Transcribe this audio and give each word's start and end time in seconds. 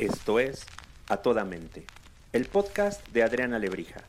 Esto 0.00 0.40
es 0.40 0.64
A 1.10 1.18
Toda 1.18 1.44
Mente, 1.44 1.84
el 2.32 2.46
podcast 2.46 3.06
de 3.08 3.22
Adriana 3.22 3.58
Lebrija. 3.58 4.00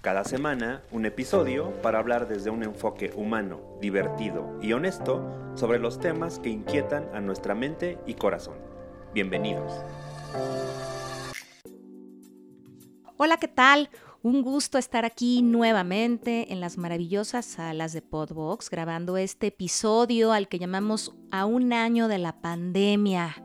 Cada 0.00 0.22
semana, 0.22 0.82
un 0.92 1.04
episodio 1.04 1.72
para 1.82 1.98
hablar 1.98 2.28
desde 2.28 2.50
un 2.50 2.62
enfoque 2.62 3.10
humano, 3.16 3.60
divertido 3.80 4.56
y 4.62 4.72
honesto 4.72 5.52
sobre 5.56 5.80
los 5.80 5.98
temas 5.98 6.38
que 6.38 6.50
inquietan 6.50 7.08
a 7.12 7.20
nuestra 7.20 7.56
mente 7.56 7.98
y 8.06 8.14
corazón. 8.14 8.54
Bienvenidos. 9.14 9.72
Hola, 13.16 13.36
¿qué 13.38 13.48
tal? 13.48 13.90
Un 14.22 14.42
gusto 14.42 14.78
estar 14.78 15.04
aquí 15.04 15.42
nuevamente 15.42 16.52
en 16.52 16.60
las 16.60 16.78
maravillosas 16.78 17.46
salas 17.46 17.92
de 17.92 18.00
Podbox 18.00 18.70
grabando 18.70 19.16
este 19.16 19.48
episodio 19.48 20.30
al 20.30 20.46
que 20.46 20.60
llamamos 20.60 21.16
A 21.32 21.46
un 21.46 21.72
año 21.72 22.06
de 22.06 22.18
la 22.18 22.40
pandemia. 22.40 23.42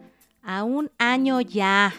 A 0.48 0.64
un 0.64 0.90
año 0.98 1.42
ya. 1.42 1.94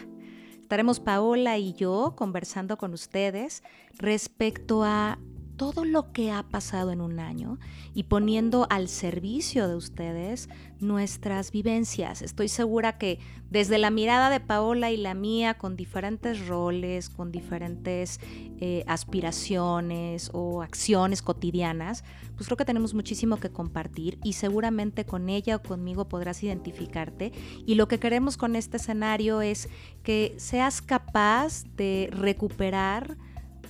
Estaremos 0.59 0.99
Paola 0.99 1.59
y 1.59 1.73
yo 1.73 2.15
conversando 2.17 2.77
con 2.77 2.93
ustedes 2.93 3.61
respecto 3.99 4.83
a 4.83 5.19
todo 5.59 5.83
lo 5.83 6.13
que 6.13 6.31
ha 6.31 6.43
pasado 6.43 6.91
en 6.93 7.01
un 7.01 7.19
año 7.19 7.59
y 7.93 8.03
poniendo 8.03 8.65
al 8.69 8.87
servicio 8.87 9.67
de 9.67 9.75
ustedes 9.75 10.47
nuestras 10.79 11.51
vivencias. 11.51 12.21
Estoy 12.21 12.47
segura 12.47 12.97
que 12.97 13.19
desde 13.49 13.77
la 13.77 13.89
mirada 13.89 14.29
de 14.29 14.39
Paola 14.39 14.89
y 14.89 14.95
la 14.95 15.13
mía, 15.13 15.55
con 15.55 15.75
diferentes 15.75 16.47
roles, 16.47 17.09
con 17.09 17.33
diferentes 17.33 18.21
eh, 18.61 18.85
aspiraciones 18.87 20.31
o 20.33 20.61
acciones 20.61 21.21
cotidianas, 21.21 22.05
pues 22.37 22.47
creo 22.47 22.55
que 22.55 22.63
tenemos 22.63 22.93
muchísimo 22.93 23.35
que 23.35 23.49
compartir 23.49 24.17
y 24.23 24.33
seguramente 24.33 25.05
con 25.05 25.27
ella 25.27 25.57
o 25.57 25.61
conmigo 25.61 26.07
podrás 26.07 26.41
identificarte. 26.41 27.33
Y 27.65 27.75
lo 27.75 27.89
que 27.89 27.99
queremos 27.99 28.37
con 28.37 28.55
este 28.55 28.77
escenario 28.77 29.41
es 29.41 29.67
que 30.03 30.35
seas 30.37 30.81
capaz 30.81 31.65
de 31.75 32.09
recuperar 32.13 33.17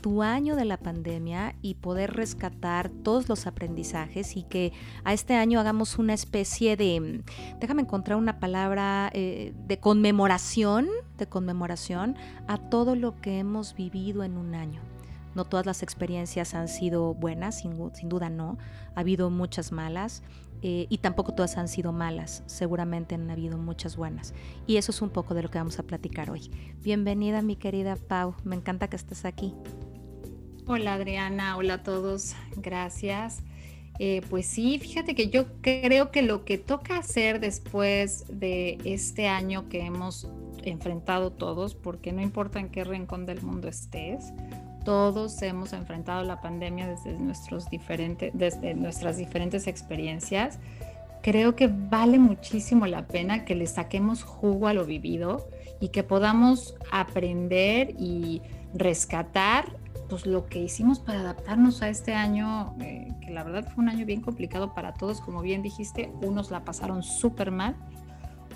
tu 0.01 0.23
año 0.23 0.55
de 0.55 0.65
la 0.65 0.77
pandemia 0.77 1.55
y 1.61 1.75
poder 1.75 2.13
rescatar 2.13 2.89
todos 2.89 3.29
los 3.29 3.47
aprendizajes 3.47 4.35
y 4.35 4.43
que 4.43 4.73
a 5.03 5.13
este 5.13 5.35
año 5.35 5.59
hagamos 5.59 5.97
una 5.97 6.13
especie 6.13 6.77
de, 6.77 7.23
déjame 7.59 7.83
encontrar 7.83 8.17
una 8.17 8.39
palabra, 8.39 9.09
eh, 9.13 9.53
de 9.67 9.79
conmemoración, 9.79 10.87
de 11.17 11.27
conmemoración 11.27 12.15
a 12.47 12.57
todo 12.57 12.95
lo 12.95 13.19
que 13.21 13.39
hemos 13.39 13.75
vivido 13.75 14.23
en 14.23 14.37
un 14.37 14.55
año. 14.55 14.81
No 15.35 15.45
todas 15.45 15.65
las 15.65 15.83
experiencias 15.83 16.53
han 16.53 16.67
sido 16.67 17.13
buenas, 17.13 17.59
sin, 17.59 17.77
duda 18.09 18.29
no. 18.29 18.57
Ha 18.95 19.01
habido 19.01 19.29
muchas 19.29 19.71
malas 19.71 20.23
eh, 20.61 20.87
y 20.89 20.97
tampoco 20.97 21.33
todas 21.33 21.57
han 21.57 21.67
sido 21.67 21.91
malas. 21.91 22.43
Seguramente 22.47 23.15
han 23.15 23.29
habido 23.29 23.57
muchas 23.57 23.95
buenas. 23.95 24.33
Y 24.65 24.77
eso 24.77 24.91
es 24.91 25.01
un 25.01 25.09
poco 25.09 25.35
de 25.35 25.43
lo 25.43 25.49
que 25.49 25.59
vamos 25.59 25.79
a 25.79 25.83
platicar 25.83 26.31
hoy. 26.31 26.51
Bienvenida 26.81 27.41
mi 27.41 27.55
querida 27.55 27.95
Pau. 27.95 28.35
Me 28.43 28.55
encanta 28.55 28.87
que 28.89 28.95
estés 28.95 29.23
aquí. 29.23 29.53
Hola 30.71 30.93
Adriana, 30.93 31.57
hola 31.57 31.73
a 31.73 31.83
todos, 31.83 32.35
gracias. 32.57 33.41
Eh, 33.97 34.21
pues 34.29 34.45
sí, 34.45 34.77
fíjate 34.77 35.15
que 35.15 35.29
yo 35.29 35.47
creo 35.61 36.11
que 36.11 36.21
lo 36.21 36.45
que 36.45 36.59
toca 36.59 36.97
hacer 36.97 37.39
después 37.39 38.25
de 38.29 38.77
este 38.83 39.27
año 39.27 39.67
que 39.67 39.83
hemos 39.83 40.29
enfrentado 40.61 41.31
todos, 41.31 41.73
porque 41.73 42.11
no 42.11 42.21
importa 42.21 42.59
en 42.59 42.69
qué 42.69 42.83
rincón 42.83 43.25
del 43.25 43.41
mundo 43.41 43.67
estés, 43.67 44.31
todos 44.85 45.41
hemos 45.41 45.73
enfrentado 45.73 46.23
la 46.23 46.39
pandemia 46.39 46.87
desde, 46.87 47.13
nuestros 47.13 47.67
diferentes, 47.71 48.29
desde 48.35 48.75
nuestras 48.75 49.17
diferentes 49.17 49.65
experiencias. 49.65 50.59
Creo 51.23 51.55
que 51.55 51.67
vale 51.67 52.19
muchísimo 52.19 52.85
la 52.85 53.07
pena 53.07 53.43
que 53.43 53.55
le 53.55 53.65
saquemos 53.65 54.21
jugo 54.21 54.67
a 54.67 54.75
lo 54.75 54.85
vivido 54.85 55.49
y 55.81 55.87
que 55.87 56.03
podamos 56.03 56.75
aprender 56.91 57.95
y 57.97 58.43
rescatar 58.75 59.79
pues 60.09 60.25
lo 60.25 60.47
que 60.47 60.59
hicimos 60.59 60.99
para 60.99 61.19
adaptarnos 61.21 61.81
a 61.81 61.89
este 61.89 62.13
año, 62.13 62.75
eh, 62.81 63.13
que 63.21 63.31
la 63.31 63.43
verdad 63.43 63.65
fue 63.73 63.83
un 63.83 63.89
año 63.89 64.05
bien 64.05 64.21
complicado 64.21 64.73
para 64.73 64.93
todos, 64.93 65.21
como 65.21 65.41
bien 65.41 65.61
dijiste, 65.61 66.11
unos 66.21 66.51
la 66.51 66.65
pasaron 66.65 67.03
súper 67.03 67.51
mal, 67.51 67.75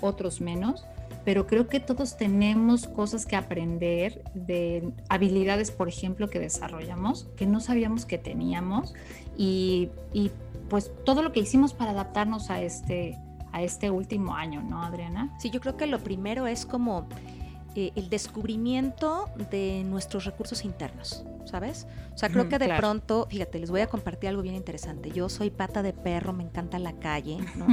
otros 0.00 0.40
menos, 0.40 0.84
pero 1.24 1.46
creo 1.46 1.68
que 1.68 1.80
todos 1.80 2.16
tenemos 2.16 2.86
cosas 2.86 3.24
que 3.24 3.36
aprender 3.36 4.22
de 4.34 4.92
habilidades, 5.08 5.70
por 5.70 5.88
ejemplo, 5.88 6.28
que 6.28 6.40
desarrollamos, 6.40 7.28
que 7.36 7.46
no 7.46 7.60
sabíamos 7.60 8.04
que 8.04 8.18
teníamos, 8.18 8.92
y, 9.36 9.90
y 10.12 10.30
pues 10.68 10.90
todo 11.04 11.22
lo 11.22 11.32
que 11.32 11.40
hicimos 11.40 11.72
para 11.72 11.92
adaptarnos 11.92 12.50
a 12.50 12.60
este, 12.60 13.18
a 13.52 13.62
este 13.62 13.90
último 13.90 14.34
año, 14.34 14.62
¿no, 14.62 14.82
Adriana? 14.82 15.32
Sí, 15.38 15.50
yo 15.50 15.60
creo 15.60 15.76
que 15.76 15.86
lo 15.86 16.00
primero 16.00 16.46
es 16.46 16.66
como 16.66 17.06
eh, 17.76 17.92
el 17.96 18.08
descubrimiento 18.08 19.28
de 19.50 19.82
nuestros 19.84 20.24
recursos 20.24 20.64
internos, 20.64 21.24
¿sabes? 21.44 21.86
O 22.14 22.18
sea, 22.18 22.28
creo 22.28 22.48
que 22.48 22.58
de 22.58 22.68
pronto, 22.76 23.26
fíjate, 23.28 23.58
les 23.58 23.70
voy 23.70 23.80
a 23.80 23.88
compartir 23.88 24.28
algo 24.28 24.42
bien 24.42 24.54
interesante. 24.54 25.10
Yo 25.10 25.28
soy 25.28 25.50
pata 25.50 25.82
de 25.82 25.92
perro, 25.92 26.32
me 26.32 26.44
encanta 26.44 26.78
la 26.78 26.92
calle, 26.92 27.38
¿no? 27.56 27.66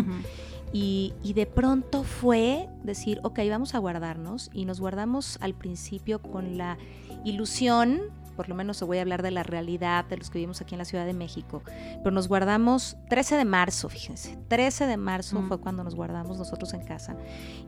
y, 0.74 1.14
y, 1.22 1.34
de 1.34 1.46
pronto 1.46 2.04
fue 2.04 2.68
decir, 2.84 3.20
ok, 3.24 3.40
vamos 3.50 3.76
a 3.76 3.78
guardarnos. 3.78 4.50
Y 4.54 4.66
nos 4.66 4.80
guardamos 4.80 5.38
al 5.42 5.54
principio 5.54 6.22
con 6.22 6.58
la 6.58 6.78
ilusión 7.24 8.02
por 8.36 8.50
lo 8.50 8.56
menos 8.56 8.78
se 8.78 8.86
voy 8.86 8.98
a 8.98 9.02
hablar 9.02 9.22
de 9.22 9.32
la 9.32 9.44
realidad 9.44 10.06
de 10.06 10.18
los 10.18 10.30
que 10.30 10.40
vivimos 10.40 10.62
aquí 10.62 10.76
en 10.76 10.80
la 10.80 10.86
Ciudad 10.86 11.06
de 11.06 11.14
México, 11.14 11.64
pero 11.98 12.12
nos 12.12 12.28
guardamos 12.28 12.98
13 13.10 13.38
de 13.38 13.46
marzo, 13.46 13.90
fíjense, 13.90 14.38
13 14.48 14.88
de 14.88 14.98
marzo 14.98 15.42
fue 15.48 15.60
cuando 15.60 15.84
nos 15.84 15.96
guardamos 15.96 16.38
nosotros 16.38 16.74
en 16.74 16.84
casa. 16.84 17.16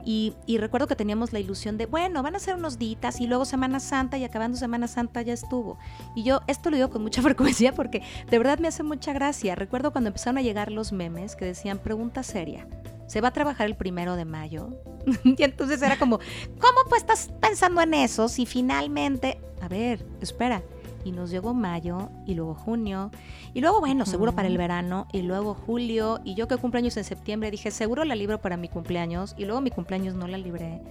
Y, 0.04 0.34
recuerdo 0.58 0.86
que 0.86 0.96
teníamos 0.96 1.32
la 1.32 1.40
ilusión 1.40 1.76
de, 1.76 1.86
bueno, 1.86 2.22
van 2.22 2.36
a 2.36 2.38
ser 2.38 2.54
unos 2.54 2.78
ditas 2.78 3.20
y 3.20 3.26
luego 3.26 3.44
Semana 3.44 3.80
Santa 3.80 4.16
y 4.18 4.24
acabando 4.24 4.56
Semana 4.56 4.88
Santa 4.88 5.22
ya 5.22 5.32
estuvo. 5.32 5.78
Y 6.14 6.22
yo 6.22 6.40
esto 6.46 6.70
lo 6.70 6.76
digo 6.76 6.90
con 6.90 7.02
mucha 7.02 7.22
frecuencia 7.22 7.72
porque 7.74 8.02
de 8.30 8.38
verdad 8.38 8.58
me 8.58 8.68
hace 8.68 8.82
mucha 8.82 9.12
gracia. 9.12 9.54
Recuerdo 9.54 9.92
cuando 9.92 10.08
empezaron 10.08 10.38
a 10.38 10.42
llegar 10.42 10.70
los 10.70 10.92
memes 10.92 11.36
que 11.36 11.44
decían, 11.44 11.78
pregunta 11.78 12.22
seria. 12.22 12.66
¿Se 13.06 13.20
va 13.20 13.28
a 13.28 13.32
trabajar 13.32 13.66
el 13.66 13.76
primero 13.76 14.16
de 14.16 14.24
mayo? 14.24 14.70
y 15.24 15.42
entonces 15.42 15.82
era 15.82 15.98
como, 15.98 16.18
¿cómo 16.58 16.80
pues 16.88 17.02
estás 17.02 17.30
pensando 17.40 17.80
en 17.82 17.94
eso 17.94 18.28
si 18.28 18.46
finalmente 18.46 19.38
a 19.64 19.68
ver, 19.68 20.04
espera. 20.20 20.62
Y 21.04 21.12
nos 21.12 21.30
llegó 21.30 21.54
mayo 21.54 22.10
y 22.26 22.34
luego 22.34 22.54
junio. 22.54 23.10
Y 23.54 23.62
luego, 23.62 23.80
bueno, 23.80 24.04
seguro 24.04 24.32
para 24.34 24.48
el 24.48 24.58
verano. 24.58 25.06
Y 25.10 25.22
luego 25.22 25.54
julio. 25.54 26.20
Y 26.22 26.34
yo 26.34 26.48
que 26.48 26.58
cumpleaños 26.58 26.98
en 26.98 27.04
septiembre 27.04 27.50
dije, 27.50 27.70
seguro 27.70 28.04
la 28.04 28.14
libro 28.14 28.40
para 28.40 28.58
mi 28.58 28.68
cumpleaños. 28.68 29.34
Y 29.38 29.46
luego 29.46 29.62
mi 29.62 29.70
cumpleaños 29.70 30.14
no 30.14 30.28
la 30.28 30.36
libré. 30.36 30.82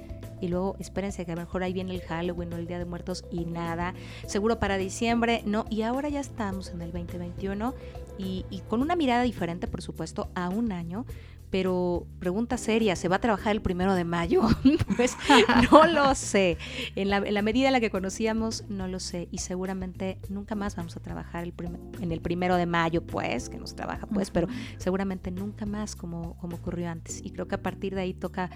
Y 0.42 0.48
luego 0.48 0.76
espérense 0.80 1.24
que 1.26 1.32
a 1.34 1.36
lo 1.36 1.42
mejor 1.42 1.62
ahí 1.62 1.72
viene 1.72 1.94
el 1.94 2.02
Halloween 2.02 2.52
o 2.54 2.58
el 2.58 2.66
Día 2.66 2.80
de 2.80 2.86
Muertos 2.86 3.26
y 3.32 3.46
nada. 3.46 3.94
Seguro 4.26 4.60
para 4.60 4.78
diciembre, 4.78 5.44
no. 5.46 5.66
Y 5.70 5.84
ahora 5.84 6.10
ya 6.10 6.20
estamos 6.20 6.70
en 6.70 6.82
el 6.82 6.92
2021 6.92 7.76
y, 8.18 8.46
y 8.50 8.60
con 8.62 8.82
una 8.82 8.96
mirada 8.96 9.22
diferente, 9.22 9.68
por 9.68 9.84
supuesto, 9.84 10.30
a 10.34 10.50
un 10.50 10.72
año 10.72 11.06
pero 11.54 12.08
pregunta 12.18 12.58
seria, 12.58 12.96
¿se 12.96 13.08
va 13.08 13.18
a 13.18 13.20
trabajar 13.20 13.52
el 13.52 13.62
primero 13.62 13.94
de 13.94 14.06
mayo? 14.06 14.42
pues 14.98 15.16
no 15.72 15.86
lo 15.86 16.16
sé. 16.16 16.58
En 16.96 17.12
la, 17.12 17.42
medida 17.44 17.68
en 17.68 17.74
la 17.74 17.80
que 17.80 17.92
conocíamos, 17.92 18.68
no 18.70 18.88
lo 18.88 19.00
sé. 19.00 19.28
Y 19.30 19.38
seguramente 19.38 20.18
nunca 20.30 20.56
más 20.56 20.76
vamos 20.76 20.98
a 20.98 21.00
trabajar 21.00 21.44
el 21.44 21.54
en 22.02 22.12
el 22.12 22.22
primero 22.22 22.56
de 22.56 22.66
mayo, 22.66 23.06
pues, 23.06 23.50
que 23.50 23.60
nos 23.60 23.76
trabaja, 23.76 24.08
pues, 24.08 24.32
pero 24.32 24.48
seguramente 24.78 25.30
nunca 25.30 25.68
más 25.68 25.96
como, 25.96 26.36
como 26.38 26.56
ocurrió 26.56 26.90
antes. 26.90 27.22
Y 27.24 27.30
creo 27.30 27.48
que 27.48 27.54
a 27.54 27.62
partir 27.62 27.94
de 27.94 28.02
ahí 28.02 28.16
toca, 28.16 28.50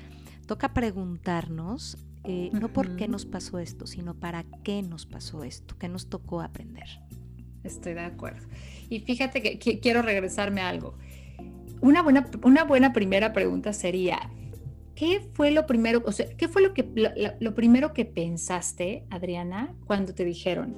toca 0.48 0.74
preguntarnos, 0.74 2.00
eh, 2.24 2.50
no 2.52 2.74
por 2.74 2.96
qué 2.96 3.08
nos 3.08 3.28
pasó 3.28 3.60
esto, 3.60 3.86
sino 3.86 4.16
para 4.16 4.44
qué 4.64 4.82
nos 4.82 5.06
pasó 5.06 5.44
esto, 5.44 5.78
qué 5.78 5.88
nos 5.88 6.10
tocó 6.10 6.42
aprender. 6.42 6.88
Estoy 7.64 7.94
de 7.94 8.02
acuerdo. 8.02 8.48
Y 8.90 9.02
fíjate 9.02 9.44
que 9.44 9.80
quiero 9.80 10.02
regresarme 10.02 10.62
a 10.62 10.70
algo 10.70 10.98
una 11.82 12.02
buena, 12.02 12.30
una 12.44 12.64
buena 12.64 12.94
primera 12.94 13.34
pregunta 13.34 13.74
sería, 13.74 14.30
¿qué 14.96 15.30
fue 15.34 15.52
lo 15.52 15.66
primero, 15.66 16.02
o 16.06 16.12
sea, 16.12 16.28
qué 16.38 16.48
fue 16.48 16.62
lo, 16.62 16.74
que, 16.74 16.90
lo, 17.40 17.56
primero 17.56 17.94
que 17.94 18.06
pensaste, 18.06 19.06
Adriana, 19.10 19.76
cuando 19.86 20.14
te 20.14 20.26
dijeron, 20.26 20.78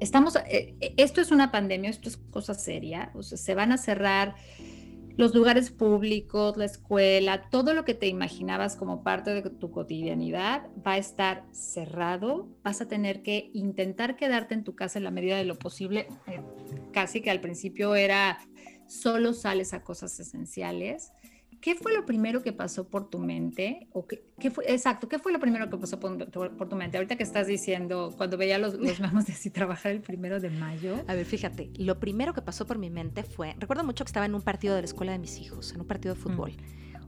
estamos, 0.00 0.36
eh, 0.48 0.74
esto 0.96 1.20
es 1.20 1.30
una 1.30 1.50
pandemia, 1.50 1.90
esto 1.90 2.08
es 2.08 2.16
cosa 2.16 2.54
seria, 2.54 3.10
o 3.14 3.22
sea, 3.22 3.38
se 3.38 3.54
van 3.54 3.72
a 3.72 3.78
cerrar 3.78 4.34
los 5.20 5.34
lugares 5.34 5.70
públicos, 5.70 6.56
la 6.56 6.64
escuela, 6.64 7.50
todo 7.50 7.74
lo 7.74 7.84
que 7.84 7.92
te 7.92 8.06
imaginabas 8.06 8.74
como 8.74 9.02
parte 9.02 9.34
de 9.34 9.42
tu 9.50 9.70
cotidianidad 9.70 10.68
va 10.86 10.92
a 10.92 10.98
estar 10.98 11.44
cerrado. 11.52 12.48
Vas 12.64 12.80
a 12.80 12.88
tener 12.88 13.22
que 13.22 13.50
intentar 13.52 14.16
quedarte 14.16 14.54
en 14.54 14.64
tu 14.64 14.74
casa 14.74 14.98
en 14.98 15.04
la 15.04 15.10
medida 15.10 15.36
de 15.36 15.44
lo 15.44 15.58
posible. 15.58 16.08
Eh, 16.26 16.40
casi 16.92 17.20
que 17.20 17.30
al 17.30 17.42
principio 17.42 17.94
era 17.94 18.38
solo 18.90 19.32
sales 19.32 19.72
a 19.72 19.82
cosas 19.82 20.18
esenciales. 20.18 21.12
¿Qué 21.60 21.74
fue 21.74 21.92
lo 21.92 22.06
primero 22.06 22.42
que 22.42 22.52
pasó 22.52 22.88
por 22.88 23.10
tu 23.10 23.18
mente? 23.18 23.88
O 23.92 24.06
qué, 24.06 24.50
fue, 24.50 24.64
exacto, 24.72 25.08
¿qué 25.08 25.18
fue 25.18 25.30
lo 25.30 25.38
primero 25.38 25.68
que 25.68 25.76
pasó 25.76 26.00
por, 26.00 26.16
tu 26.68 26.76
mente? 26.76 26.96
Ahorita 26.96 27.16
que 27.16 27.22
estás 27.22 27.46
diciendo, 27.46 28.14
cuando 28.16 28.38
veía 28.38 28.58
los, 28.58 28.74
los 28.74 28.98
vamos 29.00 29.26
de 29.26 29.34
si 29.34 29.50
trabajar 29.50 29.92
el 29.92 30.00
primero 30.00 30.40
de 30.40 30.48
mayo. 30.48 31.04
A 31.06 31.14
ver, 31.14 31.26
fíjate, 31.26 31.70
lo 31.76 32.00
primero 32.00 32.32
que 32.32 32.40
pasó 32.40 32.66
por 32.66 32.78
mi 32.78 32.88
mente 32.88 33.22
fue, 33.24 33.54
recuerdo 33.58 33.84
mucho 33.84 34.04
que 34.04 34.08
estaba 34.08 34.26
en 34.26 34.34
un 34.34 34.42
partido 34.42 34.74
de 34.74 34.82
la 34.82 34.86
escuela 34.86 35.12
de 35.12 35.18
mis 35.18 35.38
hijos, 35.38 35.72
en 35.72 35.80
un 35.82 35.86
partido 35.86 36.14
de 36.14 36.20
fútbol 36.20 36.56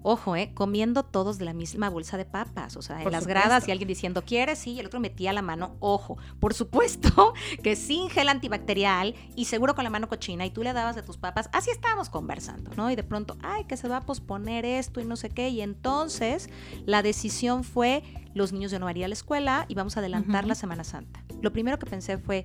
ojo, 0.03 0.37
eh, 0.37 0.53
comiendo 0.55 1.03
todos 1.03 1.39
de 1.39 1.45
la 1.45 1.53
misma 1.53 1.91
bolsa 1.91 2.17
de 2.17 2.25
papas, 2.25 2.77
o 2.77 2.83
sea, 2.83 3.03
en 3.03 3.11
las 3.11 3.27
gradas 3.27 3.67
y 3.69 3.71
alguien 3.71 3.89
diciendo, 3.89 4.23
¿quieres? 4.23 4.59
Sí, 4.59 4.73
y 4.73 4.81
el 4.81 4.87
otro 4.87 5.01
metía 5.01 5.33
la 5.33 5.43
mano, 5.43 5.77
ojo, 5.81 6.19
por 6.41 6.55
supuesto 6.55 7.35
que 7.63 7.77
sin 7.77 8.09
gel 8.11 8.29
antibacterial 8.29 9.15
y 9.37 9.47
seguro 9.47 9.75
con 9.75 9.85
la 9.85 9.91
mano 9.91 10.09
cochina 10.09 10.47
y 10.47 10.51
tú 10.51 10.63
le 10.63 10.73
dabas 10.73 10.97
de 10.97 11.03
tus 11.03 11.17
papas, 11.17 11.49
así 11.53 11.71
estábamos 11.71 12.11
conversando, 12.11 12.71
¿no? 12.77 12.91
Y 12.91 12.97
de 12.97 13.05
pronto, 13.05 13.37
ay, 13.43 13.65
que 13.65 13.77
se 13.77 13.89
va 13.89 13.99
a 13.99 14.01
posponer 14.03 14.65
esto 14.65 15.01
y 15.01 15.05
no 15.05 15.17
sé 15.17 15.31
qué, 15.31 15.49
y 15.49 15.61
entonces 15.61 16.51
la 16.87 17.03
decisión 17.03 17.65
fue, 17.65 18.03
los 18.35 18.53
niños 18.53 18.71
ya 18.71 18.79
no 18.79 18.91
ir 18.91 19.05
a 19.05 19.09
la 19.09 19.15
escuela 19.15 19.67
y 19.69 19.75
vamos 19.75 19.97
a 19.97 20.01
adelantar 20.01 20.47
la 20.47 20.55
Semana 20.55 20.85
Santa. 20.85 21.25
Lo 21.41 21.53
primero 21.53 21.79
que 21.79 21.87
pensé 21.87 22.19
fue, 22.19 22.45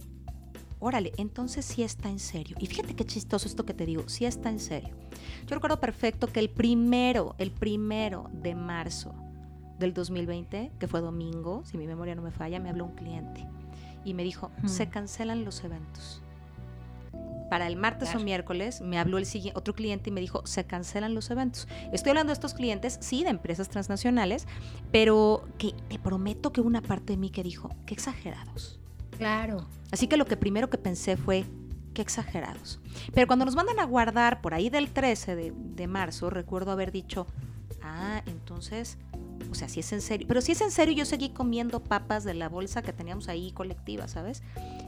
órale, 0.80 1.12
entonces 1.18 1.66
sí 1.66 1.84
está 1.84 2.10
en 2.10 2.20
serio. 2.20 2.58
Y 2.60 2.68
fíjate 2.68 2.96
qué 2.96 3.06
chistoso 3.06 3.48
esto 3.48 3.66
que 3.66 3.74
te 3.74 3.86
digo, 3.86 4.08
sí 4.08 4.26
está 4.26 4.50
en 4.50 4.60
serio. 4.60 4.96
Yo 5.46 5.56
recuerdo 5.56 5.80
perfecto 5.80 6.28
que 6.28 6.40
el 6.40 6.50
primero, 6.50 7.36
el 7.38 7.52
primero 7.52 8.30
de 8.34 8.56
marzo 8.56 9.14
del 9.80 9.94
2020, 9.94 10.72
que 10.80 10.88
fue 10.88 11.02
domingo, 11.02 11.64
si 11.66 11.78
mi 11.78 11.88
memoria 11.88 12.16
no 12.16 12.22
me 12.22 12.32
falla, 12.32 12.60
me 12.60 12.70
habló 12.70 12.86
un 12.86 12.96
cliente 12.96 13.46
y 14.04 14.14
me 14.14 14.24
dijo, 14.24 14.52
se 14.66 14.88
cancelan 14.88 15.44
los 15.44 15.64
eventos. 15.64 16.22
Para 17.50 17.68
el 17.68 17.78
martes 17.78 18.14
o 18.14 18.20
miércoles 18.20 18.82
me 18.82 19.00
habló 19.00 19.18
el 19.18 19.26
siguiente, 19.26 19.58
otro 19.58 19.74
cliente 19.74 20.10
y 20.10 20.14
me 20.14 20.20
dijo, 20.20 20.46
se 20.46 20.66
cancelan 20.66 21.16
los 21.16 21.30
eventos. 21.30 21.68
Estoy 21.94 22.10
hablando 22.10 22.32
de 22.32 22.34
estos 22.34 22.54
clientes, 22.54 22.98
sí, 23.02 23.24
de 23.24 23.30
empresas 23.30 23.70
transnacionales, 23.70 24.48
pero 24.92 25.48
que 25.58 25.74
te 25.88 25.98
prometo 25.98 26.52
que 26.52 26.62
una 26.62 26.82
parte 26.82 27.14
de 27.14 27.18
mí 27.18 27.30
que 27.30 27.44
dijo, 27.44 27.70
qué 27.86 27.94
exagerados. 27.94 28.80
Claro. 29.18 29.66
Así 29.92 30.08
que 30.08 30.18
lo 30.18 30.26
que 30.26 30.38
primero 30.38 30.70
que 30.70 30.78
pensé 30.78 31.18
fue, 31.18 31.46
qué 31.94 32.02
exagerados. 32.02 32.80
Pero 33.14 33.28
cuando 33.28 33.46
nos 33.46 33.56
mandan 33.56 33.80
a 33.80 33.86
guardar 33.86 34.42
por 34.42 34.54
ahí 34.54 34.70
del 34.70 34.92
13 34.92 35.36
de, 35.36 35.88
marzo, 35.88 36.30
recuerdo 36.30 36.72
haber 36.72 36.92
dicho, 36.92 37.26
ah, 37.82 38.22
entonces, 38.28 38.98
o 39.50 39.56
sea, 39.56 39.68
si 39.68 39.80
es 39.80 39.92
en 39.94 40.02
serio. 40.02 40.28
Pero 40.28 40.42
si 40.42 40.52
es 40.52 40.62
en 40.62 40.72
serio, 40.72 40.94
yo 40.94 41.06
seguí 41.06 41.30
comiendo 41.30 41.84
papas 41.84 42.24
de 42.24 42.34
la 42.34 42.50
bolsa 42.50 42.82
que 42.82 42.94
teníamos 42.94 43.30
ahí 43.30 43.52
colectiva, 43.52 44.08
¿sabes? 44.08 44.44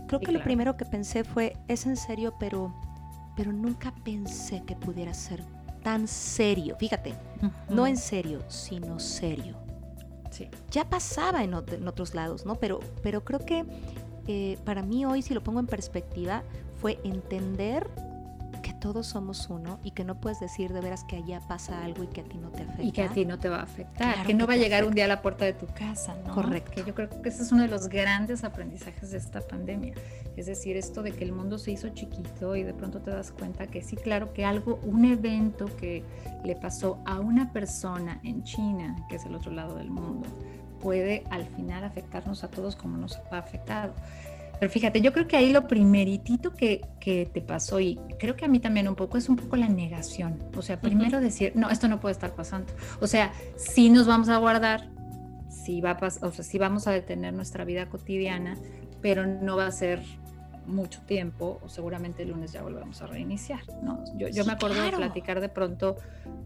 Creo 0.07 0.19
que 0.19 0.31
lo 0.31 0.43
primero 0.43 0.77
que 0.77 0.85
pensé 0.85 1.23
fue, 1.23 1.57
es 1.67 1.85
en 1.85 1.97
serio, 1.97 2.35
pero, 2.39 2.75
pero 3.35 3.51
nunca 3.51 3.93
pensé 4.03 4.63
que 4.65 4.75
pudiera 4.75 5.13
ser 5.13 5.43
tan 5.81 6.07
serio. 6.07 6.75
Fíjate, 6.79 7.15
no 7.69 7.87
en 7.87 7.97
serio, 7.97 8.43
sino 8.49 8.99
serio. 8.99 9.57
Sí. 10.29 10.47
Ya 10.69 10.87
pasaba 10.87 11.43
en, 11.43 11.53
en, 11.53 11.87
otros 11.87 12.13
lados, 12.13 12.45
¿no? 12.45 12.55
Pero, 12.55 12.81
pero 13.01 13.23
creo 13.23 13.39
que 13.39 13.65
eh, 14.31 14.59
para 14.63 14.83
mí 14.83 15.05
hoy, 15.05 15.23
si 15.23 15.33
lo 15.33 15.41
pongo 15.41 15.59
en 15.59 15.65
perspectiva, 15.65 16.43
fue 16.79 16.99
entender 17.03 17.89
que 18.61 18.73
todos 18.73 19.07
somos 19.07 19.49
uno 19.49 19.79
y 19.83 19.89
que 19.89 20.03
no 20.03 20.21
puedes 20.21 20.39
decir 20.39 20.71
de 20.71 20.81
veras 20.81 21.03
que 21.03 21.15
allá 21.15 21.41
pasa 21.47 21.83
algo 21.83 22.03
y 22.03 22.07
que 22.07 22.21
a 22.21 22.23
ti 22.25 22.37
no 22.37 22.49
te 22.51 22.61
afecta. 22.61 22.83
Y 22.83 22.91
que 22.91 23.01
a 23.01 23.09
ti 23.09 23.25
no 23.25 23.39
te 23.39 23.49
va 23.49 23.61
a 23.61 23.63
afectar, 23.63 24.27
que 24.27 24.35
no 24.35 24.45
va 24.45 24.53
a 24.53 24.57
llegar 24.57 24.85
un 24.85 24.93
día 24.93 25.05
a 25.05 25.07
la 25.07 25.23
puerta 25.23 25.45
de 25.45 25.53
tu 25.53 25.65
casa, 25.65 26.15
¿no? 26.27 26.31
Correcto. 26.35 26.73
Que 26.75 26.83
yo 26.83 26.93
creo 26.93 27.09
que 27.09 27.29
ese 27.29 27.41
es 27.41 27.51
uno 27.51 27.63
de 27.63 27.69
los 27.69 27.89
grandes 27.89 28.43
aprendizajes 28.43 29.09
de 29.09 29.17
esta 29.17 29.41
pandemia. 29.41 29.95
Es 30.37 30.45
decir, 30.45 30.77
esto 30.77 31.01
de 31.01 31.11
que 31.11 31.23
el 31.23 31.31
mundo 31.31 31.57
se 31.57 31.71
hizo 31.71 31.89
chiquito 31.89 32.55
y 32.55 32.61
de 32.61 32.75
pronto 32.75 33.01
te 33.01 33.09
das 33.09 33.31
cuenta 33.31 33.65
que 33.65 33.81
sí, 33.81 33.95
claro, 33.95 34.31
que 34.31 34.45
algo, 34.45 34.79
un 34.83 35.05
evento 35.05 35.65
que 35.75 36.03
le 36.43 36.55
pasó 36.55 36.99
a 37.07 37.19
una 37.19 37.51
persona 37.51 38.19
en 38.23 38.43
China, 38.43 38.95
que 39.09 39.15
es 39.15 39.25
el 39.25 39.33
otro 39.33 39.51
lado 39.51 39.73
del 39.73 39.89
mundo, 39.89 40.27
puede 40.79 41.23
al 41.29 41.45
final 41.45 41.83
afectarnos 41.83 42.43
a 42.43 42.49
todos 42.49 42.75
como 42.75 42.97
nos 42.97 43.17
ha 43.31 43.37
afectado. 43.37 43.93
Pero 44.59 44.71
fíjate, 44.71 44.99
yo 44.99 45.13
creo 45.13 45.27
que 45.27 45.37
ahí 45.37 45.53
lo 45.53 45.67
primeritito 45.67 46.53
que, 46.53 46.81
que, 46.99 47.25
te 47.25 47.41
pasó, 47.41 47.79
y 47.79 47.97
creo 48.19 48.35
que 48.35 48.43
a 48.43 48.49
mí 48.49 48.59
también 48.59 48.89
un 48.89 48.95
poco, 48.95 49.17
es 49.17 49.29
un 49.29 49.37
poco 49.37 49.55
la 49.55 49.69
negación. 49.69 50.37
O 50.57 50.61
sea, 50.61 50.81
primero 50.81 51.21
decir, 51.21 51.53
no, 51.55 51.69
esto 51.69 51.87
no 51.87 52.01
puede 52.01 52.11
estar 52.11 52.35
pasando. 52.35 52.73
O 52.99 53.07
sea, 53.07 53.31
sí 53.55 53.89
nos 53.89 54.05
vamos 54.05 54.27
a 54.27 54.37
guardar, 54.37 54.89
sí, 55.49 55.79
va 55.79 55.91
a 55.91 56.05
o 56.05 56.31
sea, 56.31 56.43
sí 56.43 56.57
vamos 56.57 56.87
a 56.87 56.91
detener 56.91 57.33
nuestra 57.33 57.63
vida 57.63 57.87
cotidiana, 57.87 58.57
pero 59.01 59.25
no 59.25 59.55
va 59.55 59.67
a 59.67 59.71
ser 59.71 60.01
mucho 60.69 61.01
tiempo, 61.01 61.59
o 61.63 61.69
seguramente 61.69 62.23
el 62.23 62.29
lunes 62.29 62.51
ya 62.51 62.61
volvemos 62.61 63.01
a 63.01 63.07
reiniciar. 63.07 63.61
¿no? 63.81 64.03
Yo, 64.15 64.27
yo 64.29 64.45
me 64.45 64.53
acuerdo 64.53 64.81
de 64.81 64.91
platicar 64.91 65.41
de 65.41 65.49
pronto 65.49 65.97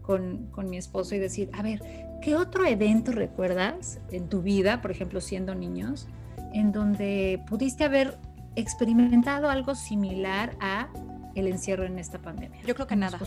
con, 0.02 0.46
con, 0.48 0.68
mi 0.68 0.76
esposo 0.76 1.14
y 1.14 1.18
decir, 1.18 1.50
a 1.52 1.62
ver, 1.62 1.82
¿qué 2.20 2.36
otro 2.36 2.64
evento 2.64 3.12
recuerdas 3.12 4.00
en 4.10 4.28
tu 4.28 4.42
vida, 4.42 4.80
por 4.80 4.90
ejemplo, 4.90 5.20
siendo 5.20 5.54
niños, 5.54 6.08
en 6.52 6.72
donde 6.72 7.42
pudiste 7.48 7.84
haber 7.84 8.18
experimentado 8.56 9.50
algo 9.50 9.74
similar 9.74 10.56
a 10.60 10.88
el 11.34 11.48
encierro 11.48 11.84
en 11.84 11.98
esta 11.98 12.18
pandemia? 12.18 12.60
Yo 12.66 12.74
creo 12.74 12.86
que 12.86 12.96
nada. 12.96 13.18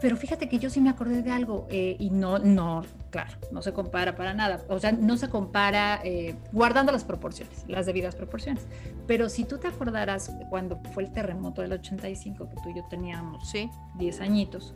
Pero 0.00 0.16
fíjate 0.16 0.48
que 0.48 0.58
yo 0.58 0.68
sí 0.68 0.80
me 0.80 0.90
acordé 0.90 1.22
de 1.22 1.30
algo 1.30 1.66
eh, 1.70 1.96
y 1.98 2.10
no, 2.10 2.38
no, 2.38 2.84
claro, 3.10 3.30
no 3.50 3.62
se 3.62 3.72
compara 3.72 4.14
para 4.14 4.34
nada. 4.34 4.62
O 4.68 4.78
sea, 4.78 4.92
no 4.92 5.16
se 5.16 5.28
compara 5.28 6.00
eh, 6.04 6.34
guardando 6.52 6.92
las 6.92 7.04
proporciones, 7.04 7.64
las 7.66 7.86
debidas 7.86 8.14
proporciones. 8.14 8.66
Pero 9.06 9.28
si 9.28 9.44
tú 9.44 9.58
te 9.58 9.68
acordaras 9.68 10.30
cuando 10.50 10.80
fue 10.92 11.04
el 11.04 11.12
terremoto 11.12 11.62
del 11.62 11.72
85, 11.72 12.48
que 12.48 12.56
tú 12.56 12.70
y 12.70 12.76
yo 12.76 12.84
teníamos 12.88 13.48
sí. 13.48 13.70
10 13.98 14.20
añitos, 14.20 14.74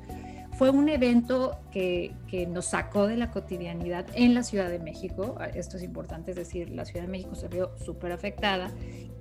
fue 0.56 0.70
un 0.70 0.88
evento 0.88 1.58
que, 1.70 2.14
que, 2.26 2.46
nos 2.46 2.66
sacó 2.66 3.06
de 3.06 3.16
la 3.16 3.30
cotidianidad 3.30 4.06
en 4.14 4.34
la 4.34 4.42
Ciudad 4.42 4.68
de 4.68 4.78
México. 4.78 5.36
Esto 5.54 5.76
es 5.76 5.82
importante, 5.82 6.32
es 6.32 6.36
decir, 6.36 6.70
la 6.70 6.84
Ciudad 6.84 7.02
de 7.02 7.10
México 7.10 7.34
se 7.34 7.48
vio 7.48 7.76
súper 7.78 8.12
afectada 8.12 8.70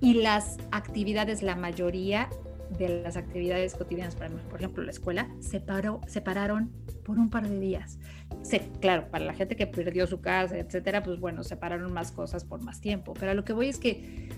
y 0.01 0.15
las 0.15 0.57
actividades, 0.71 1.41
la 1.41 1.55
mayoría 1.55 2.29
de 2.77 3.01
las 3.03 3.17
actividades 3.17 3.75
cotidianas, 3.75 4.15
para 4.15 4.29
por 4.29 4.59
ejemplo 4.59 4.83
la 4.83 4.91
escuela, 4.91 5.29
se, 5.39 5.59
paró, 5.59 6.01
se 6.07 6.21
pararon 6.21 6.71
por 7.03 7.17
un 7.17 7.29
par 7.29 7.47
de 7.47 7.59
días. 7.59 7.97
Se, 8.43 8.59
claro, 8.79 9.09
para 9.09 9.25
la 9.25 9.33
gente 9.33 9.55
que 9.55 9.67
perdió 9.67 10.07
su 10.07 10.21
casa, 10.21 10.57
etcétera, 10.57 11.03
pues 11.03 11.19
bueno, 11.19 11.43
se 11.43 11.57
pararon 11.57 11.91
más 11.91 12.11
cosas 12.11 12.43
por 12.43 12.61
más 12.61 12.81
tiempo. 12.81 13.13
Pero 13.19 13.31
a 13.31 13.33
lo 13.33 13.43
que 13.43 13.53
voy 13.53 13.69
es 13.69 13.79
que 13.79 14.29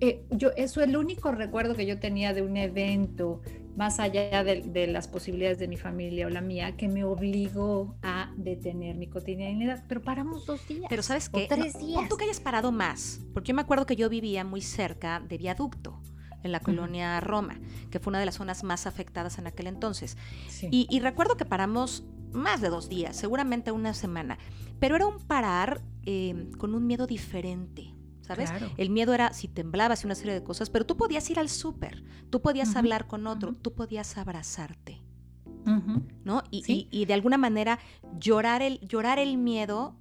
eh, 0.00 0.24
yo, 0.30 0.50
eso 0.56 0.80
es 0.80 0.88
el 0.88 0.96
único 0.96 1.32
recuerdo 1.32 1.74
que 1.74 1.86
yo 1.86 1.98
tenía 1.98 2.32
de 2.32 2.42
un 2.42 2.56
evento, 2.56 3.42
más 3.76 4.00
allá 4.00 4.44
de, 4.44 4.86
las 4.86 5.08
posibilidades 5.08 5.58
de 5.58 5.68
mi 5.68 5.76
familia 5.76 6.26
o 6.26 6.30
la 6.30 6.40
mía, 6.40 6.76
que 6.76 6.88
me 6.88 7.04
obligó 7.04 7.96
a 8.02 8.32
detener 8.36 8.96
mi 8.96 9.06
cotidianidad. 9.06 9.84
Pero 9.88 10.02
paramos 10.02 10.46
dos 10.46 10.66
días. 10.66 10.86
Pero 10.88 11.02
¿sabes 11.02 11.28
qué? 11.28 11.46
tres 11.48 11.78
días. 11.78 12.08
tú 12.08 12.16
que 12.16 12.24
hayas 12.24 12.40
parado 12.40 12.72
más, 12.72 13.20
porque 13.32 13.48
yo 13.48 13.54
me 13.54 13.62
acuerdo 13.62 13.86
que 13.86 13.96
yo 13.96 14.08
vivía 14.08 14.44
muy 14.44 14.62
cerca 14.62 15.20
de 15.20 15.38
viaducto 15.38 16.00
en 16.44 16.52
la 16.52 16.60
colonia 16.60 17.18
Roma, 17.20 17.58
que 17.90 17.98
fue 17.98 18.10
una 18.12 18.20
de 18.20 18.26
las 18.26 18.36
zonas 18.36 18.62
más 18.62 18.86
afectadas 18.86 19.38
en 19.38 19.46
aquel 19.46 19.66
entonces. 19.66 20.16
Y, 20.70 21.00
recuerdo 21.00 21.36
que 21.36 21.44
paramos 21.44 22.04
más 22.32 22.60
de 22.60 22.68
dos 22.68 22.88
días, 22.88 23.16
seguramente 23.16 23.72
una 23.72 23.94
semana, 23.94 24.38
pero 24.78 24.96
era 24.96 25.06
un 25.06 25.18
parar 25.18 25.80
em, 26.04 26.52
con 26.52 26.74
un 26.74 26.86
miedo 26.86 27.06
diferente. 27.06 27.92
¿Sabes? 28.20 28.50
El 28.78 28.88
miedo 28.88 29.12
era 29.12 29.34
si 29.34 29.48
temblabas 29.48 30.02
y 30.02 30.06
una 30.06 30.14
serie 30.14 30.32
de 30.32 30.42
cosas, 30.42 30.70
pero 30.70 30.86
tú 30.86 30.96
podías 30.96 31.28
ir 31.28 31.38
al 31.38 31.50
súper, 31.50 32.02
tú 32.30 32.40
podías 32.40 32.74
hablar 32.74 33.06
con 33.06 33.26
otro, 33.26 33.52
tú 33.52 33.74
podías 33.74 34.16
abrazarte. 34.16 35.02
¿No? 36.24 36.42
Y, 36.50 36.88
y, 36.90 37.04
de 37.04 37.14
alguna 37.14 37.38
manera 37.38 37.78
llorar 38.18 38.60
el, 38.62 38.80
llorar 38.80 39.18
el 39.18 39.38
miedo 39.38 39.96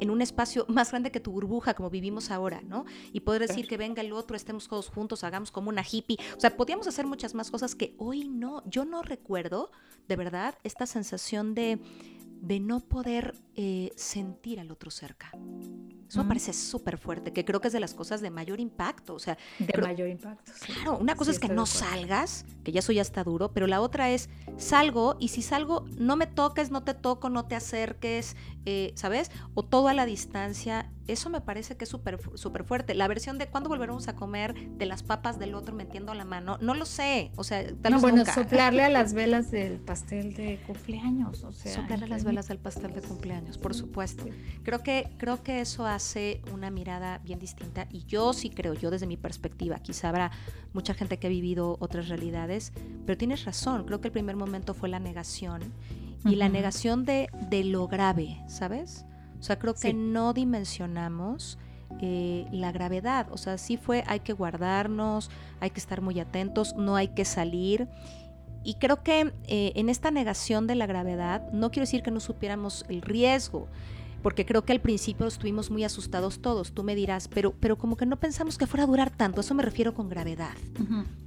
en 0.00 0.10
un 0.10 0.22
espacio 0.22 0.64
más 0.68 0.90
grande 0.90 1.10
que 1.10 1.20
tu 1.20 1.32
burbuja, 1.32 1.74
como 1.74 1.90
vivimos 1.90 2.30
ahora, 2.30 2.60
¿no? 2.62 2.84
Y 3.12 3.20
poder 3.20 3.46
decir 3.46 3.66
que 3.66 3.76
venga 3.76 4.02
el 4.02 4.12
otro, 4.12 4.36
estemos 4.36 4.68
todos 4.68 4.88
juntos, 4.88 5.24
hagamos 5.24 5.50
como 5.50 5.68
una 5.68 5.82
hippie. 5.82 6.18
O 6.36 6.40
sea, 6.40 6.56
podíamos 6.56 6.86
hacer 6.86 7.06
muchas 7.06 7.34
más 7.34 7.50
cosas 7.50 7.74
que 7.74 7.94
hoy 7.98 8.28
no. 8.28 8.62
Yo 8.68 8.84
no 8.84 9.02
recuerdo, 9.02 9.70
de 10.06 10.16
verdad, 10.16 10.56
esta 10.64 10.86
sensación 10.86 11.54
de, 11.54 11.78
de 12.40 12.60
no 12.60 12.80
poder 12.80 13.34
eh, 13.54 13.92
sentir 13.96 14.60
al 14.60 14.70
otro 14.70 14.90
cerca. 14.90 15.32
Eso 16.08 16.22
me 16.22 16.28
parece 16.28 16.54
súper 16.54 16.96
fuerte, 16.96 17.34
que 17.34 17.44
creo 17.44 17.60
que 17.60 17.68
es 17.68 17.74
de 17.74 17.80
las 17.80 17.92
cosas 17.92 18.22
de 18.22 18.30
mayor 18.30 18.60
impacto. 18.60 19.14
O 19.14 19.18
sea, 19.18 19.36
de 19.58 19.80
mayor 19.82 20.08
impacto. 20.08 20.52
Claro, 20.64 20.96
una 20.96 21.14
cosa 21.14 21.30
es 21.30 21.38
que 21.38 21.48
no 21.48 21.66
salgas, 21.66 22.46
que 22.64 22.72
ya 22.72 22.78
eso 22.78 22.92
ya 22.92 23.02
está 23.02 23.24
duro, 23.24 23.52
pero 23.52 23.66
la 23.66 23.82
otra 23.82 24.10
es 24.10 24.30
salgo 24.56 25.16
y 25.20 25.28
si 25.28 25.42
salgo, 25.42 25.84
no 25.98 26.16
me 26.16 26.26
toques, 26.26 26.70
no 26.70 26.82
te 26.82 26.94
toco, 26.94 27.28
no 27.28 27.44
te 27.44 27.56
acerques, 27.56 28.36
eh, 28.64 28.92
¿sabes? 28.94 29.30
O 29.54 29.64
todo 29.64 29.88
a 29.88 29.94
la 29.94 30.06
distancia, 30.06 30.90
eso 31.08 31.30
me 31.30 31.40
parece 31.40 31.76
que 31.76 31.84
es 31.84 31.90
súper 31.90 32.18
super 32.34 32.64
fuerte. 32.64 32.94
La 32.94 33.08
versión 33.08 33.38
de 33.38 33.48
cuándo 33.48 33.68
volveremos 33.68 34.08
a 34.08 34.14
comer 34.14 34.54
de 34.54 34.86
las 34.86 35.02
papas 35.02 35.38
del 35.38 35.54
otro 35.54 35.74
metiendo 35.74 36.14
la 36.14 36.24
mano, 36.24 36.58
no 36.60 36.74
lo 36.74 36.84
sé, 36.84 37.32
o 37.36 37.44
sea, 37.44 37.64
tal 37.82 37.92
no, 37.92 38.00
bueno, 38.00 38.24
soplarle 38.24 38.84
a 38.84 38.88
las 38.88 39.12
velas 39.14 39.50
del 39.50 39.78
pastel 39.78 40.34
de 40.34 40.60
cumpleaños, 40.66 41.42
o 41.44 41.52
sea. 41.52 41.74
Soplarle 41.74 42.04
a 42.04 42.08
las 42.08 42.24
velas 42.24 42.48
del 42.48 42.58
pastel 42.58 42.92
de 42.92 43.00
cumpleaños, 43.00 43.58
por 43.58 43.74
supuesto. 43.74 44.26
Creo 44.62 44.82
que, 44.82 45.10
creo 45.16 45.42
que 45.42 45.60
eso 45.60 45.86
hace 45.86 46.42
una 46.52 46.70
mirada 46.70 47.18
bien 47.18 47.38
distinta 47.38 47.86
y 47.90 48.04
yo 48.04 48.32
sí 48.32 48.50
creo, 48.50 48.74
yo 48.74 48.90
desde 48.90 49.06
mi 49.06 49.16
perspectiva, 49.16 49.78
quizá 49.80 50.10
habrá 50.10 50.30
mucha 50.72 50.94
gente 50.94 51.18
que 51.18 51.26
ha 51.26 51.30
vivido 51.30 51.76
otras 51.80 52.08
realidades, 52.08 52.72
pero 53.06 53.16
tienes 53.16 53.44
razón, 53.44 53.84
creo 53.84 54.00
que 54.00 54.08
el 54.08 54.12
primer 54.12 54.36
momento 54.36 54.74
fue 54.74 54.88
la 54.88 55.00
negación 55.00 55.72
y 56.24 56.34
la 56.34 56.48
negación 56.48 57.04
de, 57.04 57.28
de, 57.48 57.64
lo 57.64 57.86
grave, 57.88 58.42
¿sabes? 58.48 59.06
O 59.38 59.42
sea, 59.42 59.58
creo 59.58 59.74
que 59.74 59.94
no 59.94 60.32
dimensionamos 60.32 61.58
eh, 62.00 62.46
la 62.52 62.72
gravedad. 62.72 63.28
O 63.30 63.38
sea, 63.38 63.58
sí 63.58 63.76
fue, 63.76 64.04
hay 64.06 64.20
que 64.20 64.32
guardarnos, 64.32 65.30
hay 65.60 65.70
que 65.70 65.80
estar 65.80 66.00
muy 66.00 66.20
atentos, 66.20 66.74
no 66.76 66.96
hay 66.96 67.08
que 67.08 67.24
salir. 67.24 67.88
Y 68.64 68.74
creo 68.74 69.02
que 69.02 69.32
eh, 69.44 69.72
en 69.76 69.88
esta 69.88 70.10
negación 70.10 70.66
de 70.66 70.74
la 70.74 70.86
gravedad, 70.86 71.50
no 71.52 71.70
quiero 71.70 71.84
decir 71.84 72.02
que 72.02 72.10
no 72.10 72.20
supiéramos 72.20 72.84
el 72.88 73.02
riesgo, 73.02 73.68
porque 74.22 74.44
creo 74.44 74.64
que 74.64 74.72
al 74.72 74.80
principio 74.80 75.26
estuvimos 75.26 75.70
muy 75.70 75.84
asustados 75.84 76.40
todos, 76.40 76.72
tú 76.72 76.82
me 76.82 76.94
dirás, 76.94 77.28
pero, 77.28 77.54
pero 77.58 77.78
como 77.78 77.96
que 77.96 78.04
no 78.04 78.18
pensamos 78.18 78.58
que 78.58 78.66
fuera 78.66 78.84
a 78.84 78.86
durar 78.86 79.10
tanto, 79.10 79.40
eso 79.40 79.54
me 79.54 79.62
refiero 79.62 79.94
con 79.94 80.08
gravedad, 80.08 80.54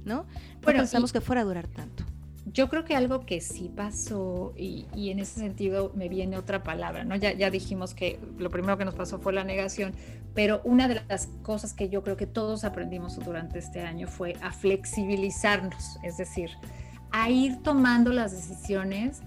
¿no? 0.04 0.24
No 0.24 0.26
pensamos 0.60 1.12
que 1.12 1.20
fuera 1.20 1.40
a 1.40 1.44
durar 1.44 1.68
tanto. 1.68 2.04
Yo 2.44 2.68
creo 2.68 2.84
que 2.84 2.96
algo 2.96 3.24
que 3.24 3.40
sí 3.40 3.70
pasó, 3.74 4.52
y, 4.56 4.86
en 5.10 5.20
ese 5.20 5.38
sentido 5.38 5.92
me 5.94 6.08
viene 6.08 6.36
otra 6.36 6.62
palabra, 6.62 7.04
¿no? 7.04 7.14
Ya, 7.14 7.32
ya 7.32 7.50
dijimos 7.50 7.94
que 7.94 8.18
lo 8.36 8.50
primero 8.50 8.76
que 8.76 8.84
nos 8.84 8.94
pasó 8.94 9.20
fue 9.20 9.32
la 9.32 9.44
negación, 9.44 9.92
pero 10.34 10.60
una 10.64 10.88
de 10.88 11.02
las 11.08 11.28
cosas 11.42 11.72
que 11.72 11.88
yo 11.88 12.02
creo 12.02 12.16
que 12.16 12.26
todos 12.26 12.64
aprendimos 12.64 13.18
durante 13.24 13.60
este 13.60 13.82
año 13.82 14.08
fue 14.08 14.36
a 14.42 14.50
flexibilizarnos, 14.50 15.98
es 16.02 16.16
decir, 16.16 16.50
a 17.12 17.30
ir 17.30 17.62
tomando 17.62 18.10
las 18.12 18.32
decisiones 18.32 19.22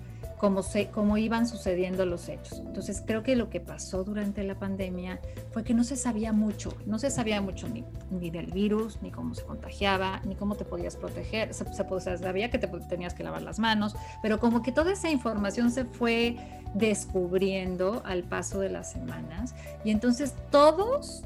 cómo, 0.45 0.61
se, 0.61 0.89
cómo 0.89 1.17
iban 1.17 1.47
sucediendo 1.47 2.05
los 2.05 2.29
hechos. 2.29 2.59
Entonces 2.59 3.01
creo 3.03 3.23
que 3.23 3.35
lo 3.35 3.49
que 3.49 3.59
pasó 3.59 4.03
durante 4.03 4.43
la 4.43 4.59
pandemia 4.59 5.19
fue 5.51 5.63
que 5.63 5.73
no 5.73 5.83
se 5.83 5.95
sabía 5.95 6.33
mucho, 6.33 6.71
no 6.85 6.99
se 6.99 7.09
sabía 7.09 7.41
mucho 7.41 7.67
ni, 7.67 7.83
ni 8.11 8.29
del 8.29 8.51
virus, 8.51 9.01
ni 9.01 9.09
cómo 9.09 9.33
se 9.33 9.43
contagiaba, 9.43 10.21
ni 10.23 10.35
cómo 10.35 10.53
te 10.53 10.63
podías 10.63 10.97
proteger. 10.97 11.51
Se, 11.55 11.65
se, 11.65 12.17
sabía 12.19 12.51
que 12.51 12.59
te 12.59 12.67
tenías 12.67 13.15
que 13.15 13.23
lavar 13.23 13.41
las 13.41 13.57
manos, 13.57 13.95
pero 14.21 14.39
como 14.39 14.61
que 14.61 14.71
toda 14.71 14.91
esa 14.91 15.09
información 15.09 15.71
se 15.71 15.85
fue 15.85 16.37
descubriendo 16.75 18.03
al 18.05 18.21
paso 18.23 18.59
de 18.59 18.69
las 18.69 18.91
semanas 18.91 19.55
y 19.83 19.89
entonces 19.89 20.35
todos 20.51 21.23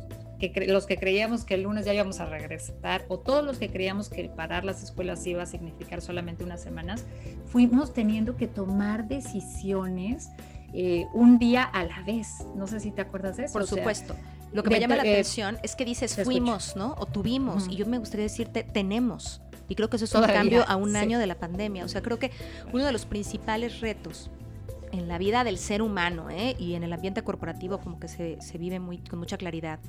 los 0.68 0.86
que 0.86 0.98
creíamos 0.98 1.44
que 1.44 1.56
el 1.56 1.64
lunes 1.64 1.86
ya 1.86 1.94
íbamos 1.94 2.20
a 2.20 2.26
regresar, 2.26 3.06
o 3.10 3.20
todos 3.20 3.44
los 3.44 3.58
que 3.58 3.70
creíamos 3.70 4.10
que 4.10 4.30
parar 4.30 4.64
las 4.64 4.84
escuelas 4.84 5.26
iba 5.28 5.44
a 5.44 5.46
significar 5.46 6.02
solamente 6.02 6.44
unas 6.44 6.62
semanas, 6.62 7.06
fuimos 7.46 7.94
teniendo 7.94 8.38
que 8.38 8.48
tomar 8.48 9.08
decisiones 9.08 10.30
eh, 10.74 11.08
un 11.14 11.40
día 11.40 11.64
a 11.64 11.84
la 11.84 12.02
vez. 12.04 12.28
No 12.56 12.68
sé 12.68 12.80
si 12.80 12.92
te 12.92 13.02
acuerdas 13.02 13.38
de 13.38 13.46
eso. 13.46 13.54
Por 13.54 13.68
supuesto. 13.68 14.16
Lo 14.52 14.64
que 14.64 14.70
me 14.70 14.80
llama 14.80 14.96
la 14.96 15.04
atención 15.04 15.58
es 15.62 15.76
que 15.76 15.86
dices 15.86 16.20
fuimos, 16.24 16.76
¿no? 16.76 16.96
O 16.98 17.06
tuvimos. 17.06 17.68
Y 17.70 17.76
yo 17.76 17.86
me 17.86 17.98
gustaría 17.98 18.24
decirte 18.24 18.64
tenemos. 18.64 19.42
Y 19.68 19.76
creo 19.76 19.90
que 19.90 19.98
eso 19.98 20.06
es 20.06 20.16
un 20.16 20.24
cambio 20.24 20.66
a 20.68 20.76
un 20.76 20.96
año 20.96 21.20
de 21.20 21.28
la 21.28 21.36
pandemia. 21.36 21.86
O 21.86 21.88
sea, 21.88 22.02
creo 22.02 22.18
que 22.18 22.32
uno 22.74 22.86
de 22.86 22.92
los 22.92 23.06
principales 23.06 23.82
retos 23.82 24.32
en 24.92 25.08
la 25.08 25.20
vida 25.20 25.44
del 25.44 25.60
ser 25.60 25.84
humano 25.84 26.32
¿eh? 26.32 26.56
y 26.58 26.74
en 26.74 26.84
el 26.84 26.92
ambiente 26.94 27.22
corporativo 27.24 27.80
como 27.80 28.00
que 28.00 28.08
se, 28.08 28.42
se 28.42 28.58
vive 28.58 28.80
muy, 28.80 28.98
con 28.98 29.20
mucha 29.20 29.38
claridad 29.38 29.80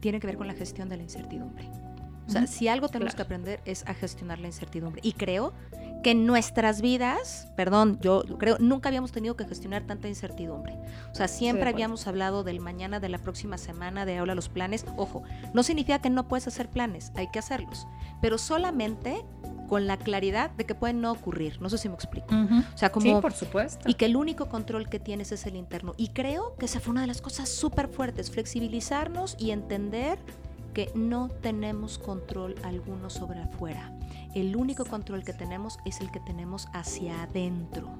tiene 0.00 0.20
que 0.20 0.26
ver 0.26 0.36
con 0.36 0.46
la 0.46 0.54
gestión 0.54 0.88
de 0.88 0.96
la 0.96 1.02
incertidumbre. 1.02 1.70
O 2.26 2.30
sea, 2.32 2.46
si 2.46 2.68
algo 2.68 2.88
tenemos 2.88 3.14
que 3.14 3.22
aprender 3.22 3.60
es 3.64 3.84
a 3.86 3.94
gestionar 3.94 4.38
la 4.38 4.46
incertidumbre. 4.46 5.00
Y 5.04 5.12
creo 5.14 5.52
que 6.02 6.12
en 6.12 6.26
nuestras 6.26 6.80
vidas, 6.80 7.48
perdón, 7.56 7.98
yo 8.00 8.22
creo, 8.38 8.56
nunca 8.58 8.88
habíamos 8.88 9.12
tenido 9.12 9.36
que 9.36 9.44
gestionar 9.44 9.82
tanta 9.82 10.08
incertidumbre. 10.08 10.78
O 11.12 11.14
sea, 11.14 11.28
siempre 11.28 11.68
habíamos 11.68 12.06
hablado 12.06 12.44
del 12.44 12.60
mañana, 12.60 13.00
de 13.00 13.08
la 13.08 13.18
próxima 13.18 13.58
semana, 13.58 14.06
de 14.06 14.18
ahora 14.18 14.34
los 14.34 14.48
planes. 14.48 14.84
Ojo, 14.96 15.22
no 15.52 15.62
significa 15.62 16.00
que 16.00 16.10
no 16.10 16.28
puedes 16.28 16.46
hacer 16.46 16.68
planes, 16.68 17.12
hay 17.16 17.28
que 17.28 17.38
hacerlos. 17.38 17.86
Pero 18.20 18.38
solamente 18.38 19.24
con 19.68 19.86
la 19.86 19.96
claridad 19.96 20.50
de 20.50 20.66
que 20.66 20.74
pueden 20.74 21.00
no 21.00 21.12
ocurrir. 21.12 21.60
No 21.62 21.70
sé 21.70 21.78
si 21.78 21.88
me 21.88 21.94
explico. 21.94 22.26
O 22.34 22.76
sea, 22.76 22.90
como... 22.90 23.06
Sí, 23.06 23.14
por 23.22 23.32
supuesto. 23.32 23.88
Y 23.88 23.94
que 23.94 24.06
el 24.06 24.16
único 24.16 24.48
control 24.48 24.88
que 24.88 24.98
tienes 24.98 25.30
es 25.30 25.46
el 25.46 25.54
interno. 25.54 25.94
Y 25.96 26.08
creo 26.08 26.56
que 26.56 26.64
esa 26.64 26.80
fue 26.80 26.90
una 26.90 27.02
de 27.02 27.06
las 27.06 27.22
cosas 27.22 27.48
súper 27.48 27.86
fuertes, 27.86 28.32
flexibilizarnos 28.32 29.36
y 29.38 29.52
entender 29.52 30.18
que 30.74 30.90
no 30.94 31.28
tenemos 31.28 31.98
control 31.98 32.56
alguno 32.64 33.10
sobre 33.10 33.40
afuera. 33.40 33.92
El 34.34 34.56
único 34.56 34.84
control 34.84 35.24
que 35.24 35.32
tenemos 35.32 35.78
es 35.84 36.00
el 36.00 36.10
que 36.10 36.20
tenemos 36.20 36.68
hacia 36.72 37.22
adentro. 37.22 37.90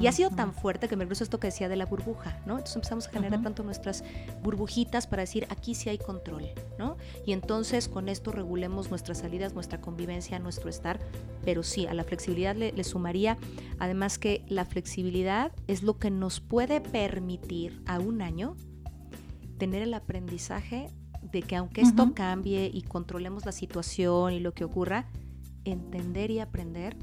Y 0.00 0.06
ha 0.06 0.12
sido 0.12 0.30
tan 0.30 0.52
fuerte 0.52 0.88
que 0.88 0.96
me 0.96 1.06
gusta 1.06 1.24
esto 1.24 1.40
que 1.40 1.48
decía 1.48 1.68
de 1.68 1.76
la 1.76 1.86
burbuja, 1.86 2.38
¿no? 2.46 2.54
Entonces 2.54 2.76
empezamos 2.76 3.08
a 3.08 3.10
generar 3.10 3.42
tanto 3.42 3.62
nuestras 3.62 4.04
burbujitas 4.42 5.06
para 5.06 5.22
decir, 5.22 5.46
aquí 5.50 5.74
sí 5.74 5.88
hay 5.88 5.98
control, 5.98 6.44
¿no? 6.78 6.96
Y 7.26 7.32
entonces 7.32 7.88
con 7.88 8.08
esto 8.08 8.32
regulemos 8.32 8.90
nuestras 8.90 9.18
salidas, 9.18 9.54
nuestra 9.54 9.80
convivencia, 9.80 10.38
nuestro 10.38 10.68
estar, 10.68 11.00
pero 11.44 11.62
sí, 11.62 11.86
a 11.86 11.94
la 11.94 12.04
flexibilidad 12.04 12.54
le, 12.54 12.72
le 12.72 12.84
sumaría, 12.84 13.38
además 13.78 14.18
que 14.18 14.44
la 14.48 14.64
flexibilidad 14.64 15.52
es 15.66 15.82
lo 15.82 15.98
que 15.98 16.10
nos 16.10 16.40
puede 16.40 16.80
permitir 16.80 17.82
a 17.86 17.98
un 17.98 18.22
año 18.22 18.56
tener 19.58 19.82
el 19.82 19.94
aprendizaje 19.94 20.90
de 21.22 21.42
que 21.42 21.56
aunque 21.56 21.80
esto 21.80 22.12
cambie 22.14 22.70
y 22.72 22.82
controlemos 22.82 23.46
la 23.46 23.52
situación 23.52 24.32
y 24.32 24.40
lo 24.40 24.52
que 24.52 24.64
ocurra, 24.64 25.06
entender 25.64 26.30
y 26.30 26.40
aprender 26.40 26.96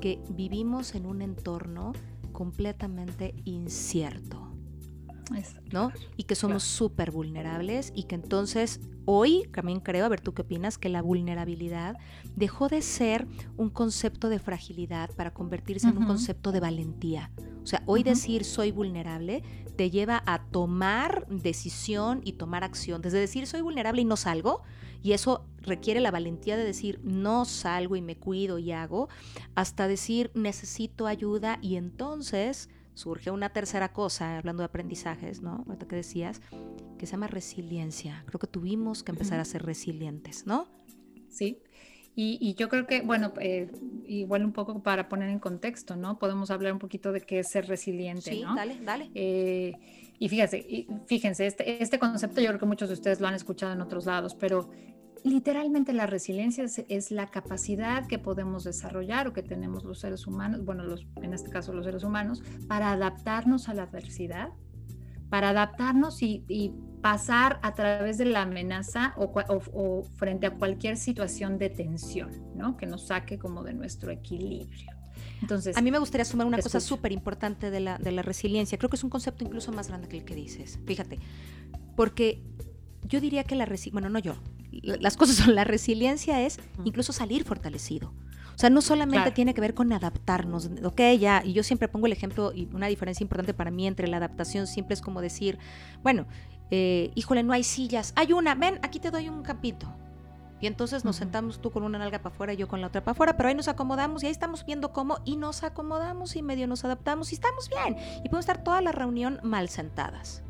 que 0.00 0.20
vivimos 0.30 0.94
en 0.94 1.06
un 1.06 1.22
entorno 1.22 1.92
completamente 2.32 3.34
incierto. 3.44 4.44
¿no? 5.72 5.92
Y 6.16 6.24
que 6.24 6.34
somos 6.34 6.62
súper 6.62 7.10
vulnerables 7.10 7.92
y 7.94 8.04
que 8.04 8.14
entonces 8.14 8.80
hoy 9.04 9.48
también 9.52 9.80
creo, 9.80 10.04
a 10.04 10.08
ver 10.08 10.20
tú 10.20 10.34
qué 10.34 10.42
opinas, 10.42 10.78
que 10.78 10.88
la 10.88 11.02
vulnerabilidad 11.02 11.96
dejó 12.36 12.68
de 12.68 12.82
ser 12.82 13.26
un 13.56 13.70
concepto 13.70 14.28
de 14.28 14.38
fragilidad 14.38 15.10
para 15.14 15.32
convertirse 15.32 15.88
en 15.88 15.98
un 15.98 16.06
concepto 16.06 16.52
de 16.52 16.60
valentía. 16.60 17.30
O 17.62 17.66
sea, 17.66 17.82
hoy 17.86 18.02
decir 18.02 18.44
soy 18.44 18.70
vulnerable 18.70 19.42
te 19.76 19.90
lleva 19.90 20.22
a 20.26 20.44
tomar 20.44 21.26
decisión 21.28 22.20
y 22.24 22.34
tomar 22.34 22.62
acción. 22.62 23.02
Desde 23.02 23.18
decir 23.18 23.46
soy 23.46 23.62
vulnerable 23.62 24.02
y 24.02 24.04
no 24.04 24.16
salgo, 24.16 24.62
y 25.04 25.12
eso 25.12 25.44
requiere 25.58 26.00
la 26.00 26.10
valentía 26.10 26.56
de 26.56 26.64
decir 26.64 26.98
no 27.04 27.44
salgo 27.44 27.94
y 27.94 28.00
me 28.00 28.16
cuido 28.16 28.58
y 28.58 28.72
hago, 28.72 29.10
hasta 29.54 29.86
decir 29.86 30.30
necesito 30.34 31.06
ayuda 31.06 31.58
y 31.60 31.76
entonces 31.76 32.70
surge 32.94 33.30
una 33.30 33.50
tercera 33.50 33.92
cosa, 33.92 34.38
hablando 34.38 34.62
de 34.62 34.66
aprendizajes, 34.66 35.42
¿no? 35.42 35.62
Ahorita 35.66 35.86
que 35.86 35.96
decías, 35.96 36.40
que 36.98 37.04
se 37.06 37.12
llama 37.12 37.26
resiliencia. 37.26 38.24
Creo 38.26 38.38
que 38.38 38.46
tuvimos 38.46 39.02
que 39.02 39.12
empezar 39.12 39.40
a 39.40 39.44
ser 39.44 39.66
resilientes, 39.66 40.46
¿no? 40.46 40.68
Sí. 41.28 41.58
Y, 42.16 42.54
yo 42.54 42.68
creo 42.68 42.86
que, 42.86 43.02
bueno, 43.02 43.34
eh, 43.40 43.70
igual 44.06 44.44
un 44.44 44.52
poco 44.52 44.82
para 44.82 45.08
poner 45.08 45.28
en 45.28 45.40
contexto, 45.40 45.96
¿no? 45.96 46.18
Podemos 46.18 46.50
hablar 46.50 46.72
un 46.72 46.78
poquito 46.78 47.12
de 47.12 47.20
qué 47.20 47.40
es 47.40 47.50
ser 47.50 47.66
resiliente, 47.66 48.30
sí, 48.30 48.44
dale, 48.56 48.78
dale. 48.80 49.10
Eh, 49.14 49.72
y 50.18 50.28
fíjense, 50.28 50.86
fíjense 51.06 51.46
este, 51.46 51.82
este 51.82 51.98
concepto 51.98 52.40
yo 52.40 52.48
creo 52.48 52.60
que 52.60 52.66
muchos 52.66 52.88
de 52.88 52.94
ustedes 52.94 53.20
lo 53.20 53.26
han 53.26 53.34
escuchado 53.34 53.72
en 53.72 53.80
otros 53.80 54.06
lados, 54.06 54.34
pero 54.34 54.70
literalmente 55.24 55.92
la 55.92 56.06
resiliencia 56.06 56.64
es, 56.64 57.10
la 57.10 57.26
capacidad 57.26 58.06
que 58.06 58.18
podemos 58.18 58.62
desarrollar 58.62 59.26
o 59.26 59.32
que 59.32 59.42
tenemos 59.42 59.82
los 59.84 60.00
seres 60.00 60.26
humanos, 60.26 60.64
bueno, 60.64 60.84
los, 60.84 61.06
en 61.22 61.32
este 61.32 61.50
caso 61.50 61.72
los 61.72 61.86
seres 61.86 62.04
humanos, 62.04 62.42
para 62.68 62.92
adaptarnos 62.92 63.68
a 63.68 63.74
la 63.74 63.84
adversidad, 63.84 64.50
para 65.30 65.50
adaptarnos 65.50 66.22
y, 66.22 66.74
pasar 67.00 67.60
a 67.60 67.74
través 67.74 68.16
de 68.16 68.24
la 68.24 68.40
amenaza 68.42 69.14
o, 69.18 70.04
frente 70.14 70.46
a 70.46 70.54
cualquier 70.54 70.96
situación 70.96 71.58
de 71.58 71.68
tensión, 71.68 72.30
¿no? 72.56 72.78
Que 72.78 72.86
nos 72.86 73.08
saque 73.08 73.38
como 73.38 73.62
de 73.62 73.74
nuestro 73.74 74.10
equilibrio. 74.10 74.93
Entonces, 75.40 75.76
a 75.76 75.80
mí 75.80 75.90
me 75.90 75.98
gustaría 75.98 76.24
sumar 76.24 76.46
una 76.46 76.58
cosa 76.58 76.80
súper 76.80 77.12
importante 77.12 77.70
de 77.70 77.80
la, 77.80 77.98
de 77.98 78.12
la 78.12 78.22
resiliencia. 78.22 78.78
Creo 78.78 78.90
que 78.90 78.96
es 78.96 79.04
un 79.04 79.10
concepto 79.10 79.44
incluso 79.44 79.72
más 79.72 79.88
grande 79.88 80.08
que 80.08 80.18
el 80.18 80.24
que 80.24 80.34
dices. 80.34 80.78
Fíjate, 80.86 81.18
porque 81.96 82.42
yo 83.06 83.20
diría 83.20 83.44
que 83.44 83.54
la 83.54 83.64
resiliencia, 83.64 83.92
bueno, 83.92 84.08
no 84.08 84.18
yo, 84.18 84.36
las 84.82 85.16
cosas 85.16 85.36
son, 85.36 85.54
la 85.54 85.64
resiliencia 85.64 86.42
es 86.42 86.58
incluso 86.84 87.12
salir 87.12 87.44
fortalecido. 87.44 88.12
O 88.54 88.58
sea, 88.58 88.70
no 88.70 88.82
solamente 88.82 89.32
tiene 89.32 89.52
que 89.52 89.60
ver 89.60 89.74
con 89.74 89.92
adaptarnos, 89.92 90.70
ok, 90.84 91.00
ya, 91.18 91.42
y 91.44 91.52
yo 91.54 91.64
siempre 91.64 91.88
pongo 91.88 92.06
el 92.06 92.12
ejemplo 92.12 92.52
y 92.54 92.68
una 92.72 92.86
diferencia 92.86 93.24
importante 93.24 93.52
para 93.52 93.72
mí 93.72 93.86
entre 93.86 94.06
la 94.06 94.18
adaptación 94.18 94.68
siempre 94.68 94.94
es 94.94 95.00
como 95.00 95.20
decir, 95.20 95.58
bueno, 96.04 96.26
eh, 96.70 97.10
híjole, 97.16 97.42
no 97.42 97.52
hay 97.52 97.64
sillas, 97.64 98.12
hay 98.14 98.32
una, 98.32 98.54
ven, 98.54 98.78
aquí 98.82 99.00
te 99.00 99.10
doy 99.10 99.28
un 99.28 99.42
capito. 99.42 99.92
Y 100.60 100.66
entonces 100.66 101.04
nos 101.04 101.16
sentamos 101.16 101.60
tú 101.60 101.70
con 101.70 101.82
una 101.82 101.98
nalga 101.98 102.18
para 102.20 102.34
afuera 102.34 102.52
y 102.52 102.56
yo 102.56 102.68
con 102.68 102.80
la 102.80 102.86
otra 102.86 103.02
para 103.02 103.12
afuera, 103.12 103.36
pero 103.36 103.48
ahí 103.48 103.54
nos 103.54 103.68
acomodamos 103.68 104.22
y 104.22 104.26
ahí 104.26 104.32
estamos 104.32 104.64
viendo 104.64 104.92
cómo 104.92 105.18
y 105.24 105.36
nos 105.36 105.62
acomodamos 105.62 106.36
y 106.36 106.42
medio 106.42 106.66
nos 106.66 106.84
adaptamos 106.84 107.32
y 107.32 107.34
estamos 107.34 107.68
bien. 107.68 107.96
Y 108.18 108.28
podemos 108.28 108.40
estar 108.40 108.62
toda 108.62 108.80
la 108.80 108.92
reunión 108.92 109.40
mal 109.42 109.68
sentadas. 109.68 110.42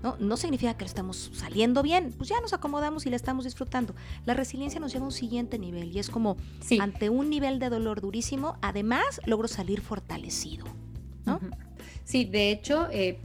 ¿No? 0.00 0.14
no 0.20 0.36
significa 0.36 0.74
que 0.74 0.84
lo 0.84 0.86
estamos 0.86 1.32
saliendo 1.34 1.82
bien, 1.82 2.14
pues 2.16 2.28
ya 2.28 2.40
nos 2.40 2.52
acomodamos 2.52 3.04
y 3.06 3.10
la 3.10 3.16
estamos 3.16 3.44
disfrutando. 3.44 3.96
La 4.26 4.34
resiliencia 4.34 4.78
nos 4.78 4.92
lleva 4.92 5.02
a 5.02 5.06
un 5.06 5.12
siguiente 5.12 5.58
nivel 5.58 5.90
y 5.90 5.98
es 5.98 6.08
como 6.08 6.36
ante 6.78 7.10
un 7.10 7.28
nivel 7.28 7.58
de 7.58 7.68
dolor 7.68 8.00
durísimo, 8.00 8.58
además 8.62 9.20
logro 9.26 9.48
salir 9.48 9.80
fortalecido. 9.80 10.66
¿no? 11.26 11.40
Sí, 12.04 12.24
de 12.24 12.52
hecho, 12.52 12.88
eh, 12.92 13.20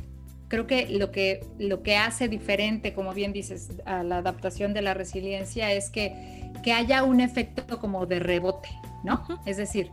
creo 0.53 0.67
que 0.67 0.87
lo, 0.87 1.09
que 1.09 1.43
lo 1.57 1.81
que 1.81 1.97
hace 1.97 2.27
diferente, 2.27 2.93
como 2.93 3.11
bien 3.15 3.33
dices, 3.33 3.71
a 3.85 4.03
la 4.03 4.17
adaptación 4.17 4.71
de 4.75 4.83
la 4.83 4.93
resiliencia 4.93 5.71
es 5.71 5.89
que, 5.89 6.51
que 6.61 6.73
haya 6.73 7.03
un 7.03 7.21
efecto 7.21 7.79
como 7.79 8.05
de 8.05 8.19
rebote, 8.19 8.69
¿no? 9.03 9.25
Es 9.47 9.57
decir, 9.57 9.89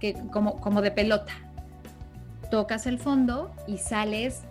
que 0.00 0.12
como, 0.30 0.60
como 0.60 0.82
de 0.82 0.90
pelota. 0.90 1.32
Tocas 2.50 2.86
el 2.86 2.98
fondo 2.98 3.54
y 3.66 3.78
sales 3.78 4.42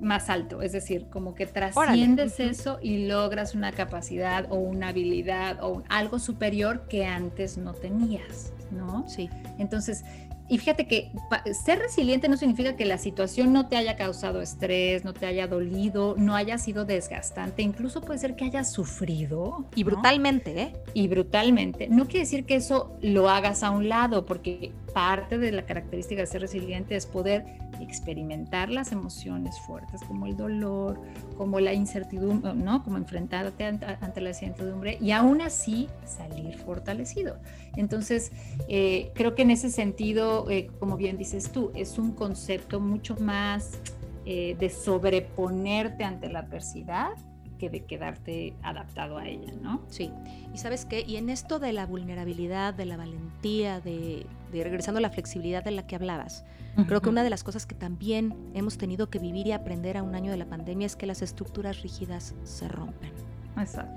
más 0.00 0.28
alto, 0.30 0.62
es 0.62 0.72
decir, 0.72 1.06
como 1.10 1.36
que 1.36 1.46
trasciendes 1.46 2.40
eso 2.40 2.80
y 2.82 3.06
logras 3.06 3.54
una 3.54 3.70
capacidad 3.70 4.50
o 4.50 4.56
una 4.56 4.88
habilidad 4.88 5.62
o 5.62 5.84
algo 5.90 6.18
superior 6.18 6.88
que 6.88 7.06
antes 7.06 7.56
no 7.56 7.72
tenías, 7.72 8.52
¿no? 8.72 9.08
Sí. 9.08 9.30
Entonces, 9.60 10.02
y 10.48 10.58
fíjate 10.58 10.86
que 10.86 11.10
ser 11.52 11.78
resiliente 11.78 12.28
no 12.28 12.36
significa 12.36 12.76
que 12.76 12.84
la 12.84 12.98
situación 12.98 13.52
no 13.52 13.68
te 13.68 13.76
haya 13.76 13.96
causado 13.96 14.42
estrés, 14.42 15.04
no 15.04 15.14
te 15.14 15.26
haya 15.26 15.46
dolido, 15.46 16.16
no 16.18 16.36
haya 16.36 16.58
sido 16.58 16.84
desgastante, 16.84 17.62
incluso 17.62 18.02
puede 18.02 18.18
ser 18.18 18.36
que 18.36 18.44
hayas 18.44 18.70
sufrido. 18.70 19.64
Y 19.74 19.84
brutalmente, 19.84 20.60
¿eh? 20.60 20.72
Y 20.92 21.08
brutalmente. 21.08 21.88
No 21.88 22.04
quiere 22.04 22.20
decir 22.20 22.44
que 22.44 22.56
eso 22.56 22.96
lo 23.00 23.30
hagas 23.30 23.62
a 23.62 23.70
un 23.70 23.88
lado, 23.88 24.26
porque 24.26 24.72
parte 24.92 25.38
de 25.38 25.50
la 25.50 25.64
característica 25.64 26.20
de 26.20 26.26
ser 26.26 26.42
resiliente 26.42 26.94
es 26.94 27.06
poder 27.06 27.44
experimentar 27.80 28.70
las 28.70 28.92
emociones 28.92 29.58
fuertes 29.60 30.02
como 30.02 30.26
el 30.26 30.36
dolor, 30.36 31.00
como 31.36 31.60
la 31.60 31.72
incertidumbre, 31.72 32.54
¿no? 32.54 32.82
Como 32.82 32.96
enfrentarte 32.96 33.64
ante, 33.64 34.20
la 34.20 34.28
incertidumbre 34.30 34.98
y 35.00 35.10
aún 35.10 35.40
así 35.40 35.88
salir 36.04 36.56
fortalecido. 36.58 37.38
Entonces, 37.76 38.32
eh, 38.68 39.10
creo 39.14 39.34
que 39.34 39.42
en 39.42 39.50
ese 39.50 39.70
sentido, 39.70 40.50
eh, 40.50 40.68
como 40.78 40.96
bien 40.96 41.16
dices 41.16 41.50
tú, 41.50 41.70
es 41.74 41.98
un 41.98 42.12
concepto 42.12 42.80
mucho 42.80 43.16
más 43.16 43.78
eh, 44.26 44.56
de 44.58 44.70
sobreponerte 44.70 46.04
ante 46.04 46.30
la 46.30 46.40
adversidad 46.40 47.10
que 47.58 47.70
de 47.70 47.84
quedarte 47.84 48.54
adaptado 48.62 49.18
a 49.18 49.28
ella, 49.28 49.52
¿no? 49.60 49.82
Sí. 49.88 50.10
Y 50.52 50.58
sabes 50.58 50.84
qué, 50.84 51.04
y 51.06 51.16
en 51.16 51.30
esto 51.30 51.58
de 51.58 51.72
la 51.72 51.86
vulnerabilidad, 51.86 52.74
de 52.74 52.86
la 52.86 52.96
valentía, 52.96 53.80
de, 53.80 54.26
regresando 54.52 54.98
a 54.98 55.02
la 55.02 55.10
flexibilidad 55.10 55.62
de 55.62 55.72
la 55.72 55.86
que 55.86 55.96
hablabas, 55.96 56.44
creo 56.86 57.00
que 57.00 57.08
una 57.08 57.22
de 57.22 57.30
las 57.30 57.44
cosas 57.44 57.66
que 57.66 57.74
también 57.74 58.34
hemos 58.54 58.78
tenido 58.78 59.10
que 59.10 59.18
vivir 59.18 59.46
y 59.46 59.52
aprender 59.52 59.96
a 59.96 60.02
un 60.02 60.14
año 60.14 60.30
de 60.30 60.36
la 60.36 60.46
pandemia 60.46 60.86
es 60.86 60.96
que 60.96 61.06
las 61.06 61.22
estructuras 61.22 61.82
rígidas 61.82 62.34
se 62.44 62.68
rompen. 62.68 63.12
Exacto. 63.56 63.94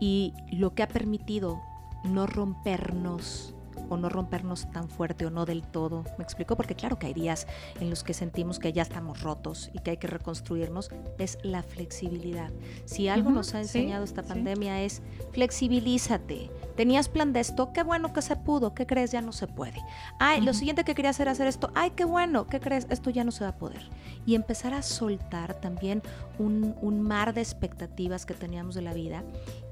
Y 0.00 0.34
lo 0.52 0.74
que 0.74 0.82
ha 0.82 0.88
permitido 0.88 1.60
no 2.04 2.26
rompernos 2.26 3.54
o 3.88 3.96
no 3.96 4.08
rompernos 4.08 4.70
tan 4.70 4.88
fuerte 4.88 5.26
o 5.26 5.30
no 5.30 5.44
del 5.44 5.62
todo. 5.62 6.04
¿Me 6.16 6.24
explico? 6.24 6.56
Porque 6.56 6.74
claro 6.74 6.98
que 6.98 7.08
hay 7.08 7.14
días 7.14 7.46
en 7.80 7.90
los 7.90 8.04
que 8.04 8.14
sentimos 8.14 8.58
que 8.58 8.72
ya 8.72 8.82
estamos 8.82 9.20
rotos 9.20 9.70
y 9.74 9.80
que 9.80 9.90
hay 9.90 9.96
que 9.96 10.06
reconstruirnos. 10.06 10.90
Es 11.18 11.38
la 11.42 11.62
flexibilidad. 11.62 12.50
Si 12.84 13.08
algo 13.08 13.30
nos 13.30 13.54
ha 13.54 13.60
enseñado 13.60 14.04
esta 14.04 14.22
pandemia 14.22 14.82
es 14.82 15.02
flexibilízate. 15.32 16.50
Tenías 16.76 17.08
plan 17.08 17.32
de 17.32 17.40
esto, 17.40 17.72
qué 17.72 17.82
bueno 17.82 18.12
que 18.12 18.22
se 18.22 18.36
pudo, 18.36 18.74
¿qué 18.74 18.86
crees? 18.86 19.12
Ya 19.12 19.20
no 19.20 19.32
se 19.32 19.46
puede. 19.46 19.82
Ay, 20.18 20.40
lo 20.40 20.54
siguiente 20.54 20.84
que 20.84 20.94
quería 20.94 21.10
hacer 21.10 21.28
hacer 21.28 21.46
esto, 21.46 21.70
ay, 21.74 21.92
qué 21.96 22.04
bueno, 22.04 22.46
¿qué 22.46 22.60
crees? 22.60 22.86
Esto 22.90 23.10
ya 23.10 23.24
no 23.24 23.30
se 23.30 23.44
va 23.44 23.50
a 23.50 23.56
poder. 23.56 23.88
Y 24.26 24.34
empezar 24.34 24.74
a 24.74 24.82
soltar 24.82 25.54
también 25.60 26.02
un, 26.38 26.74
un 26.80 27.00
mar 27.02 27.34
de 27.34 27.40
expectativas 27.40 28.26
que 28.26 28.34
teníamos 28.34 28.74
de 28.74 28.82
la 28.82 28.94
vida 28.94 29.22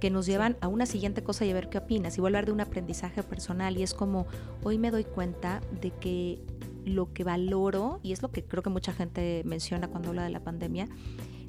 que 0.00 0.10
nos 0.10 0.26
llevan 0.26 0.56
a 0.60 0.68
una 0.68 0.86
siguiente 0.86 1.22
cosa 1.22 1.44
y 1.44 1.50
a 1.50 1.54
ver 1.54 1.68
qué 1.68 1.78
opinas. 1.78 2.16
Y 2.16 2.20
voy 2.20 2.28
a 2.28 2.30
hablar 2.30 2.46
de 2.46 2.52
un 2.52 2.60
aprendizaje 2.60 3.22
personal 3.22 3.76
y 3.76 3.82
es 3.82 3.94
como 3.94 4.26
hoy 4.62 4.78
me 4.78 4.90
doy 4.90 5.04
cuenta 5.04 5.60
de 5.80 5.90
que 5.90 6.40
lo 6.84 7.12
que 7.12 7.24
valoro, 7.24 8.00
y 8.02 8.12
es 8.12 8.22
lo 8.22 8.30
que 8.30 8.42
creo 8.42 8.62
que 8.62 8.70
mucha 8.70 8.92
gente 8.92 9.42
menciona 9.44 9.88
cuando 9.88 10.10
habla 10.10 10.24
de 10.24 10.30
la 10.30 10.40
pandemia, 10.40 10.88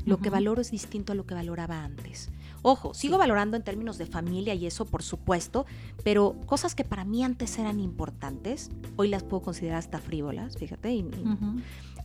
lo 0.05 0.17
que 0.17 0.29
valoro 0.29 0.61
es 0.61 0.71
distinto 0.71 1.13
a 1.13 1.15
lo 1.15 1.25
que 1.25 1.33
valoraba 1.33 1.83
antes. 1.83 2.29
Ojo, 2.61 2.93
sigo 2.93 3.17
valorando 3.17 3.57
en 3.57 3.63
términos 3.63 3.97
de 3.97 4.05
familia 4.05 4.53
y 4.53 4.65
eso, 4.65 4.85
por 4.85 5.03
supuesto, 5.03 5.65
pero 6.03 6.35
cosas 6.45 6.75
que 6.75 6.83
para 6.83 7.05
mí 7.05 7.23
antes 7.23 7.57
eran 7.57 7.79
importantes, 7.79 8.69
hoy 8.95 9.07
las 9.07 9.23
puedo 9.23 9.41
considerar 9.41 9.77
hasta 9.79 9.99
frívolas, 9.99 10.57
fíjate, 10.57 10.91
y, 10.91 11.05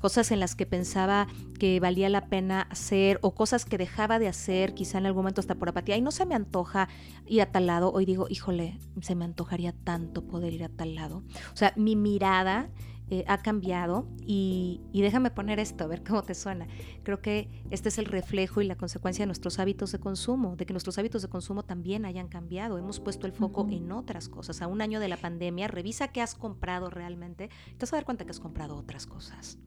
cosas 0.01 0.31
en 0.33 0.39
las 0.39 0.55
que 0.55 0.67
pensaba 0.67 1.29
que 1.59 1.81
valía 1.81 2.11
la 2.11 2.27
pena 2.27 2.67
hacer 2.69 3.19
o 3.23 3.35
cosas 3.35 3.65
que 3.65 3.79
dejaba 3.79 4.19
de 4.19 4.29
hacer, 4.29 4.75
quizá 4.75 4.99
en 4.99 5.07
algún 5.07 5.23
momento 5.23 5.41
hasta 5.41 5.55
por 5.55 5.71
apatía, 5.71 5.97
y 5.97 6.03
no 6.03 6.11
se 6.11 6.27
me 6.27 6.35
antoja 6.35 6.91
ir 7.27 7.41
a 7.41 7.47
tal 7.51 7.67
lado, 7.67 7.91
hoy 7.91 8.05
digo, 8.05 8.27
híjole, 8.29 8.79
se 9.01 9.15
me 9.15 9.25
antojaría 9.25 9.73
tanto 9.73 10.27
poder 10.27 10.53
ir 10.53 10.63
a 10.63 10.69
tal 10.69 10.95
lado. 10.95 11.23
O 11.55 11.57
sea, 11.57 11.73
mi 11.77 11.97
mirada 11.97 12.69
eh, 13.15 13.25
ha 13.29 13.39
cambiado 13.39 14.09
y, 14.27 14.81
y, 14.93 15.03
déjame 15.03 15.31
poner 15.31 15.61
esto, 15.61 15.85
a 15.85 15.87
ver 15.87 16.03
cómo 16.03 16.23
te 16.25 16.35
suena. 16.35 16.67
Creo 17.05 17.21
que 17.21 17.49
este 17.71 17.89
es 17.89 17.99
el 17.99 18.07
reflejo 18.07 18.61
y 18.61 18.67
la 18.67 18.77
consecuencia 18.77 19.23
de 19.23 19.27
nuestros 19.27 19.61
hábitos 19.61 19.93
de 19.93 20.01
consumo, 20.01 20.57
de 20.57 20.67
que 20.67 20.73
nuestros 20.73 20.99
hábitos 20.99 21.23
de 21.23 21.29
consumo 21.29 21.63
también 21.63 22.07
hayan 22.07 22.27
cambiado. 22.27 22.77
Hemos 22.77 22.99
puesto 22.99 23.29
el 23.29 23.33
foco 23.33 23.69
en 23.71 23.93
otras 23.93 24.29
cosas. 24.29 24.63
A 24.63 24.67
un 24.67 24.81
año 24.81 24.99
de 24.99 25.07
la 25.07 25.17
pandemia, 25.17 25.69
revisa 25.69 26.09
qué 26.09 26.23
has 26.23 26.35
comprado 26.35 26.91
realmente, 26.91 27.49
te 27.49 27.77
vas 27.79 27.93
a 27.93 27.97
dar 27.97 28.05
cuenta 28.05 28.25
que 28.25 28.33
has 28.33 28.41
comprado 28.41 28.77
otras 28.77 29.07
cosas. 29.07 29.59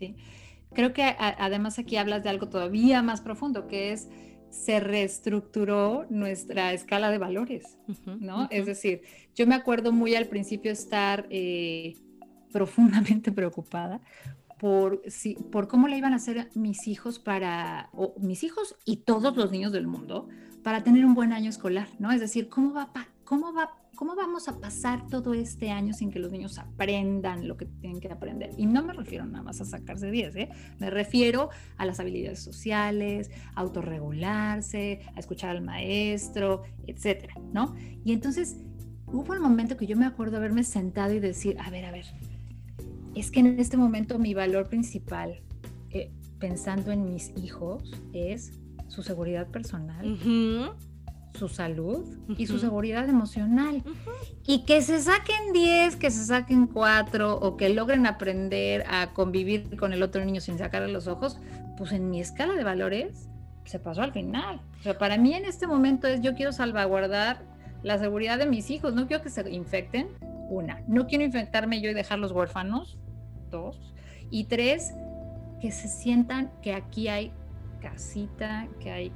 Sí. 0.00 0.16
Creo 0.74 0.92
que 0.92 1.04
además 1.04 1.78
aquí 1.78 1.96
hablas 1.96 2.24
de 2.24 2.28
algo 2.28 2.48
todavía 2.48 3.02
más 3.02 3.20
profundo, 3.20 3.68
que 3.68 3.92
es 3.92 4.08
se 4.50 4.80
reestructuró 4.80 6.06
nuestra 6.08 6.72
escala 6.72 7.10
de 7.10 7.18
valores, 7.18 7.78
¿no? 8.06 8.48
Es 8.50 8.66
decir, 8.66 9.02
yo 9.34 9.46
me 9.46 9.54
acuerdo 9.54 9.92
muy 9.92 10.14
al 10.14 10.26
principio 10.26 10.72
estar 10.72 11.26
eh, 11.30 11.94
profundamente 12.56 13.32
preocupada 13.38 14.00
por, 14.58 15.02
si, 15.06 15.34
por 15.34 15.68
cómo 15.68 15.88
le 15.88 15.98
iban 15.98 16.14
a 16.14 16.16
hacer 16.16 16.50
mis 16.54 16.88
hijos 16.88 17.18
para, 17.18 17.90
o 17.92 18.14
mis 18.18 18.42
hijos 18.44 18.76
y 18.86 18.98
todos 18.98 19.36
los 19.36 19.50
niños 19.50 19.72
del 19.72 19.86
mundo, 19.86 20.28
para 20.62 20.82
tener 20.82 21.04
un 21.04 21.14
buen 21.14 21.32
año 21.32 21.50
escolar, 21.50 21.88
¿no? 21.98 22.10
Es 22.10 22.20
decir, 22.20 22.48
¿cómo 22.48 22.72
va, 22.72 22.90
cómo 23.24 23.52
va 23.52 23.70
¿cómo 23.96 24.14
vamos 24.14 24.46
a 24.46 24.60
pasar 24.60 25.06
todo 25.08 25.32
este 25.32 25.70
año 25.70 25.94
sin 25.94 26.10
que 26.10 26.18
los 26.18 26.30
niños 26.30 26.58
aprendan 26.58 27.48
lo 27.48 27.56
que 27.56 27.64
tienen 27.64 27.98
que 27.98 28.12
aprender? 28.12 28.50
Y 28.56 28.66
no 28.66 28.84
me 28.84 28.92
refiero 28.92 29.24
nada 29.24 29.42
más 29.42 29.60
a 29.60 29.64
sacarse 29.64 30.10
10, 30.10 30.36
¿eh? 30.36 30.48
me 30.78 30.90
refiero 30.90 31.48
a 31.78 31.86
las 31.86 31.98
habilidades 31.98 32.40
sociales, 32.40 33.30
a 33.54 33.62
autorregularse, 33.62 35.00
a 35.14 35.18
escuchar 35.18 35.50
al 35.50 35.62
maestro, 35.62 36.62
etcétera, 36.86 37.34
¿no? 37.52 37.74
Y 38.04 38.12
entonces 38.12 38.58
hubo 39.06 39.32
un 39.32 39.40
momento 39.40 39.76
que 39.78 39.86
yo 39.86 39.96
me 39.96 40.06
acuerdo 40.06 40.36
haberme 40.36 40.62
sentado 40.62 41.14
y 41.14 41.18
decir, 41.18 41.56
a 41.58 41.70
ver, 41.70 41.86
a 41.86 41.90
ver, 41.90 42.04
es 43.16 43.30
que 43.30 43.40
en 43.40 43.58
este 43.58 43.76
momento 43.76 44.18
mi 44.18 44.34
valor 44.34 44.68
principal, 44.68 45.40
eh, 45.90 46.10
pensando 46.38 46.92
en 46.92 47.04
mis 47.04 47.32
hijos, 47.36 47.90
es 48.12 48.52
su 48.88 49.02
seguridad 49.02 49.48
personal 49.48 50.18
su 51.36 51.48
salud 51.48 52.04
y 52.36 52.46
su 52.46 52.58
seguridad 52.58 53.08
emocional. 53.08 53.82
Y 54.46 54.64
que 54.64 54.82
se 54.82 55.00
saquen 55.00 55.52
10, 55.52 55.96
que 55.96 56.10
se 56.10 56.24
saquen 56.24 56.66
4 56.66 57.38
o 57.38 57.56
que 57.56 57.68
logren 57.68 58.06
aprender 58.06 58.84
a 58.88 59.12
convivir 59.12 59.76
con 59.76 59.92
el 59.92 60.02
otro 60.02 60.24
niño 60.24 60.40
sin 60.40 60.58
sacarle 60.58 60.92
los 60.92 61.06
ojos, 61.06 61.38
pues 61.76 61.92
en 61.92 62.10
mi 62.10 62.20
escala 62.20 62.54
de 62.54 62.64
valores 62.64 63.28
se 63.64 63.78
pasó 63.78 64.02
al 64.02 64.12
final. 64.12 64.60
O 64.80 64.82
sea, 64.82 64.98
para 64.98 65.18
mí 65.18 65.34
en 65.34 65.44
este 65.44 65.66
momento 65.66 66.06
es 66.06 66.20
yo 66.20 66.34
quiero 66.34 66.52
salvaguardar 66.52 67.42
la 67.82 67.98
seguridad 67.98 68.38
de 68.38 68.46
mis 68.46 68.70
hijos, 68.70 68.94
no 68.94 69.06
quiero 69.06 69.22
que 69.22 69.30
se 69.30 69.48
infecten, 69.50 70.08
una, 70.48 70.82
no 70.86 71.06
quiero 71.06 71.24
infectarme 71.24 71.80
yo 71.80 71.90
y 71.90 71.94
dejarlos 71.94 72.32
huérfanos, 72.32 72.98
dos, 73.50 73.94
y 74.30 74.44
tres, 74.44 74.94
que 75.60 75.70
se 75.70 75.88
sientan 75.88 76.52
que 76.62 76.74
aquí 76.74 77.08
hay 77.08 77.32
casita, 77.80 78.68
que 78.80 78.90
hay 78.90 79.12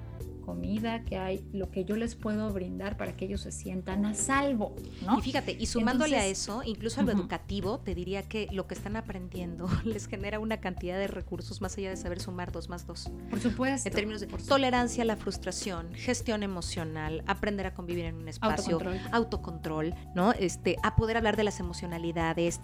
comida, 0.51 1.05
que 1.05 1.17
hay 1.17 1.49
lo 1.53 1.71
que 1.71 1.85
yo 1.85 1.95
les 1.95 2.17
puedo 2.17 2.53
brindar 2.53 2.97
para 2.97 3.17
que 3.17 3.27
ellos 3.27 3.43
se 3.43 3.53
sientan 3.53 4.05
a 4.05 4.15
salvo. 4.15 4.75
¿no? 5.07 5.17
Y 5.17 5.23
fíjate, 5.23 5.57
y 5.57 5.67
sumándole 5.67 6.17
a 6.17 6.27
eso, 6.27 6.65
incluso 6.65 7.01
a 7.01 7.05
lo 7.05 7.13
educativo, 7.13 7.79
te 7.79 7.95
diría 7.95 8.25
que 8.25 8.49
lo 8.51 8.67
que 8.67 8.75
están 8.75 8.97
aprendiendo 8.97 9.69
les 9.85 10.09
genera 10.09 10.41
una 10.41 10.61
cantidad 10.61 10.99
de 10.99 11.07
recursos 11.07 11.61
más 11.61 11.79
allá 11.79 11.91
de 11.91 11.97
saber 11.97 12.21
sumar 12.21 12.51
dos 12.51 12.69
más 12.69 12.85
dos. 12.85 13.13
Por 13.31 13.39
supuesto. 13.39 13.89
En 13.89 13.95
términos 13.95 14.23
de 14.23 14.27
tolerancia 14.27 15.05
a 15.05 15.07
la 15.07 15.15
frustración, 15.15 15.95
gestión 15.95 16.43
emocional, 16.43 17.23
aprender 17.29 17.67
a 17.67 17.73
convivir 17.73 18.07
en 18.07 18.17
un 18.17 18.27
espacio, 18.27 18.81
autocontrol, 19.13 19.95
¿no? 20.17 20.33
Este, 20.33 20.79
a 20.83 20.97
poder 20.97 21.17
hablar 21.17 21.37
de 21.37 21.45
las 21.45 21.61
emocionalidades, 21.61 22.59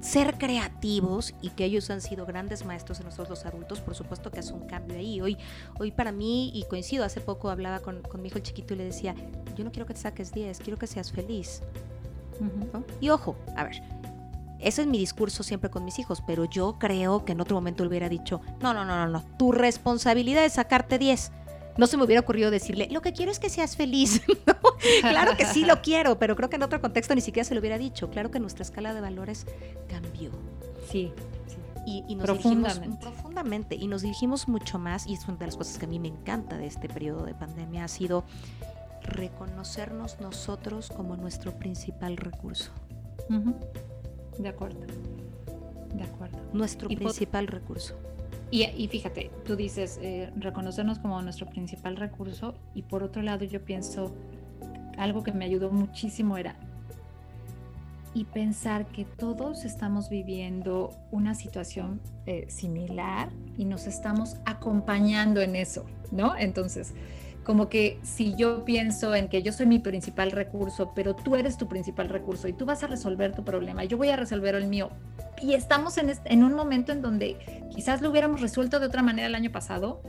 ser 0.00 0.38
creativos 0.38 1.34
y 1.42 1.50
que 1.50 1.66
ellos 1.66 1.90
han 1.90 2.00
sido 2.00 2.24
grandes 2.24 2.64
maestros 2.64 2.98
en 3.00 3.04
nosotros 3.04 3.28
los 3.28 3.44
adultos, 3.44 3.82
por 3.82 3.94
supuesto 3.94 4.30
que 4.30 4.40
hace 4.40 4.54
un 4.54 4.66
cambio 4.66 4.96
ahí. 4.96 5.20
Hoy, 5.20 5.36
hoy 5.78 5.90
para 5.90 6.12
mí, 6.12 6.50
y 6.54 6.64
coincido, 6.64 7.04
hace 7.10 7.20
poco 7.20 7.50
hablaba 7.50 7.80
con, 7.80 8.02
mi 8.20 8.28
hijo 8.28 8.38
el 8.38 8.44
chiquito 8.44 8.74
y 8.74 8.78
le 8.78 8.84
decía, 8.84 9.14
yo 9.56 9.64
no 9.64 9.72
quiero 9.72 9.86
que 9.86 9.94
te 9.94 10.00
saques 10.00 10.32
10, 10.32 10.60
quiero 10.60 10.78
que 10.78 10.86
seas 10.86 11.10
feliz. 11.12 11.62
Y 13.00 13.10
ojo, 13.10 13.36
a 13.56 13.64
ver, 13.64 13.82
ese 14.60 14.82
es 14.82 14.88
mi 14.88 14.98
discurso 14.98 15.42
siempre 15.42 15.70
con 15.70 15.84
mis 15.84 15.98
hijos, 15.98 16.22
pero 16.26 16.44
yo 16.44 16.78
creo 16.78 17.24
que 17.24 17.32
en 17.32 17.40
otro 17.40 17.56
momento 17.56 17.84
hubiera 17.84 18.08
dicho, 18.08 18.40
no, 18.60 18.72
no, 18.72 18.84
no, 18.84 18.96
no, 18.96 19.08
no, 19.08 19.24
tu 19.38 19.52
responsabilidad 19.52 20.44
es 20.44 20.54
sacarte 20.54 20.98
10. 20.98 21.32
No 21.76 21.86
se 21.86 21.96
me 21.96 22.04
hubiera 22.04 22.20
ocurrido 22.20 22.50
decirle, 22.50 22.88
lo 22.90 23.00
que 23.00 23.12
quiero 23.12 23.32
es 23.32 23.38
que 23.38 23.48
seas 23.48 23.76
feliz. 23.76 24.22
claro 25.00 25.36
que 25.36 25.46
sí 25.46 25.64
lo 25.64 25.80
quiero, 25.82 26.18
pero 26.18 26.36
creo 26.36 26.50
que 26.50 26.56
en 26.56 26.62
otro 26.62 26.80
contexto 26.80 27.14
ni 27.14 27.20
siquiera 27.20 27.44
se 27.44 27.54
lo 27.54 27.60
hubiera 27.60 27.78
dicho. 27.78 28.10
Claro 28.10 28.30
que 28.30 28.40
nuestra 28.40 28.62
escala 28.62 28.92
de 28.94 29.00
valores 29.00 29.46
cambió. 29.88 30.30
Sí. 30.90 31.12
Y, 31.86 32.04
y, 32.08 32.14
nos 32.14 32.24
profundamente. 32.24 32.98
profundamente. 33.00 33.74
Y 33.74 33.86
nos 33.86 34.02
dirigimos 34.02 34.48
mucho 34.48 34.78
más, 34.78 35.06
y 35.06 35.14
es 35.14 35.26
una 35.26 35.38
de 35.38 35.46
las 35.46 35.56
cosas 35.56 35.78
que 35.78 35.86
a 35.86 35.88
mí 35.88 35.98
me 35.98 36.08
encanta 36.08 36.56
de 36.58 36.66
este 36.66 36.88
periodo 36.88 37.24
de 37.24 37.34
pandemia, 37.34 37.84
ha 37.84 37.88
sido 37.88 38.24
reconocernos 39.02 40.20
nosotros 40.20 40.90
como 40.90 41.16
nuestro 41.16 41.52
principal 41.52 42.16
recurso. 42.16 42.70
De 44.38 44.48
acuerdo. 44.48 44.80
De 45.94 46.02
acuerdo. 46.02 46.38
Nuestro 46.52 46.88
principal 46.88 47.46
recurso. 47.46 47.96
Y, 48.50 48.88
fíjate, 48.88 49.30
tú 49.44 49.54
dices 49.54 49.98
eh, 50.02 50.32
reconocernos 50.36 50.98
como 50.98 51.22
nuestro 51.22 51.46
principal 51.46 51.96
recurso 51.96 52.54
y 52.74 52.82
por 52.82 53.04
otro 53.04 53.22
lado 53.22 53.44
yo 53.44 53.64
pienso, 53.64 54.12
algo 54.98 55.22
que 55.22 55.32
me 55.32 55.44
ayudó 55.44 55.70
muchísimo 55.70 56.36
era 56.36 56.56
y 58.14 58.24
pensar 58.24 58.86
que 58.86 59.04
todos 59.04 59.64
estamos 59.64 60.08
viviendo 60.08 60.90
una 61.10 61.34
situación 61.34 62.00
eh, 62.26 62.46
similar 62.48 63.30
y 63.56 63.64
nos 63.64 63.86
estamos 63.86 64.36
acompañando 64.44 65.40
en 65.40 65.54
eso, 65.54 65.84
¿no? 66.10 66.36
Entonces, 66.36 66.92
como 67.44 67.68
que 67.68 67.98
si 68.02 68.34
yo 68.34 68.64
pienso 68.64 69.14
en 69.14 69.28
que 69.28 69.42
yo 69.42 69.52
soy 69.52 69.66
mi 69.66 69.78
principal 69.78 70.30
recurso, 70.30 70.92
pero 70.94 71.14
tú 71.14 71.36
eres 71.36 71.56
tu 71.56 71.68
principal 71.68 72.08
recurso 72.08 72.48
y 72.48 72.52
tú 72.52 72.66
vas 72.66 72.82
a 72.82 72.86
resolver 72.86 73.34
tu 73.34 73.44
problema, 73.44 73.84
yo 73.84 73.96
voy 73.96 74.10
a 74.10 74.16
resolver 74.16 74.54
el 74.54 74.66
mío, 74.66 74.90
y 75.40 75.54
estamos 75.54 75.96
en, 75.96 76.12
en 76.24 76.44
un 76.44 76.54
momento 76.54 76.92
en 76.92 77.02
donde 77.02 77.38
quizás 77.70 78.02
lo 78.02 78.10
hubiéramos 78.10 78.40
resuelto 78.40 78.78
de 78.78 78.86
otra 78.86 79.02
manera 79.02 79.28
el 79.28 79.34
año 79.34 79.50
pasado, 79.50 80.02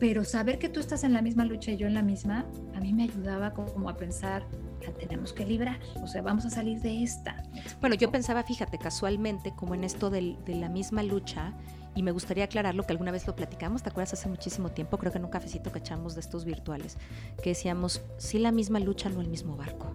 pero 0.00 0.24
saber 0.24 0.58
que 0.58 0.68
tú 0.68 0.80
estás 0.80 1.04
en 1.04 1.12
la 1.12 1.22
misma 1.22 1.44
lucha 1.44 1.70
y 1.70 1.76
yo 1.76 1.86
en 1.86 1.94
la 1.94 2.02
misma, 2.02 2.44
a 2.74 2.80
mí 2.80 2.92
me 2.92 3.04
ayudaba 3.04 3.52
como 3.52 3.88
a 3.88 3.96
pensar, 3.96 4.44
tenemos 4.92 5.32
que 5.32 5.44
librar, 5.44 5.78
o 6.02 6.06
sea, 6.06 6.22
vamos 6.22 6.44
a 6.44 6.50
salir 6.50 6.80
de 6.80 7.02
esta. 7.02 7.42
Bueno, 7.80 7.96
yo 7.96 8.10
pensaba, 8.10 8.42
fíjate, 8.42 8.78
casualmente, 8.78 9.54
como 9.54 9.74
en 9.74 9.84
esto 9.84 10.10
de 10.10 10.36
la 10.46 10.68
misma 10.68 11.02
lucha, 11.02 11.54
y 11.96 12.02
me 12.02 12.10
gustaría 12.10 12.44
aclararlo 12.44 12.82
que 12.82 12.92
alguna 12.92 13.12
vez 13.12 13.26
lo 13.26 13.36
platicamos, 13.36 13.82
¿te 13.82 13.88
acuerdas? 13.88 14.14
Hace 14.14 14.28
muchísimo 14.28 14.70
tiempo, 14.70 14.98
creo 14.98 15.12
que 15.12 15.18
en 15.18 15.24
un 15.24 15.30
cafecito 15.30 15.70
que 15.70 15.78
echamos 15.78 16.14
de 16.14 16.20
estos 16.20 16.44
virtuales, 16.44 16.96
que 17.42 17.50
decíamos, 17.50 18.02
sí 18.18 18.38
la 18.38 18.52
misma 18.52 18.80
lucha, 18.80 19.08
no 19.08 19.20
el 19.20 19.28
mismo 19.28 19.56
barco 19.56 19.94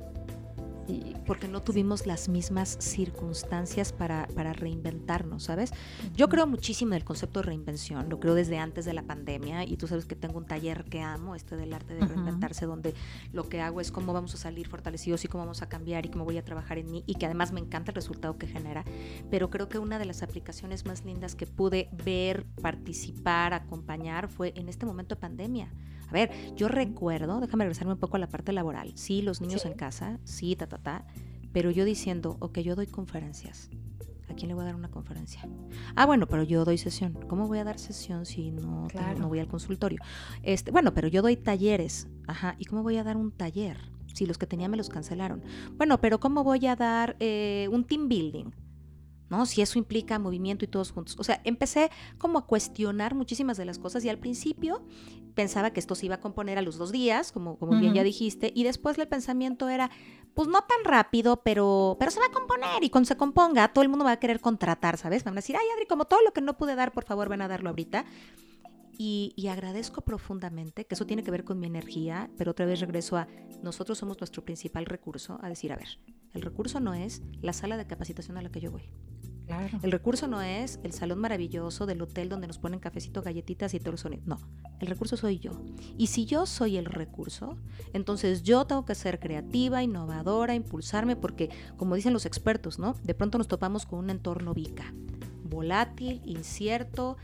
porque 1.25 1.47
no 1.47 1.61
tuvimos 1.61 2.05
las 2.05 2.29
mismas 2.29 2.77
circunstancias 2.79 3.93
para, 3.93 4.27
para 4.35 4.53
reinventarnos, 4.53 5.43
¿sabes? 5.43 5.71
Yo 6.15 6.29
creo 6.29 6.47
muchísimo 6.47 6.93
en 6.93 6.97
el 6.97 7.03
concepto 7.03 7.39
de 7.39 7.47
reinvención, 7.47 8.09
lo 8.09 8.19
creo 8.19 8.33
desde 8.33 8.57
antes 8.57 8.85
de 8.85 8.93
la 8.93 9.03
pandemia 9.03 9.63
y 9.63 9.77
tú 9.77 9.87
sabes 9.87 10.05
que 10.05 10.15
tengo 10.15 10.37
un 10.37 10.45
taller 10.45 10.85
que 10.85 11.01
amo, 11.01 11.35
este 11.35 11.55
del 11.55 11.73
arte 11.73 11.95
de 11.95 12.05
reinventarse, 12.05 12.65
donde 12.65 12.93
lo 13.31 13.47
que 13.47 13.61
hago 13.61 13.81
es 13.81 13.91
cómo 13.91 14.13
vamos 14.13 14.33
a 14.33 14.37
salir 14.37 14.67
fortalecidos 14.67 15.23
y 15.25 15.27
cómo 15.27 15.43
vamos 15.43 15.61
a 15.61 15.69
cambiar 15.69 16.05
y 16.05 16.09
cómo 16.09 16.25
voy 16.25 16.37
a 16.37 16.43
trabajar 16.43 16.77
en 16.77 16.91
mí 16.91 17.03
y 17.05 17.15
que 17.15 17.25
además 17.25 17.51
me 17.51 17.59
encanta 17.59 17.91
el 17.91 17.95
resultado 17.95 18.37
que 18.37 18.47
genera, 18.47 18.83
pero 19.29 19.49
creo 19.49 19.69
que 19.69 19.79
una 19.79 19.99
de 19.99 20.05
las 20.05 20.23
aplicaciones 20.23 20.85
más 20.85 21.05
lindas 21.05 21.35
que 21.35 21.45
pude 21.45 21.89
ver, 22.03 22.45
participar, 22.61 23.53
acompañar 23.53 24.29
fue 24.29 24.53
en 24.55 24.69
este 24.69 24.85
momento 24.85 25.15
de 25.15 25.21
pandemia. 25.21 25.71
A 26.09 26.11
ver, 26.11 26.31
yo 26.55 26.67
recuerdo, 26.67 27.39
déjame 27.39 27.65
regresarme 27.65 27.93
un 27.93 27.99
poco 27.99 28.15
a 28.17 28.19
la 28.19 28.27
parte 28.27 28.51
laboral. 28.51 28.93
Sí, 28.95 29.21
los 29.21 29.41
niños 29.41 29.65
en 29.65 29.73
casa, 29.73 30.19
sí, 30.23 30.55
ta, 30.55 30.67
ta, 30.67 30.79
ta. 30.79 31.05
Pero 31.53 31.71
yo 31.71 31.85
diciendo, 31.85 32.37
ok, 32.39 32.59
yo 32.59 32.75
doy 32.75 32.87
conferencias. 32.87 33.69
¿A 34.29 34.33
quién 34.33 34.49
le 34.49 34.53
voy 34.53 34.63
a 34.63 34.65
dar 34.65 34.75
una 34.75 34.89
conferencia? 34.89 35.47
Ah, 35.95 36.05
bueno, 36.05 36.27
pero 36.27 36.43
yo 36.43 36.65
doy 36.65 36.77
sesión. 36.77 37.13
¿Cómo 37.27 37.47
voy 37.47 37.59
a 37.59 37.63
dar 37.63 37.79
sesión 37.79 38.25
si 38.25 38.51
no, 38.51 38.87
no 39.17 39.27
voy 39.27 39.39
al 39.39 39.47
consultorio? 39.47 39.99
Este, 40.43 40.71
bueno, 40.71 40.93
pero 40.93 41.07
yo 41.07 41.21
doy 41.21 41.35
talleres. 41.35 42.07
Ajá. 42.27 42.55
¿Y 42.59 42.65
cómo 42.65 42.83
voy 42.83 42.97
a 42.97 43.03
dar 43.03 43.17
un 43.17 43.31
taller? 43.31 43.77
Si 44.13 44.25
los 44.25 44.37
que 44.37 44.47
tenía 44.47 44.67
me 44.67 44.77
los 44.77 44.89
cancelaron. 44.89 45.41
Bueno, 45.77 45.99
pero 45.99 46.19
¿cómo 46.19 46.43
voy 46.43 46.65
a 46.67 46.75
dar 46.75 47.15
eh, 47.19 47.67
un 47.71 47.83
team 47.85 48.07
building? 48.07 48.51
¿No? 49.29 49.45
Si 49.45 49.61
eso 49.61 49.79
implica 49.79 50.19
movimiento 50.19 50.65
y 50.65 50.67
todos 50.67 50.91
juntos. 50.91 51.15
O 51.19 51.23
sea, 51.23 51.41
empecé 51.43 51.89
como 52.17 52.39
a 52.39 52.45
cuestionar 52.45 53.15
muchísimas 53.15 53.57
de 53.57 53.65
las 53.65 53.79
cosas 53.79 54.03
y 54.05 54.09
al 54.09 54.17
principio 54.17 54.83
pensaba 55.35 55.71
que 55.71 55.79
esto 55.79 55.95
se 55.95 56.07
iba 56.07 56.15
a 56.15 56.19
componer 56.19 56.57
a 56.57 56.61
los 56.61 56.77
dos 56.77 56.91
días, 56.91 57.31
como, 57.31 57.57
como 57.57 57.79
bien 57.79 57.93
ya 57.93 58.03
dijiste, 58.03 58.51
y 58.53 58.63
después 58.63 58.97
el 58.97 59.07
pensamiento 59.07 59.69
era, 59.69 59.89
pues 60.33 60.47
no 60.47 60.59
tan 60.61 60.83
rápido, 60.83 61.41
pero, 61.43 61.95
pero 61.99 62.11
se 62.11 62.19
va 62.19 62.25
a 62.25 62.31
componer 62.31 62.83
y 62.83 62.89
cuando 62.89 63.07
se 63.07 63.17
componga 63.17 63.71
todo 63.71 63.83
el 63.83 63.89
mundo 63.89 64.05
va 64.05 64.11
a 64.11 64.19
querer 64.19 64.41
contratar, 64.41 64.97
¿sabes? 64.97 65.23
Van 65.23 65.33
a 65.33 65.35
decir, 65.35 65.55
ay 65.55 65.65
Adri, 65.75 65.85
como 65.85 66.05
todo 66.05 66.21
lo 66.23 66.33
que 66.33 66.41
no 66.41 66.57
pude 66.57 66.75
dar, 66.75 66.91
por 66.91 67.05
favor, 67.05 67.29
ven 67.29 67.41
a 67.41 67.47
darlo 67.47 67.69
ahorita. 67.69 68.05
Y, 69.01 69.31
y, 69.37 69.47
agradezco 69.47 70.01
profundamente, 70.01 70.85
que 70.85 70.93
eso 70.93 71.05
tiene 71.05 71.23
que 71.23 71.31
ver 71.31 71.45
con 71.45 71.57
mi 71.57 71.67
energía, 71.67 72.29
pero 72.37 72.51
otra 72.51 72.65
vez 72.65 72.81
regreso 72.81 73.15
a 73.15 73.29
nosotros 73.63 73.97
somos 73.97 74.19
nuestro 74.19 74.43
principal 74.43 74.85
recurso, 74.85 75.39
a 75.41 75.47
decir, 75.47 75.71
a 75.71 75.77
ver, 75.77 75.99
el 76.33 76.41
recurso 76.41 76.79
no 76.81 76.93
es 76.93 77.21
la 77.41 77.53
sala 77.53 77.77
de 77.77 77.87
capacitación 77.87 78.37
a 78.37 78.41
la 78.41 78.51
que 78.51 78.59
yo 78.59 78.71
voy. 78.71 78.91
El 79.81 79.91
recurso 79.91 80.27
no 80.27 80.41
es 80.41 80.79
el 80.83 80.93
salón 80.93 81.19
maravilloso 81.19 81.85
del 81.85 82.01
hotel 82.01 82.29
donde 82.29 82.47
nos 82.47 82.59
ponen 82.59 82.79
cafecito, 82.79 83.21
galletitas 83.21 83.73
y 83.73 83.79
todo 83.79 83.95
eso. 83.95 84.09
No, 84.25 84.39
el 84.79 84.87
recurso 84.87 85.17
soy 85.17 85.39
yo. 85.39 85.51
Y 85.97 86.07
si 86.07 86.25
yo 86.25 86.45
soy 86.45 86.77
el 86.77 86.85
recurso, 86.85 87.57
entonces 87.93 88.43
yo 88.43 88.65
tengo 88.65 88.85
que 88.85 88.95
ser 88.95 89.19
creativa, 89.19 89.83
innovadora, 89.83 90.55
impulsarme, 90.55 91.15
porque 91.15 91.49
como 91.77 91.95
dicen 91.95 92.13
los 92.13 92.25
expertos, 92.25 92.79
¿no? 92.79 92.95
De 93.03 93.13
pronto 93.13 93.37
nos 93.37 93.47
topamos 93.47 93.85
con 93.85 93.99
un 93.99 94.09
entorno 94.09 94.53
vica, 94.53 94.93
volátil, 95.49 96.21
incierto, 96.25 97.17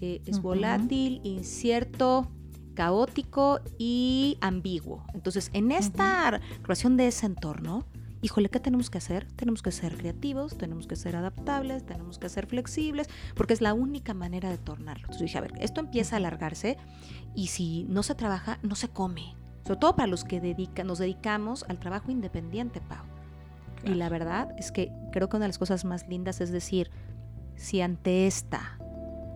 eh, 0.00 0.20
es 0.26 0.40
volátil, 0.42 1.20
incierto, 1.24 2.28
caótico 2.74 3.60
y 3.78 4.36
ambiguo. 4.40 5.04
Entonces, 5.14 5.50
en 5.52 5.72
esta 5.72 6.40
relación 6.62 6.96
de 6.96 7.06
ese 7.06 7.26
entorno, 7.26 7.86
híjole, 8.24 8.48
¿qué 8.48 8.58
tenemos 8.58 8.88
que 8.88 8.96
hacer? 8.96 9.30
Tenemos 9.36 9.60
que 9.60 9.70
ser 9.70 9.98
creativos, 9.98 10.56
tenemos 10.56 10.86
que 10.86 10.96
ser 10.96 11.14
adaptables, 11.14 11.84
tenemos 11.84 12.18
que 12.18 12.30
ser 12.30 12.46
flexibles, 12.46 13.10
porque 13.34 13.52
es 13.52 13.60
la 13.60 13.74
única 13.74 14.14
manera 14.14 14.48
de 14.48 14.56
tornarlo. 14.56 15.02
Entonces 15.02 15.26
dije, 15.26 15.36
a 15.36 15.42
ver, 15.42 15.52
esto 15.60 15.82
empieza 15.82 16.16
a 16.16 16.18
alargarse 16.18 16.78
y 17.34 17.48
si 17.48 17.84
no 17.84 18.02
se 18.02 18.14
trabaja, 18.14 18.58
no 18.62 18.76
se 18.76 18.88
come. 18.88 19.36
Sobre 19.66 19.78
todo 19.78 19.94
para 19.94 20.06
los 20.06 20.24
que 20.24 20.40
nos 20.84 20.98
dedicamos 20.98 21.66
al 21.68 21.78
trabajo 21.78 22.10
independiente, 22.10 22.80
Pau. 22.80 23.04
Y 23.84 23.92
la 23.92 24.08
verdad 24.08 24.54
es 24.56 24.72
que 24.72 24.90
creo 25.12 25.28
que 25.28 25.36
una 25.36 25.44
de 25.44 25.50
las 25.50 25.58
cosas 25.58 25.84
más 25.84 26.08
lindas 26.08 26.40
es 26.40 26.50
decir, 26.50 26.90
si 27.56 27.82
ante 27.82 28.26
esta 28.26 28.78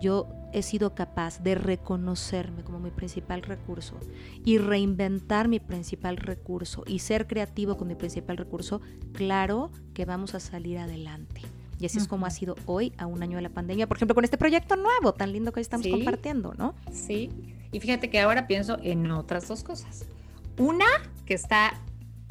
yo 0.00 0.28
he 0.52 0.62
sido 0.62 0.94
capaz 0.94 1.42
de 1.42 1.54
reconocerme 1.54 2.62
como 2.62 2.80
mi 2.80 2.90
principal 2.90 3.42
recurso 3.42 3.98
y 4.44 4.58
reinventar 4.58 5.48
mi 5.48 5.60
principal 5.60 6.16
recurso 6.16 6.84
y 6.86 7.00
ser 7.00 7.26
creativo 7.26 7.76
con 7.76 7.88
mi 7.88 7.94
principal 7.94 8.36
recurso, 8.36 8.80
claro 9.12 9.70
que 9.94 10.04
vamos 10.04 10.34
a 10.34 10.40
salir 10.40 10.78
adelante. 10.78 11.42
Y 11.80 11.86
así 11.86 11.98
es 11.98 12.08
como 12.08 12.26
ha 12.26 12.30
sido 12.30 12.56
hoy, 12.66 12.92
a 12.98 13.06
un 13.06 13.22
año 13.22 13.36
de 13.36 13.42
la 13.42 13.50
pandemia, 13.50 13.86
por 13.86 13.98
ejemplo, 13.98 14.14
con 14.14 14.24
este 14.24 14.36
proyecto 14.36 14.74
nuevo 14.74 15.14
tan 15.14 15.32
lindo 15.32 15.52
que 15.52 15.60
hoy 15.60 15.62
estamos 15.62 15.86
compartiendo, 15.86 16.52
¿no? 16.54 16.74
Sí, 16.90 17.30
y 17.70 17.78
fíjate 17.78 18.10
que 18.10 18.18
ahora 18.20 18.48
pienso 18.48 18.78
en 18.82 19.08
otras 19.12 19.46
dos 19.46 19.62
cosas. 19.62 20.06
Una 20.58 20.86
que 21.24 21.34
está, 21.34 21.80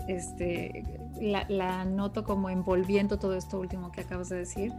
este, 0.09 0.83
la, 1.21 1.45
la 1.47 1.85
noto 1.85 2.25
como 2.25 2.49
envolviendo 2.49 3.19
todo 3.19 3.37
esto 3.37 3.57
último 3.57 3.91
que 3.93 4.01
acabas 4.01 4.27
de 4.27 4.35
decir, 4.35 4.73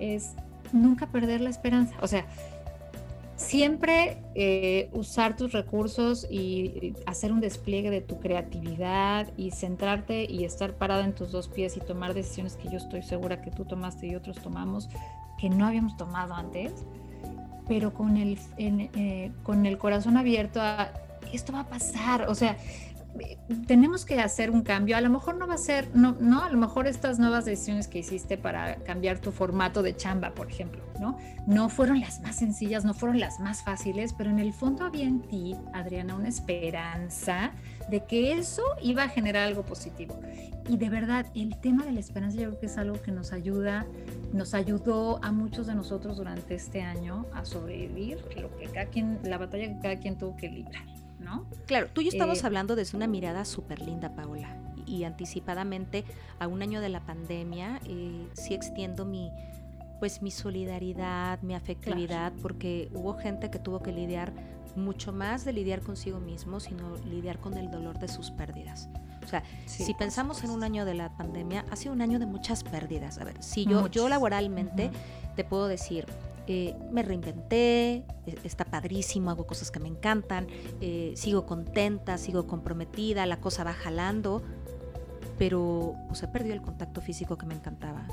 es 0.00 0.34
nunca 0.76 1.06
perder 1.06 1.40
la 1.40 1.50
esperanza. 1.50 1.94
O 2.00 2.06
sea, 2.06 2.26
siempre 3.36 4.22
eh, 4.34 4.88
usar 4.92 5.36
tus 5.36 5.52
recursos 5.52 6.26
y 6.30 6.94
hacer 7.06 7.32
un 7.32 7.40
despliegue 7.40 7.90
de 7.90 8.00
tu 8.00 8.18
creatividad 8.18 9.30
y 9.36 9.50
centrarte 9.50 10.24
y 10.30 10.44
estar 10.44 10.74
parada 10.74 11.04
en 11.04 11.14
tus 11.14 11.32
dos 11.32 11.48
pies 11.48 11.76
y 11.76 11.80
tomar 11.80 12.14
decisiones 12.14 12.56
que 12.56 12.68
yo 12.70 12.78
estoy 12.78 13.02
segura 13.02 13.42
que 13.42 13.50
tú 13.50 13.64
tomaste 13.64 14.06
y 14.06 14.14
otros 14.14 14.36
tomamos 14.36 14.88
que 15.38 15.50
no 15.50 15.66
habíamos 15.66 15.96
tomado 15.96 16.34
antes, 16.34 16.72
pero 17.68 17.92
con 17.92 18.16
el, 18.16 18.38
eh, 18.56 19.32
con 19.42 19.66
el 19.66 19.76
corazón 19.76 20.16
abierto 20.16 20.60
a 20.62 20.92
esto 21.32 21.52
va 21.52 21.60
a 21.60 21.66
pasar. 21.68 22.28
O 22.28 22.34
sea, 22.34 22.56
tenemos 23.66 24.04
que 24.04 24.20
hacer 24.20 24.50
un 24.50 24.62
cambio. 24.62 24.96
A 24.96 25.00
lo 25.00 25.10
mejor 25.10 25.36
no 25.36 25.46
va 25.46 25.54
a 25.54 25.58
ser, 25.58 25.88
no, 25.94 26.16
no, 26.20 26.42
a 26.42 26.50
lo 26.50 26.58
mejor 26.58 26.86
estas 26.86 27.18
nuevas 27.18 27.44
decisiones 27.44 27.88
que 27.88 27.98
hiciste 27.98 28.36
para 28.38 28.76
cambiar 28.76 29.18
tu 29.18 29.32
formato 29.32 29.82
de 29.82 29.96
chamba, 29.96 30.34
por 30.34 30.50
ejemplo, 30.50 30.82
¿no? 31.00 31.16
No 31.46 31.68
fueron 31.68 32.00
las 32.00 32.20
más 32.20 32.36
sencillas, 32.36 32.84
no 32.84 32.94
fueron 32.94 33.20
las 33.20 33.40
más 33.40 33.62
fáciles, 33.62 34.12
pero 34.12 34.30
en 34.30 34.38
el 34.38 34.52
fondo 34.52 34.84
había 34.84 35.04
en 35.04 35.22
ti, 35.22 35.56
Adriana, 35.72 36.14
una 36.14 36.28
esperanza 36.28 37.52
de 37.90 38.04
que 38.04 38.32
eso 38.32 38.62
iba 38.82 39.04
a 39.04 39.08
generar 39.08 39.46
algo 39.46 39.64
positivo. 39.64 40.18
Y 40.68 40.76
de 40.76 40.88
verdad, 40.88 41.26
el 41.34 41.56
tema 41.60 41.84
de 41.84 41.92
la 41.92 42.00
esperanza 42.00 42.36
yo 42.36 42.48
creo 42.48 42.60
que 42.60 42.66
es 42.66 42.76
algo 42.76 43.00
que 43.00 43.12
nos 43.12 43.32
ayuda, 43.32 43.86
nos 44.32 44.54
ayudó 44.54 45.22
a 45.22 45.30
muchos 45.30 45.68
de 45.68 45.74
nosotros 45.74 46.16
durante 46.16 46.54
este 46.56 46.82
año 46.82 47.26
a 47.32 47.44
sobrevivir 47.44 48.18
lo 48.40 48.54
que 48.56 48.66
cada 48.66 48.86
quien, 48.86 49.20
la 49.22 49.38
batalla 49.38 49.68
que 49.68 49.78
cada 49.80 49.96
quien 49.96 50.18
tuvo 50.18 50.36
que 50.36 50.48
librar. 50.48 51.05
¿No? 51.26 51.44
Claro, 51.66 51.88
tú 51.92 52.00
y 52.00 52.04
yo 52.04 52.10
estamos 52.10 52.42
eh, 52.42 52.46
hablando 52.46 52.76
desde 52.76 52.96
una 52.96 53.06
mirada 53.06 53.44
súper 53.44 53.82
linda, 53.82 54.14
Paola, 54.14 54.56
y 54.86 55.04
anticipadamente 55.04 56.04
a 56.38 56.46
un 56.46 56.62
año 56.62 56.80
de 56.80 56.88
la 56.88 57.04
pandemia, 57.04 57.80
eh, 57.84 58.28
sí 58.32 58.54
extiendo 58.54 59.04
mi, 59.04 59.32
pues 59.98 60.22
mi 60.22 60.30
solidaridad, 60.30 61.42
mi 61.42 61.54
afectividad, 61.54 62.32
porque 62.40 62.88
hubo 62.94 63.14
gente 63.14 63.50
que 63.50 63.58
tuvo 63.58 63.82
que 63.82 63.92
lidiar 63.92 64.32
mucho 64.76 65.12
más 65.12 65.44
de 65.44 65.52
lidiar 65.52 65.80
consigo 65.80 66.20
mismo, 66.20 66.60
sino 66.60 66.96
lidiar 67.04 67.40
con 67.40 67.54
el 67.54 67.70
dolor 67.70 67.98
de 67.98 68.08
sus 68.08 68.30
pérdidas. 68.30 68.88
O 69.24 69.28
sea, 69.28 69.42
si 69.64 69.92
pensamos 69.94 70.44
en 70.44 70.50
un 70.50 70.62
año 70.62 70.84
de 70.84 70.94
la 70.94 71.16
pandemia, 71.16 71.64
ha 71.70 71.74
sido 71.74 71.92
un 71.92 72.00
año 72.00 72.20
de 72.20 72.26
muchas 72.26 72.62
pérdidas. 72.62 73.18
A 73.18 73.24
ver, 73.24 73.42
si 73.42 73.64
yo, 73.64 73.88
yo 73.88 74.08
laboralmente 74.08 74.92
te 75.34 75.42
puedo 75.42 75.66
decir, 75.66 76.06
eh, 76.46 76.74
me 76.90 77.02
reinventé, 77.02 78.04
e, 78.26 78.38
está 78.44 78.64
padrísimo, 78.64 79.30
hago 79.30 79.46
cosas 79.46 79.70
que 79.70 79.80
me 79.80 79.88
encantan, 79.88 80.46
eh, 80.80 81.12
sigo 81.16 81.46
contenta, 81.46 82.18
sigo 82.18 82.46
comprometida, 82.46 83.26
la 83.26 83.40
cosa 83.40 83.64
va 83.64 83.72
jalando, 83.72 84.42
pero 85.38 85.94
pues 86.08 86.22
he 86.22 86.28
perdido 86.28 86.54
el 86.54 86.62
contacto 86.62 87.00
físico 87.00 87.36
que 87.36 87.46
me 87.46 87.54
encantaba. 87.54 88.06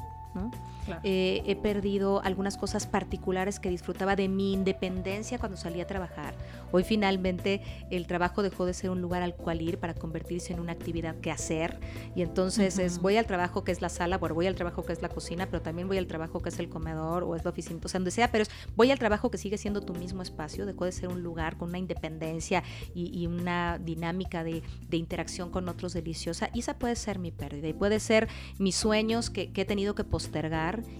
Eh, 1.03 1.43
he 1.45 1.55
perdido 1.55 2.21
algunas 2.23 2.57
cosas 2.57 2.87
particulares 2.87 3.59
que 3.59 3.69
disfrutaba 3.69 4.15
de 4.15 4.27
mi 4.27 4.53
independencia 4.53 5.37
cuando 5.37 5.57
salía 5.57 5.83
a 5.83 5.87
trabajar. 5.87 6.35
Hoy 6.71 6.83
finalmente 6.83 7.61
el 7.89 8.07
trabajo 8.07 8.43
dejó 8.43 8.65
de 8.65 8.73
ser 8.73 8.89
un 8.89 9.01
lugar 9.01 9.21
al 9.21 9.35
cual 9.35 9.61
ir 9.61 9.77
para 9.77 9.93
convertirse 9.93 10.53
en 10.53 10.59
una 10.59 10.73
actividad 10.73 11.15
que 11.15 11.31
hacer. 11.31 11.79
Y 12.15 12.21
entonces 12.21 12.79
es 12.79 12.99
voy 12.99 13.17
al 13.17 13.25
trabajo 13.25 13.63
que 13.63 13.71
es 13.71 13.81
la 13.81 13.89
sala, 13.89 14.17
bueno, 14.17 14.35
voy 14.35 14.47
al 14.47 14.55
trabajo 14.55 14.83
que 14.83 14.93
es 14.93 15.01
la 15.01 15.09
cocina, 15.09 15.45
pero 15.45 15.61
también 15.61 15.87
voy 15.87 15.97
al 15.97 16.07
trabajo 16.07 16.41
que 16.41 16.49
es 16.49 16.59
el 16.59 16.69
comedor 16.69 17.23
o 17.23 17.35
es 17.35 17.43
la 17.43 17.51
oficina, 17.51 17.79
o 17.83 17.87
sea, 17.87 17.99
donde 17.99 18.11
sea, 18.11 18.31
pero 18.31 18.45
voy 18.75 18.91
al 18.91 18.99
trabajo 18.99 19.31
que 19.31 19.37
sigue 19.37 19.57
siendo 19.57 19.81
tu 19.81 19.93
mismo 19.93 20.21
espacio, 20.21 20.65
dejó 20.65 20.85
de 20.85 20.91
ser 20.91 21.09
un 21.09 21.23
lugar 21.23 21.57
con 21.57 21.69
una 21.69 21.77
independencia 21.77 22.63
y, 22.93 23.23
una 23.23 23.79
dinámica 23.79 24.43
de, 24.43 24.63
interacción 24.91 25.49
con 25.49 25.69
otros 25.69 25.93
deliciosa. 25.93 26.49
Y 26.53 26.59
esa 26.59 26.77
puede 26.77 26.95
ser 26.95 27.19
mi 27.19 27.31
pérdida 27.31 27.67
y 27.67 27.73
puede 27.73 27.99
ser 27.99 28.27
mis 28.59 28.75
sueños 28.75 29.29
que, 29.29 29.51
que 29.51 29.61
he 29.61 29.65
tenido 29.65 29.95
que 29.95 30.03
postergar 30.03 30.22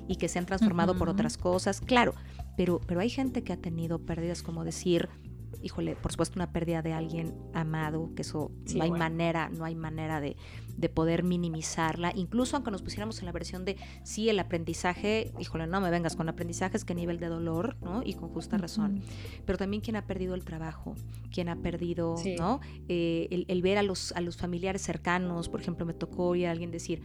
y 0.08 0.16
que 0.16 0.28
se 0.28 0.40
han 0.40 0.46
transformado 0.46 0.98
por 0.98 1.10
otras 1.10 1.38
cosas, 1.38 1.82
claro, 1.82 2.14
pero, 2.58 2.80
pero 2.86 3.00
hay 3.00 3.10
gente 3.10 3.44
que 3.44 3.54
ha 3.54 3.58
tenido 3.58 4.00
pérdidas 4.00 4.44
como 4.44 4.64
decir, 4.64 5.10
híjole, 5.64 5.96
por 5.96 6.12
supuesto 6.12 6.38
una 6.38 6.52
pérdida 6.52 6.82
de 6.82 6.94
alguien 6.94 7.34
amado, 7.54 8.12
que 8.16 8.22
eso 8.22 8.52
no 8.76 8.84
hay 8.84 8.92
manera, 8.92 9.50
no 9.50 9.66
hay 9.66 9.76
manera 9.76 10.20
de, 10.20 10.36
poder 10.94 11.24
minimizarla, 11.24 12.12
incluso 12.14 12.58
aunque 12.58 12.70
nos 12.70 12.82
pusiéramos 12.82 13.20
en 13.20 13.26
la 13.26 13.32
versión 13.32 13.64
de 13.64 13.78
sí, 14.04 14.28
el 14.30 14.38
aprendizaje, 14.40 15.32
híjole, 15.40 15.66
no 15.66 15.80
me 15.80 15.90
vengas 15.90 16.18
con 16.18 16.28
aprendizajes, 16.28 16.84
que 16.84 16.94
nivel 16.94 17.20
de 17.20 17.28
dolor, 17.28 17.78
¿no? 17.82 18.04
Y 18.04 18.14
con 18.16 18.30
justa 18.30 18.58
razón. 18.58 19.02
Pero 19.46 19.58
también 19.58 19.82
quien 19.82 19.96
ha 19.96 20.06
perdido 20.06 20.36
el 20.36 20.44
trabajo, 20.44 20.96
quien 21.32 21.48
ha 21.48 21.56
perdido, 21.56 22.16
¿no? 22.38 22.60
Eh, 22.90 23.28
el, 23.32 23.46
el, 23.48 23.62
ver 23.62 23.78
a 23.78 23.84
los, 23.84 24.12
a 24.12 24.20
los 24.20 24.36
familiares 24.36 24.82
cercanos, 24.82 25.48
por 25.48 25.62
ejemplo, 25.62 25.86
me 25.86 25.94
tocó 25.94 26.28
oír 26.28 26.48
a 26.48 26.52
alguien 26.52 26.70
decir, 26.70 27.02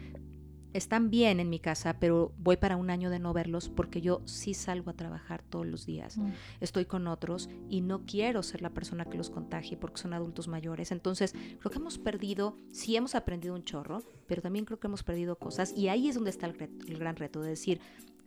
están 0.72 1.10
bien 1.10 1.40
en 1.40 1.48
mi 1.48 1.58
casa, 1.58 1.98
pero 1.98 2.32
voy 2.38 2.56
para 2.56 2.76
un 2.76 2.90
año 2.90 3.10
de 3.10 3.18
no 3.18 3.32
verlos 3.32 3.68
porque 3.68 4.00
yo 4.00 4.22
sí 4.26 4.54
salgo 4.54 4.90
a 4.90 4.94
trabajar 4.94 5.42
todos 5.42 5.66
los 5.66 5.86
días. 5.86 6.18
Mm. 6.18 6.32
Estoy 6.60 6.84
con 6.84 7.06
otros 7.06 7.48
y 7.68 7.80
no 7.80 8.04
quiero 8.04 8.42
ser 8.42 8.62
la 8.62 8.70
persona 8.70 9.04
que 9.04 9.16
los 9.16 9.30
contagie 9.30 9.76
porque 9.76 10.00
son 10.00 10.12
adultos 10.12 10.48
mayores. 10.48 10.92
Entonces, 10.92 11.32
creo 11.32 11.70
que 11.70 11.78
hemos 11.78 11.98
perdido, 11.98 12.56
sí 12.70 12.96
hemos 12.96 13.14
aprendido 13.14 13.54
un 13.54 13.64
chorro, 13.64 14.02
pero 14.26 14.42
también 14.42 14.64
creo 14.64 14.78
que 14.78 14.86
hemos 14.86 15.02
perdido 15.02 15.36
cosas 15.36 15.72
y 15.76 15.88
ahí 15.88 16.08
es 16.08 16.14
donde 16.14 16.30
está 16.30 16.46
el, 16.46 16.56
el 16.86 16.98
gran 16.98 17.16
reto 17.16 17.40
de 17.40 17.50
decir, 17.50 17.80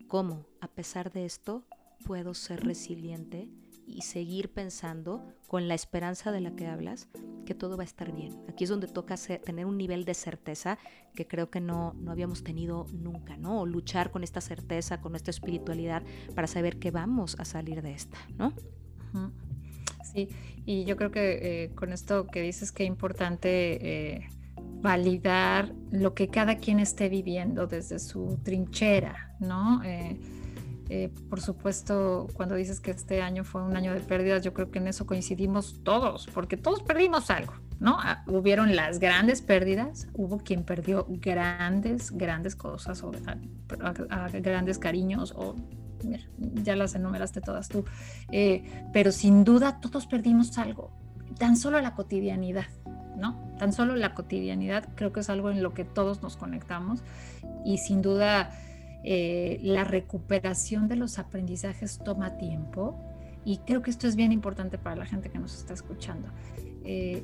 ¿cómo 0.07 0.45
a 0.59 0.67
pesar 0.67 1.11
de 1.11 1.25
esto 1.25 1.63
puedo 2.05 2.33
ser 2.33 2.65
resiliente? 2.65 3.49
Y 3.85 4.01
seguir 4.01 4.51
pensando 4.51 5.23
con 5.47 5.67
la 5.67 5.73
esperanza 5.73 6.31
de 6.31 6.41
la 6.41 6.55
que 6.55 6.67
hablas 6.67 7.09
que 7.45 7.55
todo 7.55 7.77
va 7.77 7.83
a 7.83 7.85
estar 7.85 8.13
bien. 8.13 8.39
Aquí 8.47 8.63
es 8.63 8.69
donde 8.69 8.87
toca 8.87 9.15
tener 9.43 9.65
un 9.65 9.77
nivel 9.77 10.05
de 10.05 10.13
certeza 10.13 10.77
que 11.13 11.27
creo 11.27 11.49
que 11.49 11.59
no, 11.59 11.93
no 11.93 12.11
habíamos 12.11 12.43
tenido 12.43 12.85
nunca, 12.93 13.37
¿no? 13.37 13.61
O 13.61 13.65
luchar 13.65 14.11
con 14.11 14.23
esta 14.23 14.41
certeza, 14.41 15.01
con 15.01 15.11
nuestra 15.11 15.31
espiritualidad 15.31 16.03
para 16.35 16.47
saber 16.47 16.77
que 16.77 16.91
vamos 16.91 17.35
a 17.39 17.45
salir 17.45 17.81
de 17.81 17.93
esta, 17.93 18.17
¿no? 18.37 18.53
Sí, 20.03 20.29
y 20.65 20.85
yo 20.85 20.95
creo 20.95 21.11
que 21.11 21.63
eh, 21.63 21.71
con 21.75 21.91
esto 21.93 22.27
que 22.27 22.41
dices 22.41 22.71
que 22.71 22.83
es 22.83 22.87
importante 22.87 24.15
eh, 24.15 24.29
validar 24.81 25.73
lo 25.91 26.13
que 26.13 26.27
cada 26.27 26.57
quien 26.57 26.79
esté 26.79 27.09
viviendo 27.09 27.67
desde 27.67 27.99
su 27.99 28.39
trinchera, 28.43 29.35
¿no? 29.39 29.81
Eh, 29.83 30.19
eh, 30.89 31.09
por 31.29 31.41
supuesto, 31.41 32.27
cuando 32.33 32.55
dices 32.55 32.79
que 32.79 32.91
este 32.91 33.21
año 33.21 33.43
fue 33.43 33.63
un 33.63 33.75
año 33.77 33.93
de 33.93 34.01
pérdidas, 34.01 34.43
yo 34.43 34.53
creo 34.53 34.71
que 34.71 34.79
en 34.79 34.87
eso 34.87 35.05
coincidimos 35.05 35.81
todos, 35.83 36.27
porque 36.33 36.57
todos 36.57 36.83
perdimos 36.83 37.29
algo, 37.29 37.53
¿no? 37.79 37.97
Ah, 37.99 38.23
hubieron 38.27 38.75
las 38.75 38.99
grandes 38.99 39.41
pérdidas, 39.41 40.07
hubo 40.13 40.39
quien 40.39 40.63
perdió 40.63 41.05
grandes, 41.07 42.11
grandes 42.11 42.55
cosas 42.55 43.03
o 43.03 43.11
grandes 44.33 44.79
cariños 44.79 45.33
o 45.37 45.55
ya 46.39 46.75
las 46.75 46.95
enumeraste 46.95 47.41
todas 47.41 47.69
tú, 47.69 47.85
eh, 48.31 48.63
pero 48.91 49.11
sin 49.11 49.43
duda 49.43 49.79
todos 49.79 50.07
perdimos 50.07 50.57
algo, 50.57 50.91
tan 51.37 51.55
solo 51.55 51.79
la 51.79 51.95
cotidianidad, 51.95 52.67
¿no? 53.15 53.53
Tan 53.59 53.71
solo 53.73 53.95
la 53.95 54.13
cotidianidad 54.13 54.89
creo 54.95 55.13
que 55.13 55.21
es 55.21 55.29
algo 55.29 55.51
en 55.51 55.63
lo 55.63 55.73
que 55.73 55.85
todos 55.85 56.21
nos 56.21 56.37
conectamos 56.37 57.03
y 57.63 57.77
sin 57.77 58.01
duda 58.01 58.51
eh, 59.03 59.59
la 59.63 59.83
recuperación 59.83 60.87
de 60.87 60.95
los 60.95 61.19
aprendizajes 61.19 61.99
toma 62.03 62.37
tiempo 62.37 62.99
y 63.43 63.57
creo 63.59 63.81
que 63.81 63.89
esto 63.89 64.07
es 64.07 64.15
bien 64.15 64.31
importante 64.31 64.77
para 64.77 64.95
la 64.95 65.05
gente 65.05 65.29
que 65.29 65.39
nos 65.39 65.55
está 65.55 65.73
escuchando. 65.73 66.29
Eh, 66.83 67.23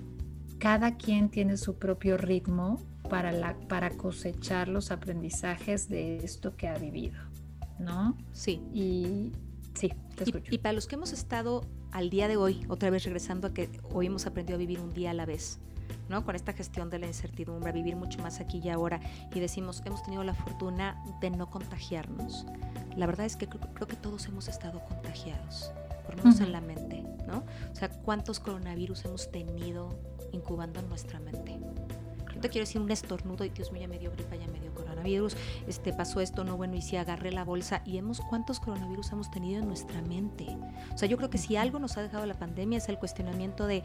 cada 0.59 0.97
quien 0.97 1.29
tiene 1.29 1.57
su 1.57 1.77
propio 1.77 2.17
ritmo 2.17 2.81
para, 3.09 3.31
la, 3.31 3.55
para 3.67 3.91
cosechar 3.91 4.67
los 4.67 4.91
aprendizajes 4.91 5.87
de 5.87 6.17
esto 6.17 6.55
que 6.55 6.67
ha 6.67 6.77
vivido, 6.77 7.19
¿no? 7.79 8.17
Sí. 8.31 8.61
Y 8.73 9.31
sí, 9.75 9.93
te 10.15 10.23
escucho. 10.23 10.53
y 10.53 10.57
para 10.57 10.73
los 10.73 10.87
que 10.87 10.95
hemos 10.95 11.13
estado 11.13 11.63
al 11.91 12.09
día 12.09 12.27
de 12.27 12.37
hoy, 12.37 12.65
otra 12.67 12.89
vez 12.89 13.03
regresando 13.03 13.47
a 13.47 13.53
que 13.53 13.69
hoy 13.93 14.07
hemos 14.07 14.25
aprendido 14.25 14.55
a 14.55 14.59
vivir 14.59 14.79
un 14.79 14.93
día 14.93 15.11
a 15.11 15.13
la 15.13 15.25
vez, 15.25 15.59
¿no? 16.09 16.23
Con 16.25 16.35
esta 16.35 16.53
gestión 16.53 16.89
de 16.89 16.99
la 16.99 17.07
incertidumbre, 17.07 17.69
a 17.69 17.73
vivir 17.73 17.95
mucho 17.95 18.21
más 18.21 18.39
aquí 18.39 18.61
y 18.63 18.69
ahora 18.69 18.99
y 19.33 19.39
decimos, 19.39 19.81
hemos 19.85 20.03
tenido 20.03 20.23
la 20.23 20.33
fortuna 20.33 21.01
de 21.21 21.29
no 21.29 21.49
contagiarnos. 21.49 22.45
La 22.95 23.05
verdad 23.05 23.25
es 23.25 23.35
que 23.35 23.47
creo, 23.47 23.87
que 23.87 23.95
todos 23.95 24.25
hemos 24.27 24.47
estado 24.47 24.83
contagiados, 24.85 25.71
por 26.05 26.15
lo 26.15 26.23
menos 26.23 26.39
en 26.39 26.51
la 26.51 26.61
mente, 26.61 27.03
¿no? 27.27 27.43
O 27.71 27.75
sea, 27.75 27.89
¿cuántos 27.89 28.39
coronavirus 28.39 29.05
hemos 29.05 29.31
tenido 29.31 29.99
incubando 30.31 30.79
en 30.79 30.89
nuestra 30.89 31.19
mente? 31.19 31.59
No 32.37 32.41
te 32.41 32.49
quiero 32.49 32.67
decir 32.67 32.79
un 32.79 32.91
estornudo 32.91 33.45
y 33.45 33.49
Dios 33.49 33.71
mío, 33.71 33.81
ya 33.81 33.87
me 33.87 33.97
dio 33.97 34.11
gripa, 34.11 34.35
ya 34.35 34.45
me 34.47 34.59
dio 34.59 34.71
coronavirus, 34.75 35.35
este, 35.67 35.91
pasó 35.91 36.21
esto, 36.21 36.43
no 36.43 36.55
bueno, 36.55 36.75
y 36.75 36.83
si 36.83 36.95
agarré 36.95 37.31
la 37.31 37.43
bolsa 37.43 37.81
y 37.83 37.97
hemos 37.97 38.21
cuántos 38.21 38.59
coronavirus 38.59 39.11
hemos 39.11 39.31
tenido 39.31 39.59
en 39.59 39.67
nuestra 39.67 40.03
mente. 40.03 40.45
O 40.93 40.97
sea, 40.99 41.07
yo 41.07 41.17
creo 41.17 41.31
que 41.31 41.39
si 41.39 41.55
algo 41.55 41.79
nos 41.79 41.97
ha 41.97 42.03
dejado 42.03 42.27
la 42.27 42.35
pandemia 42.35 42.77
es 42.77 42.89
el 42.89 42.99
cuestionamiento 42.99 43.65
de 43.65 43.83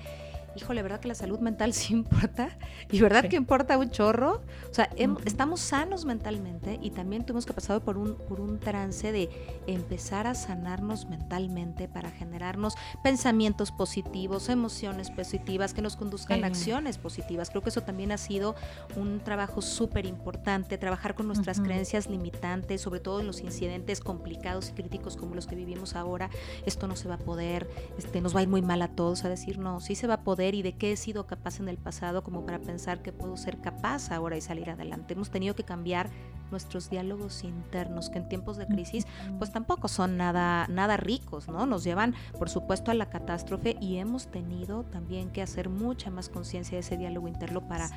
híjole, 0.56 0.82
¿verdad 0.82 1.00
que 1.00 1.08
la 1.08 1.14
salud 1.14 1.38
mental 1.40 1.72
sí 1.72 1.92
importa? 1.94 2.56
¿Y 2.90 3.00
verdad 3.00 3.28
que 3.28 3.36
importa 3.36 3.78
un 3.78 3.90
chorro? 3.90 4.42
O 4.70 4.74
sea, 4.74 4.90
estamos 5.24 5.60
sanos 5.60 6.04
mentalmente 6.04 6.78
y 6.82 6.90
también 6.90 7.24
tuvimos 7.24 7.46
que 7.46 7.52
pasar 7.52 7.80
por 7.80 7.98
un, 7.98 8.14
por 8.14 8.40
un 8.40 8.58
trance 8.58 9.12
de 9.12 9.30
empezar 9.66 10.26
a 10.26 10.34
sanarnos 10.34 11.06
mentalmente 11.08 11.88
para 11.88 12.10
generarnos 12.10 12.74
pensamientos 13.02 13.72
positivos, 13.72 14.48
emociones 14.48 15.10
positivas 15.10 15.74
que 15.74 15.82
nos 15.82 15.96
conduzcan 15.96 16.44
a 16.44 16.48
acciones 16.48 16.98
positivas. 16.98 17.50
Creo 17.50 17.62
que 17.62 17.70
eso 17.70 17.82
también 17.82 18.12
ha 18.12 18.18
sido 18.18 18.54
un 18.96 19.20
trabajo 19.20 19.62
súper 19.62 20.06
importante, 20.06 20.78
trabajar 20.78 21.14
con 21.14 21.26
nuestras 21.26 21.60
creencias 21.60 22.08
limitantes, 22.08 22.80
sobre 22.80 23.00
todo 23.00 23.20
en 23.20 23.26
los 23.26 23.40
incidentes 23.40 24.00
complicados 24.00 24.70
y 24.70 24.72
críticos 24.72 25.16
como 25.16 25.34
los 25.34 25.46
que 25.46 25.56
vivimos 25.56 25.94
ahora. 25.94 26.30
Esto 26.66 26.86
no 26.86 26.96
se 26.96 27.08
va 27.08 27.14
a 27.14 27.18
poder, 27.18 27.68
este, 27.98 28.20
nos 28.20 28.34
va 28.34 28.40
a 28.40 28.42
ir 28.42 28.48
muy 28.48 28.62
mal 28.62 28.82
a 28.82 28.88
todos, 28.88 29.24
a 29.24 29.28
decir, 29.28 29.58
no, 29.58 29.80
sí 29.80 29.94
se 29.94 30.06
va 30.06 30.14
a 30.14 30.20
poder 30.22 30.41
y 30.50 30.62
de 30.62 30.72
qué 30.72 30.92
he 30.92 30.96
sido 30.96 31.26
capaz 31.26 31.60
en 31.60 31.68
el 31.68 31.78
pasado 31.78 32.22
como 32.22 32.44
para 32.44 32.58
pensar 32.58 33.02
que 33.02 33.12
puedo 33.12 33.36
ser 33.36 33.60
capaz 33.60 34.10
ahora 34.10 34.36
y 34.36 34.40
salir 34.40 34.70
adelante. 34.70 35.14
Hemos 35.14 35.30
tenido 35.30 35.54
que 35.54 35.64
cambiar 35.64 36.10
nuestros 36.50 36.90
diálogos 36.90 37.44
internos, 37.44 38.10
que 38.10 38.18
en 38.18 38.28
tiempos 38.28 38.56
de 38.58 38.66
crisis 38.66 39.06
pues 39.38 39.52
tampoco 39.52 39.88
son 39.88 40.16
nada, 40.16 40.66
nada 40.68 40.96
ricos, 40.96 41.48
¿no? 41.48 41.64
Nos 41.66 41.84
llevan, 41.84 42.14
por 42.38 42.50
supuesto, 42.50 42.90
a 42.90 42.94
la 42.94 43.08
catástrofe 43.08 43.76
y 43.80 43.96
hemos 43.96 44.30
tenido 44.30 44.84
también 44.84 45.30
que 45.30 45.42
hacer 45.42 45.68
mucha 45.68 46.10
más 46.10 46.28
conciencia 46.28 46.76
de 46.76 46.80
ese 46.80 46.96
diálogo 46.96 47.28
interno 47.28 47.66
para 47.66 47.88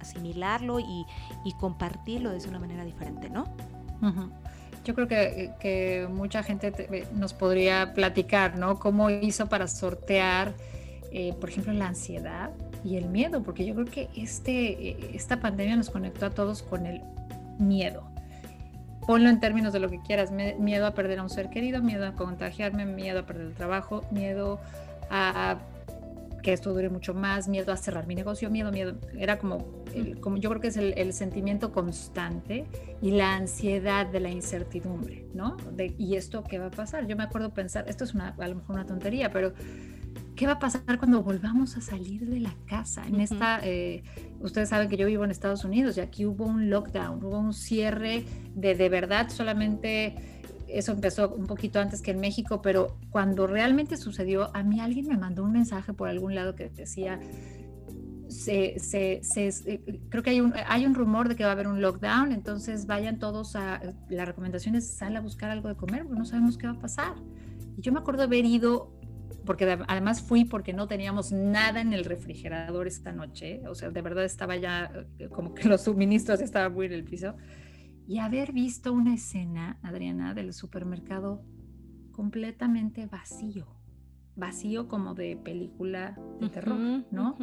asimilarlo 0.00 0.78
y, 0.80 1.04
compartirlo 1.58 2.30
de 2.30 2.46
una 2.48 2.58
manera 2.58 2.84
diferente, 2.84 3.30
¿no? 3.30 3.46
Yo 4.84 4.94
creo 4.94 5.08
que, 5.08 5.54
que 5.58 6.06
mucha 6.08 6.42
gente 6.42 7.06
nos 7.14 7.32
podría 7.32 7.94
platicar, 7.94 8.58
¿no? 8.58 8.78
¿Cómo 8.78 9.10
hizo 9.10 9.48
para 9.48 9.66
sortear 9.66 10.54
eh, 11.18 11.32
por 11.32 11.48
ejemplo, 11.48 11.72
la 11.72 11.86
ansiedad 11.86 12.50
y 12.84 12.96
el 12.96 13.08
miedo, 13.08 13.42
porque 13.42 13.64
yo 13.64 13.74
creo 13.74 13.86
que 13.86 14.10
este, 14.14 14.90
eh, 14.90 15.10
esta 15.14 15.40
pandemia 15.40 15.74
nos 15.74 15.88
conectó 15.88 16.26
a 16.26 16.30
todos 16.30 16.62
con 16.62 16.84
el 16.84 17.00
miedo. 17.58 18.06
Ponlo 19.06 19.30
en 19.30 19.40
términos 19.40 19.72
de 19.72 19.80
lo 19.80 19.88
que 19.88 19.98
quieras, 20.02 20.30
miedo 20.30 20.84
a 20.86 20.92
perder 20.92 21.20
a 21.20 21.22
un 21.22 21.30
ser 21.30 21.48
querido, 21.48 21.82
miedo 21.82 22.06
a 22.06 22.12
contagiarme, 22.12 22.84
miedo 22.84 23.20
a 23.20 23.22
perder 23.24 23.46
el 23.46 23.54
trabajo, 23.54 24.04
miedo 24.10 24.60
a 25.08 25.56
que 26.42 26.52
esto 26.52 26.74
dure 26.74 26.90
mucho 26.90 27.14
más, 27.14 27.48
miedo 27.48 27.72
a 27.72 27.78
cerrar 27.78 28.06
mi 28.06 28.14
negocio, 28.14 28.50
miedo, 28.50 28.70
miedo. 28.70 28.96
Era 29.16 29.38
como, 29.38 29.84
como 30.20 30.36
yo 30.36 30.50
creo 30.50 30.60
que 30.60 30.68
es 30.68 30.76
el, 30.76 31.14
sentimiento 31.14 31.72
constante 31.72 32.66
y 33.00 33.12
la 33.12 33.36
ansiedad 33.36 34.04
de 34.04 34.20
la 34.20 34.28
incertidumbre, 34.28 35.24
¿no? 35.32 35.56
De, 35.72 35.94
¿Y 35.96 36.16
esto 36.16 36.44
qué 36.44 36.58
va 36.58 36.66
a 36.66 36.70
pasar? 36.70 37.06
Yo 37.06 37.16
me 37.16 37.22
acuerdo 37.22 37.54
pensar, 37.54 37.88
esto 37.88 38.04
es 38.04 38.12
una, 38.12 38.34
a 38.38 38.48
lo 38.48 38.56
mejor 38.56 38.76
una 38.76 38.84
tontería, 38.84 39.32
pero 39.32 39.54
¿qué 40.36 40.46
va 40.46 40.52
a 40.52 40.58
pasar 40.58 40.98
cuando 40.98 41.22
volvamos 41.22 41.76
a 41.76 41.80
salir 41.80 42.26
de 42.26 42.40
la 42.40 42.54
casa? 42.66 43.06
En 43.06 43.20
esta, 43.20 43.60
eh, 43.62 44.04
ustedes 44.40 44.68
saben 44.68 44.88
que 44.88 44.96
yo 44.96 45.06
vivo 45.06 45.24
en 45.24 45.30
Estados 45.30 45.64
Unidos 45.64 45.96
y 45.96 46.00
aquí 46.00 46.26
hubo 46.26 46.44
un 46.44 46.70
lockdown, 46.70 47.24
hubo 47.24 47.38
un 47.38 47.54
cierre 47.54 48.24
de 48.54 48.74
de 48.74 48.88
verdad 48.88 49.30
solamente 49.30 50.36
eso 50.68 50.92
empezó 50.92 51.30
un 51.30 51.46
poquito 51.46 51.80
antes 51.80 52.02
que 52.02 52.10
en 52.10 52.20
México, 52.20 52.60
pero 52.60 52.98
cuando 53.10 53.46
realmente 53.46 53.96
sucedió, 53.96 54.54
a 54.54 54.62
mí 54.62 54.80
alguien 54.80 55.06
me 55.06 55.16
mandó 55.16 55.44
un 55.44 55.52
mensaje 55.52 55.92
por 55.92 56.08
algún 56.08 56.34
lado 56.34 56.54
que 56.54 56.68
decía, 56.68 57.20
se, 58.28 58.78
se, 58.80 59.20
eh, 59.66 60.00
creo 60.08 60.22
que 60.22 60.30
hay 60.30 60.40
un, 60.40 60.52
hay 60.66 60.84
un 60.84 60.94
rumor 60.94 61.28
de 61.28 61.36
que 61.36 61.44
va 61.44 61.50
a 61.50 61.52
haber 61.52 61.68
un 61.68 61.80
lockdown, 61.80 62.32
entonces 62.32 62.86
vayan 62.86 63.18
todos 63.18 63.54
a, 63.56 63.80
la 64.08 64.24
recomendación 64.24 64.74
es 64.74 64.90
sal 64.90 65.16
a 65.16 65.20
buscar 65.20 65.50
algo 65.50 65.68
de 65.68 65.76
comer, 65.76 66.02
porque 66.02 66.18
no 66.18 66.24
sabemos 66.24 66.58
qué 66.58 66.66
va 66.66 66.74
a 66.74 66.78
pasar. 66.80 67.14
Y 67.76 67.82
yo 67.82 67.92
me 67.92 68.00
acuerdo 68.00 68.24
haber 68.24 68.44
ido, 68.44 68.90
porque 69.46 69.78
además 69.88 70.20
fui 70.20 70.44
porque 70.44 70.74
no 70.74 70.86
teníamos 70.86 71.32
nada 71.32 71.80
en 71.80 71.94
el 71.94 72.04
refrigerador 72.04 72.86
esta 72.86 73.12
noche, 73.12 73.62
o 73.66 73.74
sea, 73.74 73.90
de 73.90 74.02
verdad 74.02 74.24
estaba 74.24 74.56
ya 74.56 74.92
eh, 75.18 75.28
como 75.30 75.54
que 75.54 75.68
los 75.68 75.84
suministros 75.84 76.42
estaban 76.42 76.74
muy 76.74 76.86
en 76.86 76.92
el 76.92 77.04
piso 77.04 77.34
y 78.06 78.18
haber 78.18 78.52
visto 78.52 78.92
una 78.92 79.14
escena, 79.14 79.78
Adriana, 79.82 80.32
del 80.32 80.52
supermercado 80.52 81.42
completamente 82.12 83.06
vacío, 83.06 83.66
vacío 84.36 84.88
como 84.88 85.14
de 85.14 85.36
película 85.36 86.16
de 86.40 86.48
terror, 86.48 87.04
¿no? 87.10 87.36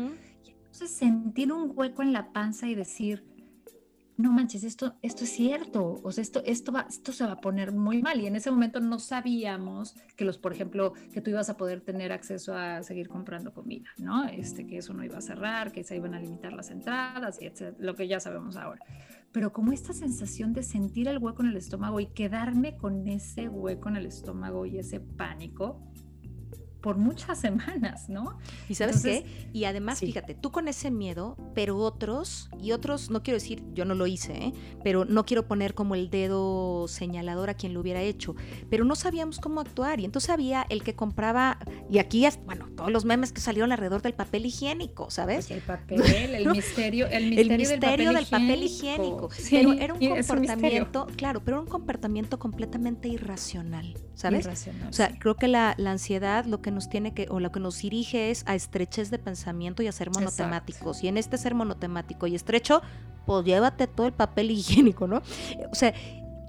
Y 0.43 0.51
entonces 0.51 0.91
sentir 0.91 1.51
un 1.51 1.71
hueco 1.75 2.01
en 2.01 2.13
la 2.13 2.31
panza 2.31 2.67
y 2.67 2.75
decir, 2.75 3.25
no 4.17 4.31
manches, 4.31 4.63
esto, 4.63 4.95
esto 5.01 5.23
es 5.23 5.31
cierto, 5.31 5.99
o 6.03 6.11
sea, 6.11 6.21
esto, 6.21 6.43
esto, 6.45 6.71
va, 6.71 6.85
esto 6.89 7.11
se 7.11 7.25
va 7.25 7.33
a 7.33 7.41
poner 7.41 7.71
muy 7.71 8.01
mal. 8.01 8.21
Y 8.21 8.27
en 8.27 8.35
ese 8.35 8.51
momento 8.51 8.79
no 8.79 8.99
sabíamos 8.99 9.95
que 10.15 10.25
los, 10.25 10.37
por 10.37 10.53
ejemplo, 10.53 10.93
que 11.13 11.21
tú 11.21 11.31
ibas 11.31 11.49
a 11.49 11.57
poder 11.57 11.81
tener 11.81 12.11
acceso 12.11 12.55
a 12.55 12.83
seguir 12.83 13.07
comprando 13.09 13.53
comida, 13.53 13.89
¿no? 13.97 14.25
Este, 14.25 14.67
que 14.67 14.77
eso 14.77 14.93
no 14.93 15.03
iba 15.03 15.17
a 15.17 15.21
cerrar, 15.21 15.71
que 15.71 15.83
se 15.83 15.95
iban 15.95 16.13
a 16.13 16.19
limitar 16.19 16.53
las 16.53 16.69
entradas, 16.69 17.39
y 17.41 17.51
lo 17.79 17.95
que 17.95 18.07
ya 18.07 18.19
sabemos 18.19 18.55
ahora. 18.55 18.81
Pero 19.31 19.51
como 19.51 19.71
esta 19.71 19.93
sensación 19.93 20.53
de 20.53 20.61
sentir 20.61 21.07
el 21.07 21.17
hueco 21.17 21.41
en 21.41 21.49
el 21.49 21.57
estómago 21.57 21.99
y 21.99 22.05
quedarme 22.07 22.77
con 22.77 23.07
ese 23.07 23.49
hueco 23.49 23.89
en 23.89 23.95
el 23.95 24.05
estómago 24.05 24.67
y 24.67 24.77
ese 24.77 24.99
pánico, 24.99 25.81
por 26.83 26.97
muchas 26.97 27.39
semanas, 27.39 28.09
¿no? 28.09 28.37
Y 28.67 28.75
sabes 28.75 29.01
qué? 29.01 29.25
Y 29.53 29.63
además, 29.63 30.01
fíjate, 30.01 30.35
tú 30.35 30.51
con 30.51 30.67
ese 30.67 30.91
miedo, 30.91 31.37
pero 31.55 31.77
otros, 31.77 32.49
y 32.61 32.73
otros, 32.73 33.09
no 33.09 33.23
quiero 33.23 33.39
decir, 33.39 33.63
yo 33.73 33.85
no 33.85 33.95
lo 33.95 34.05
hice, 34.05 34.33
¿eh? 34.33 34.53
pero 34.83 35.05
no 35.05 35.25
quiero 35.25 35.47
poner 35.47 35.75
como 35.75 35.95
el 35.95 36.09
dedo 36.09 36.89
señalador 36.89 37.49
a 37.49 37.53
quien 37.53 37.73
lo 37.73 37.79
hubiera 37.79 38.01
hecho, 38.01 38.35
pero 38.69 38.83
no 38.83 38.95
sabíamos 38.95 39.39
cómo 39.39 39.61
actuar. 39.61 40.01
Y 40.01 40.05
entonces 40.05 40.29
había 40.29 40.65
el 40.67 40.83
que 40.83 40.93
compraba, 40.93 41.57
y 41.89 41.99
aquí, 41.99 42.27
bueno, 42.45 42.67
todos 42.75 42.91
los 42.91 43.05
memes 43.05 43.31
que 43.31 43.39
salieron 43.39 43.71
alrededor 43.71 44.01
del 44.01 44.13
papel 44.13 44.45
higiénico, 44.45 45.09
¿sabes? 45.09 45.47
Pues 45.47 45.51
el 45.51 45.61
papel, 45.65 46.01
el 46.35 46.49
misterio, 46.49 47.07
el 47.07 47.29
misterio, 47.57 48.11
del 48.11 48.25
papel 48.25 48.61
higiénico. 48.61 49.29
pero 49.49 49.71
era 49.71 49.93
un 49.93 49.99
comportamiento, 50.01 51.07
claro, 51.15 51.41
pero 51.45 51.57
era 51.57 51.61
un 51.61 51.69
comportamiento 51.69 52.39
completamente 52.39 53.07
irracional, 53.07 53.97
¿sabes? 54.15 54.45
Irracional, 54.45 54.89
o 54.89 54.93
sea, 54.93 55.17
creo 55.17 55.35
que 55.35 55.47
la, 55.47 55.75
la 55.77 55.91
ansiedad 55.91 56.43
lo 56.43 56.61
que 56.61 56.72
nos 56.73 56.89
tiene 56.89 57.13
que, 57.13 57.27
o 57.29 57.39
lo 57.39 57.51
que 57.51 57.59
nos 57.59 57.81
dirige 57.81 58.31
es 58.31 58.43
a 58.47 58.55
estrechez 58.55 59.09
de 59.11 59.19
pensamiento 59.19 59.83
y 59.83 59.87
a 59.87 59.91
ser 59.91 60.09
monotemáticos. 60.11 61.03
Y 61.03 61.07
en 61.07 61.17
este 61.17 61.37
ser 61.37 61.55
monotemático 61.55 62.27
y 62.27 62.35
estrecho, 62.35 62.81
pues 63.25 63.45
llévate 63.45 63.87
todo 63.87 64.07
el 64.07 64.13
papel 64.13 64.51
higiénico, 64.51 65.07
¿no? 65.07 65.21
O 65.71 65.75
sea, 65.75 65.93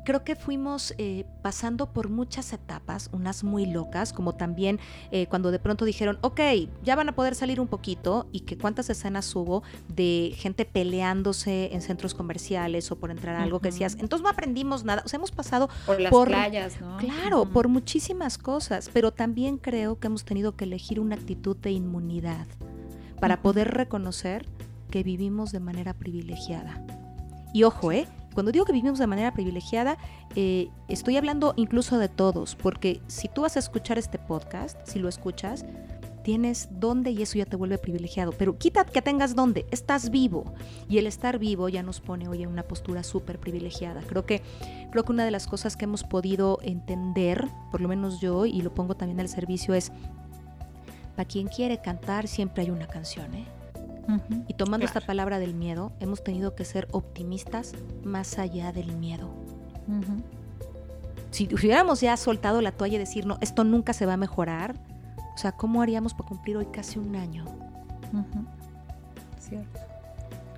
creo 0.05 0.25
que 0.25 0.37
fuimos 0.37 0.95
eh, 0.99 1.25
pasando 1.43 1.93
por 1.93 2.09
muchas 2.09 2.53
etapas, 2.53 3.11
unas 3.13 3.45
muy 3.45 3.67
locas, 3.67 4.13
como 4.13 4.35
también 4.35 4.79
eh, 5.11 5.27
cuando 5.27 5.51
de 5.51 5.59
pronto 5.59 5.85
dijeron, 5.85 6.19
ok, 6.21 6.41
ya 6.83 6.97
van 6.97 7.09
a 7.09 7.15
poder 7.15 7.35
salir 7.35 7.61
un 7.61 7.69
poquito, 7.69 8.29
y 8.33 8.41
que 8.41 8.57
cuántas 8.57 8.91
escenas 8.91 9.35
hubo 9.35 9.63
de 9.89 10.35
gente 10.37 10.65
peleándose 10.65 11.71
en 11.73 11.83
centros 11.83 12.15
comerciales 12.15 12.91
o 12.91 12.97
por 12.97 13.11
entrar 13.11 13.37
a 13.37 13.43
algo 13.43 13.61
que 13.61 13.71
decías, 13.71 13.97
entonces 13.99 14.23
no 14.23 14.29
aprendimos 14.29 14.85
nada, 14.85 15.03
o 15.05 15.09
sea, 15.09 15.17
hemos 15.17 15.33
pasado 15.33 15.69
por 15.87 16.01
las 16.01 16.13
playas, 16.13 16.81
¿no? 16.81 16.97
Claro, 16.99 17.47
por 17.47 17.69
muchísimas 17.69 18.39
cosas, 18.39 18.91
pero 18.93 19.13
también 19.13 19.59
creo 19.59 19.99
que 19.99 20.07
hemos 20.07 20.25
tenido 20.25 20.57
que 20.57 20.65
elegir 20.65 21.01
una 21.01 21.17
actitud 21.17 21.57
de 21.57 21.73
inmunidad 21.73 22.47
para 23.21 23.41
poder 23.41 23.73
reconocer 23.73 24.47
que 24.91 25.03
vivimos 25.03 25.51
de 25.51 25.61
manera 25.61 25.95
privilegiada. 25.95 26.85
Y 27.53 27.63
ojo, 27.63 27.93
¿eh? 27.93 28.07
Cuando 28.35 28.53
digo 28.53 28.65
que 28.65 28.73
vivimos 28.73 28.99
de 28.99 29.07
manera 29.07 29.33
privilegiada, 29.33 29.97
eh, 30.35 30.69
estoy 30.89 31.17
hablando 31.17 31.55
incluso 31.57 31.99
de 31.99 32.09
todos, 32.09 32.57
porque 32.57 33.01
si 33.07 33.29
tú 33.29 33.43
vas 33.43 33.57
a 33.57 33.61
escuchar 33.61 33.97
este 33.97 34.19
podcast, 34.19 34.79
si 34.87 34.99
lo 34.99 35.09
escuchas, 35.09 35.65
tienes 36.25 36.69
dónde 36.73 37.13
y 37.13 37.23
eso 37.23 37.39
ya 37.39 37.45
te 37.45 37.55
vuelve 37.55 37.79
privilegiado. 37.79 38.33
Pero 38.33 38.59
quita 38.59 38.85
que 38.85 39.03
tengas 39.03 39.37
dónde, 39.37 39.67
estás 39.71 40.11
vivo. 40.11 40.53
Y 40.89 40.99
el 40.99 41.07
estar 41.07 41.39
vivo 41.39 41.69
ya 41.69 41.85
nos 41.85 42.01
pone 42.01 42.27
hoy 42.27 42.43
en 42.43 42.49
una 42.49 42.65
postura 42.65 43.05
súper 43.05 43.39
privilegiada. 43.39 44.01
Creo 44.01 44.27
que, 44.27 44.43
creo 44.91 45.05
que 45.05 45.13
una 45.13 45.25
de 45.25 45.31
las 45.31 45.47
cosas 45.47 45.77
que 45.77 45.85
hemos 45.85 46.03
podido 46.03 46.59
entender, 46.63 47.47
por 47.71 47.81
lo 47.81 47.89
menos 47.89 48.21
yo, 48.21 48.47
y 48.47 48.61
lo 48.63 48.75
pongo 48.75 48.97
también 48.97 49.21
al 49.21 49.29
servicio, 49.29 49.75
es, 49.75 49.93
para 51.15 51.29
quien 51.29 51.47
quiere 51.47 51.81
cantar 51.81 52.27
siempre 52.27 52.65
hay 52.65 52.71
una 52.71 52.89
canción, 52.89 53.33
¿eh? 53.35 53.47
Y 54.49 54.55
tomando 54.55 54.87
esta 54.87 55.01
palabra 55.01 55.39
del 55.39 55.55
miedo, 55.55 55.93
hemos 56.01 56.23
tenido 56.23 56.55
que 56.55 56.65
ser 56.65 56.89
optimistas 56.93 57.73
más 58.05 58.39
allá 58.39 58.73
del 58.73 58.97
miedo. 58.97 59.35
Si 61.31 61.49
hubiéramos 61.53 62.01
ya 62.01 62.17
soltado 62.17 62.61
la 62.61 62.73
toalla 62.73 62.97
y 62.97 62.99
decir, 62.99 63.27
no, 63.27 63.39
esto 63.41 63.65
nunca 63.65 63.93
se 63.93 64.07
va 64.07 64.15
a 64.15 64.17
mejorar, 64.17 64.75
o 65.35 65.39
sea, 65.39 65.53
¿cómo 65.53 65.83
haríamos 65.83 66.15
para 66.15 66.29
cumplir 66.29 66.57
hoy 66.57 66.67
casi 66.67 66.99
un 66.99 67.17
año? 67.17 67.45
Cierto. 69.39 69.81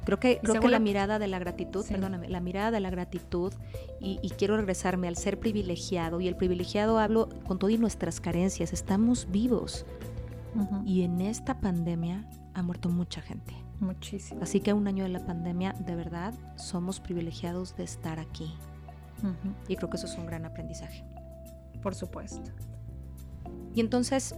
Creo 0.04 0.20
que, 0.20 0.38
creo 0.38 0.60
que 0.60 0.68
la 0.68 0.78
mirada 0.78 1.18
de 1.18 1.26
la 1.26 1.40
gratitud, 1.40 1.84
perdóname, 1.84 2.28
la 2.28 2.40
mirada 2.40 2.70
de 2.70 2.78
la 2.78 2.90
gratitud, 2.90 3.52
y, 4.00 4.20
y, 4.22 4.30
quiero 4.30 4.56
regresarme 4.56 5.08
al 5.08 5.16
ser 5.16 5.40
privilegiado, 5.40 6.20
y 6.20 6.28
el 6.28 6.36
privilegiado 6.36 6.98
hablo 7.00 7.28
con 7.44 7.58
todas 7.58 7.76
nuestras 7.80 8.20
carencias, 8.20 8.72
estamos 8.72 9.28
vivos. 9.30 9.84
Y 10.84 11.02
en 11.02 11.20
esta 11.20 11.60
pandemia 11.60 12.24
ha 12.56 12.62
muerto 12.62 12.88
mucha 12.88 13.20
gente. 13.20 13.54
Muchísimo. 13.80 14.42
Así 14.42 14.60
que 14.60 14.72
un 14.72 14.88
año 14.88 15.04
de 15.04 15.10
la 15.10 15.24
pandemia, 15.24 15.74
de 15.74 15.94
verdad, 15.94 16.32
somos 16.56 17.00
privilegiados 17.00 17.76
de 17.76 17.84
estar 17.84 18.18
aquí. 18.18 18.52
Y 19.68 19.76
creo 19.76 19.90
que 19.90 19.96
eso 19.98 20.06
es 20.06 20.16
un 20.16 20.26
gran 20.26 20.46
aprendizaje. 20.46 21.04
Por 21.82 21.94
supuesto. 21.94 22.50
Y 23.74 23.80
entonces, 23.80 24.34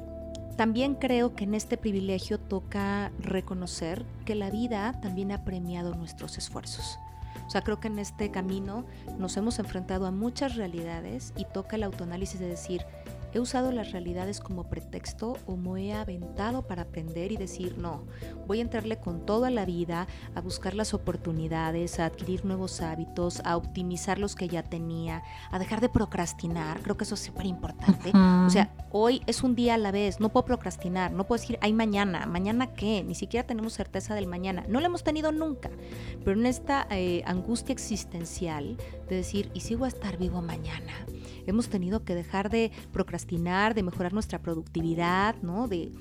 también 0.57 0.97
creo 0.97 1.37
que 1.37 1.45
en 1.45 1.55
este 1.55 1.77
privilegio 1.77 2.41
toca 2.41 3.13
reconocer 3.21 4.05
que 4.25 4.35
la 4.35 4.51
vida 4.51 5.01
también 5.01 5.31
ha 5.31 5.45
premiado 5.45 5.95
nuestros 5.95 6.39
esfuerzos. 6.39 6.99
O 7.47 7.51
sea, 7.51 7.63
creo 7.63 7.79
que 7.79 7.87
en 7.87 8.01
este 8.01 8.33
camino 8.33 8.85
nos 9.17 9.37
hemos 9.37 9.61
enfrentado 9.61 10.07
a 10.07 10.11
muchas 10.11 10.57
realidades 10.57 11.33
y 11.37 11.45
toca 11.45 11.77
el 11.77 11.85
autoanálisis 11.85 12.41
de 12.41 12.49
decir, 12.49 12.85
¿He 13.33 13.41
usado 13.41 13.73
las 13.73 13.93
realidades 13.93 14.41
como 14.41 14.69
pretexto 14.69 15.37
o 15.47 15.57
me 15.57 15.89
he 15.89 15.93
aventado 15.93 16.67
para 16.67 16.83
aprender 16.83 17.31
y 17.33 17.37
decir, 17.37 17.77
no, 17.79 18.05
voy 18.47 18.59
a 18.59 18.63
entrarle 18.63 18.99
con 18.99 19.27
toda 19.27 19.51
la 19.51 19.65
vida 19.65 20.07
a 20.35 20.41
buscar 20.41 20.75
las 20.75 20.95
oportunidades, 20.95 22.01
a 22.01 22.07
adquirir 22.07 22.45
nuevos 22.45 22.81
hábitos, 22.81 23.41
a 23.45 23.57
optimizar 23.57 24.19
los 24.19 24.35
que 24.35 24.49
ya 24.49 24.63
tenía, 24.63 25.23
a 25.51 25.59
dejar 25.59 25.81
de 25.81 25.89
procrastinar? 25.89 26.81
Creo 26.81 26.97
que 26.97 27.05
eso 27.05 27.15
es 27.15 27.21
súper 27.21 27.47
importante. 27.47 28.13
O 28.15 28.51
sea, 28.51 28.71
hoy 28.91 29.23
es 29.27 29.43
un 29.43 29.55
día 29.55 29.75
a 29.75 29.79
la 29.79 29.91
vez, 29.91 30.21
no 30.21 30.31
puedo 30.31 30.47
procrastinar, 30.47 31.13
no 31.13 31.27
puedo 31.27 31.41
decir, 31.41 31.59
hay 31.61 31.73
mañana, 31.73 32.27
mañana 32.27 32.73
qué, 32.73 33.05
ni 33.05 33.15
siquiera 33.15 33.47
tenemos 33.47 33.75
certeza 33.75 34.15
del 34.15 34.27
mañana. 34.27 34.65
No 34.69 34.81
lo 34.81 34.87
hemos 34.87 35.05
tenido 35.05 35.33
nunca, 35.33 35.71
pero 36.25 36.39
en 36.39 36.47
esta 36.47 36.87
eh, 36.91 37.23
angustia 37.27 37.73
existencial 37.73 38.77
de 39.09 39.17
decir, 39.17 39.51
¿y 39.55 39.61
si 39.61 39.75
voy 39.75 39.87
a 39.87 39.89
estar 39.89 40.17
vivo 40.17 40.41
mañana? 40.41 40.93
Hemos 41.51 41.69
tenido 41.69 42.05
que 42.05 42.15
dejar 42.15 42.51
de 42.51 42.71
procrastinar, 42.93 43.75
de 43.75 43.83
mejorar 43.83 44.13
nuestra 44.13 44.41
productividad, 44.41 45.37
¿no? 45.43 45.69
De, 45.69 45.93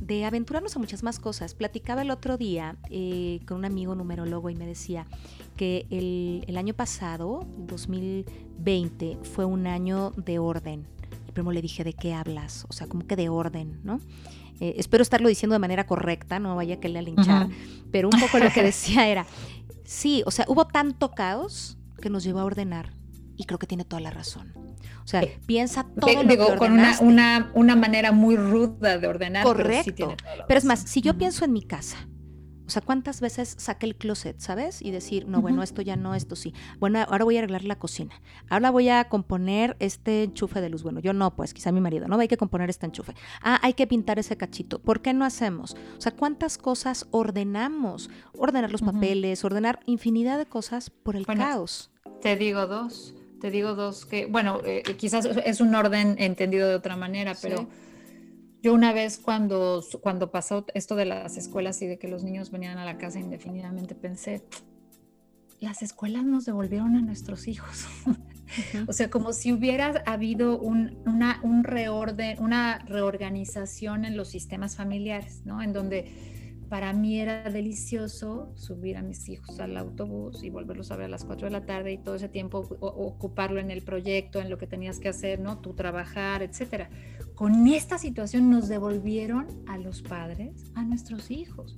de 0.00 0.24
aventurarnos 0.24 0.76
a 0.76 0.78
muchas 0.78 1.02
más 1.02 1.18
cosas. 1.18 1.54
Platicaba 1.54 2.02
el 2.02 2.10
otro 2.10 2.36
día 2.36 2.76
eh, 2.90 3.40
con 3.46 3.58
un 3.58 3.64
amigo 3.64 3.94
numerólogo 3.94 4.50
y 4.50 4.56
me 4.56 4.66
decía 4.66 5.06
que 5.56 5.86
el, 5.90 6.44
el, 6.46 6.56
año 6.56 6.74
pasado, 6.74 7.46
2020, 7.58 9.18
fue 9.22 9.44
un 9.44 9.66
año 9.66 10.12
de 10.16 10.38
orden. 10.38 10.86
Y 11.28 11.32
primero 11.32 11.52
le 11.52 11.62
dije, 11.62 11.84
¿de 11.84 11.92
qué 11.92 12.14
hablas? 12.14 12.66
O 12.68 12.72
sea, 12.72 12.86
como 12.86 13.06
que 13.06 13.16
de 13.16 13.28
orden, 13.28 13.80
¿no? 13.84 14.00
Eh, 14.60 14.74
espero 14.78 15.02
estarlo 15.02 15.28
diciendo 15.28 15.54
de 15.54 15.58
manera 15.58 15.86
correcta, 15.86 16.38
no 16.38 16.56
vaya 16.56 16.80
que 16.80 16.88
le 16.88 17.02
linchar, 17.02 17.48
pero 17.90 18.08
un 18.08 18.18
poco 18.18 18.38
lo 18.38 18.50
que 18.50 18.62
decía 18.62 19.06
era, 19.08 19.26
sí, 19.84 20.22
o 20.24 20.30
sea, 20.30 20.46
hubo 20.48 20.66
tanto 20.66 21.10
caos 21.10 21.76
que 22.00 22.08
nos 22.08 22.24
llevó 22.24 22.40
a 22.40 22.44
ordenar 22.44 22.95
Y 23.36 23.44
creo 23.44 23.58
que 23.58 23.66
tiene 23.66 23.84
toda 23.84 24.00
la 24.00 24.10
razón. 24.10 24.52
O 25.04 25.06
sea, 25.06 25.22
piensa 25.46 25.86
todo 26.00 26.22
lo 26.22 26.28
digo, 26.28 26.56
con 26.56 26.72
una, 26.72 26.98
una, 27.00 27.50
una, 27.54 27.76
manera 27.76 28.12
muy 28.12 28.36
ruda 28.36 28.98
de 28.98 29.06
ordenar. 29.06 29.44
Correcto. 29.44 30.16
Pero, 30.48 30.58
es 30.58 30.64
más, 30.64 30.80
si 30.80 31.00
yo 31.00 31.16
pienso 31.16 31.44
en 31.44 31.52
mi 31.52 31.62
casa, 31.62 32.08
o 32.66 32.70
sea, 32.70 32.82
¿cuántas 32.82 33.20
veces 33.20 33.54
saqué 33.58 33.86
el 33.86 33.94
closet, 33.94 34.40
sabes? 34.40 34.82
Y 34.82 34.90
decir, 34.90 35.28
no, 35.28 35.40
bueno, 35.40 35.62
esto 35.62 35.82
ya 35.82 35.94
no, 35.94 36.16
esto 36.16 36.34
sí. 36.34 36.52
Bueno, 36.80 36.98
ahora 37.08 37.24
voy 37.24 37.36
a 37.36 37.38
arreglar 37.38 37.62
la 37.62 37.78
cocina. 37.78 38.20
Ahora 38.48 38.70
voy 38.70 38.88
a 38.88 39.08
componer 39.08 39.76
este 39.78 40.24
enchufe 40.24 40.60
de 40.60 40.68
luz. 40.68 40.82
Bueno, 40.82 40.98
yo 40.98 41.12
no, 41.12 41.36
pues 41.36 41.54
quizá 41.54 41.70
mi 41.70 41.80
marido, 41.80 42.08
¿no? 42.08 42.18
Hay 42.18 42.26
que 42.26 42.36
componer 42.36 42.68
este 42.68 42.86
enchufe. 42.86 43.14
Ah, 43.40 43.60
hay 43.62 43.74
que 43.74 43.86
pintar 43.86 44.18
ese 44.18 44.36
cachito. 44.36 44.80
¿Por 44.80 45.00
qué 45.00 45.14
no 45.14 45.24
hacemos? 45.24 45.76
O 45.96 46.00
sea, 46.00 46.10
¿cuántas 46.10 46.58
cosas 46.58 47.06
ordenamos? 47.12 48.10
Ordenar 48.36 48.72
los 48.72 48.82
papeles, 48.82 49.44
ordenar 49.44 49.78
infinidad 49.86 50.36
de 50.36 50.46
cosas 50.46 50.90
por 50.90 51.14
el 51.14 51.24
caos. 51.24 51.92
Te 52.20 52.34
digo 52.34 52.66
dos. 52.66 53.14
Te 53.46 53.52
digo 53.52 53.76
dos 53.76 54.06
que, 54.06 54.26
bueno, 54.26 54.60
eh, 54.64 54.82
quizás 54.98 55.24
es 55.24 55.60
un 55.60 55.72
orden 55.72 56.16
entendido 56.18 56.68
de 56.68 56.74
otra 56.74 56.96
manera, 56.96 57.36
pero... 57.40 57.68
Yo 58.60 58.74
una 58.74 58.92
vez 58.92 59.18
cuando, 59.18 59.84
cuando 60.00 60.32
pasó 60.32 60.66
esto 60.74 60.96
de 60.96 61.04
las 61.04 61.36
escuelas 61.36 61.80
y 61.82 61.86
de 61.86 62.00
que 62.00 62.08
los 62.08 62.24
niños 62.24 62.50
venían 62.50 62.78
a 62.78 62.84
la 62.84 62.98
casa 62.98 63.20
indefinidamente 63.20 63.94
pensé, 63.94 64.42
las 65.60 65.82
escuelas 65.82 66.24
nos 66.24 66.46
devolvieron 66.46 66.96
a 66.96 67.00
nuestros 67.00 67.46
hijos. 67.46 67.86
o 68.88 68.92
sea, 68.92 69.08
como 69.08 69.32
si 69.32 69.52
hubiera 69.52 70.02
habido 70.06 70.58
un, 70.58 70.98
una, 71.06 71.38
un 71.44 71.62
reorden, 71.62 72.42
una 72.42 72.80
reorganización 72.88 74.04
en 74.04 74.16
los 74.16 74.26
sistemas 74.26 74.74
familiares, 74.74 75.42
¿no? 75.44 75.62
En 75.62 75.72
donde 75.72 76.45
para 76.68 76.92
mí 76.92 77.20
era 77.20 77.48
delicioso 77.50 78.52
subir 78.56 78.96
a 78.96 79.02
mis 79.02 79.28
hijos 79.28 79.60
al 79.60 79.76
autobús 79.76 80.42
y 80.42 80.50
volverlos 80.50 80.90
a 80.90 80.96
ver 80.96 81.06
a 81.06 81.08
las 81.08 81.24
4 81.24 81.46
de 81.46 81.50
la 81.52 81.64
tarde 81.64 81.92
y 81.92 81.98
todo 81.98 82.16
ese 82.16 82.28
tiempo 82.28 82.66
ocuparlo 82.80 83.60
en 83.60 83.70
el 83.70 83.82
proyecto, 83.82 84.40
en 84.40 84.50
lo 84.50 84.58
que 84.58 84.66
tenías 84.66 84.98
que 84.98 85.08
hacer, 85.08 85.38
¿no? 85.40 85.58
Tú 85.58 85.74
trabajar, 85.74 86.42
etcétera. 86.42 86.90
Con 87.34 87.66
esta 87.68 87.98
situación 87.98 88.50
nos 88.50 88.68
devolvieron 88.68 89.46
a 89.66 89.78
los 89.78 90.02
padres 90.02 90.72
a 90.74 90.82
nuestros 90.82 91.30
hijos. 91.30 91.76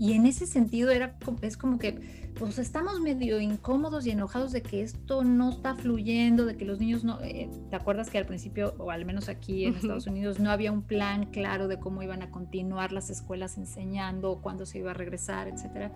Y 0.00 0.14
en 0.14 0.24
ese 0.24 0.46
sentido 0.46 0.90
era, 0.90 1.18
es 1.42 1.58
como 1.58 1.78
que 1.78 2.30
pues 2.38 2.58
estamos 2.58 3.00
medio 3.00 3.38
incómodos 3.38 4.06
y 4.06 4.10
enojados 4.10 4.50
de 4.50 4.62
que 4.62 4.80
esto 4.80 5.24
no 5.24 5.50
está 5.50 5.74
fluyendo, 5.74 6.46
de 6.46 6.56
que 6.56 6.64
los 6.64 6.80
niños 6.80 7.04
no... 7.04 7.20
Eh, 7.20 7.50
¿Te 7.68 7.76
acuerdas 7.76 8.08
que 8.08 8.16
al 8.16 8.24
principio, 8.24 8.74
o 8.78 8.90
al 8.90 9.04
menos 9.04 9.28
aquí 9.28 9.66
en 9.66 9.74
Estados 9.74 10.06
Unidos, 10.06 10.40
no 10.40 10.50
había 10.50 10.72
un 10.72 10.80
plan 10.80 11.26
claro 11.26 11.68
de 11.68 11.78
cómo 11.78 12.02
iban 12.02 12.22
a 12.22 12.30
continuar 12.30 12.92
las 12.92 13.10
escuelas 13.10 13.58
enseñando, 13.58 14.40
cuándo 14.40 14.64
se 14.64 14.78
iba 14.78 14.92
a 14.92 14.94
regresar, 14.94 15.48
etcétera? 15.48 15.92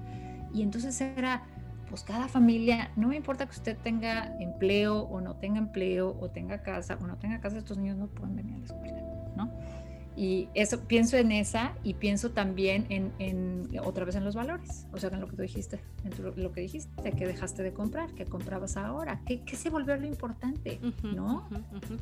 Y 0.52 0.60
entonces 0.60 1.00
era, 1.00 1.44
pues 1.88 2.02
cada 2.02 2.28
familia, 2.28 2.90
no 2.96 3.08
me 3.08 3.16
importa 3.16 3.46
que 3.46 3.52
usted 3.52 3.78
tenga 3.78 4.36
empleo 4.38 4.98
o 4.98 5.22
no 5.22 5.36
tenga 5.36 5.56
empleo, 5.56 6.14
o 6.20 6.28
tenga 6.28 6.62
casa 6.62 6.98
o 7.00 7.06
no 7.06 7.16
tenga 7.16 7.40
casa, 7.40 7.56
estos 7.56 7.78
niños 7.78 7.96
no 7.96 8.08
pueden 8.08 8.36
venir 8.36 8.56
a 8.56 8.58
la 8.58 8.64
escuela, 8.66 9.02
¿no? 9.34 9.50
Y 10.16 10.48
eso 10.54 10.80
pienso 10.80 11.16
en 11.16 11.32
esa 11.32 11.74
y 11.82 11.94
pienso 11.94 12.30
también 12.30 12.86
en, 12.88 13.68
otra 13.82 14.04
vez 14.04 14.14
en 14.14 14.24
los 14.24 14.34
valores, 14.34 14.86
o 14.92 14.98
sea, 14.98 15.10
en 15.10 15.20
lo 15.20 15.28
que 15.28 15.36
tú 15.36 15.42
dijiste, 15.42 15.80
en 16.04 16.42
lo 16.42 16.52
que 16.52 16.60
dijiste, 16.60 17.10
que 17.12 17.26
dejaste 17.26 17.62
de 17.62 17.72
comprar, 17.72 18.14
que 18.14 18.24
comprabas 18.24 18.76
ahora, 18.76 19.20
que, 19.26 19.56
se 19.56 19.70
volvió 19.70 19.96
lo 19.96 20.06
importante, 20.06 20.80
¿no? 21.02 21.48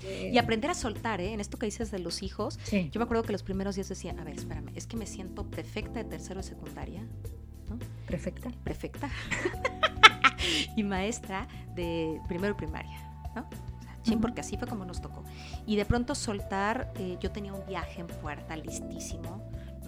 Eh, 0.02 0.30
y 0.32 0.38
aprender 0.38 0.70
a 0.70 0.74
soltar, 0.74 1.20
¿eh? 1.20 1.32
En 1.32 1.40
esto 1.40 1.58
que 1.58 1.66
dices 1.66 1.90
de 1.90 1.98
los 1.98 2.22
hijos, 2.22 2.58
yo 2.70 2.98
me 2.98 3.04
acuerdo 3.04 3.22
que 3.22 3.32
los 3.32 3.42
primeros 3.42 3.76
días 3.76 3.88
decía, 3.88 4.14
a 4.18 4.24
ver, 4.24 4.36
espérame, 4.36 4.70
es 4.74 4.86
que 4.86 4.96
me 4.96 5.06
siento 5.06 5.44
perfecta 5.50 6.02
de 6.02 6.04
tercero 6.04 6.40
de 6.40 6.44
secundaria, 6.44 7.02
¿no? 7.70 7.78
Perfecta. 8.06 8.50
Perfecta. 8.64 9.08
y 10.76 10.82
maestra 10.82 11.48
de 11.74 12.20
primero 12.28 12.56
primaria, 12.56 12.98
¿no? 13.34 13.71
Porque 14.20 14.40
así 14.40 14.57
fue 14.57 14.68
como 14.68 14.84
nos 14.84 15.00
tocó. 15.00 15.24
Y 15.66 15.76
de 15.76 15.84
pronto 15.84 16.14
soltar, 16.14 16.92
eh, 16.96 17.16
yo 17.20 17.30
tenía 17.30 17.53
un 17.53 17.66
viaje 17.66 18.00
en 18.00 18.07
puerta 18.07 18.57
listísimo, 18.57 19.42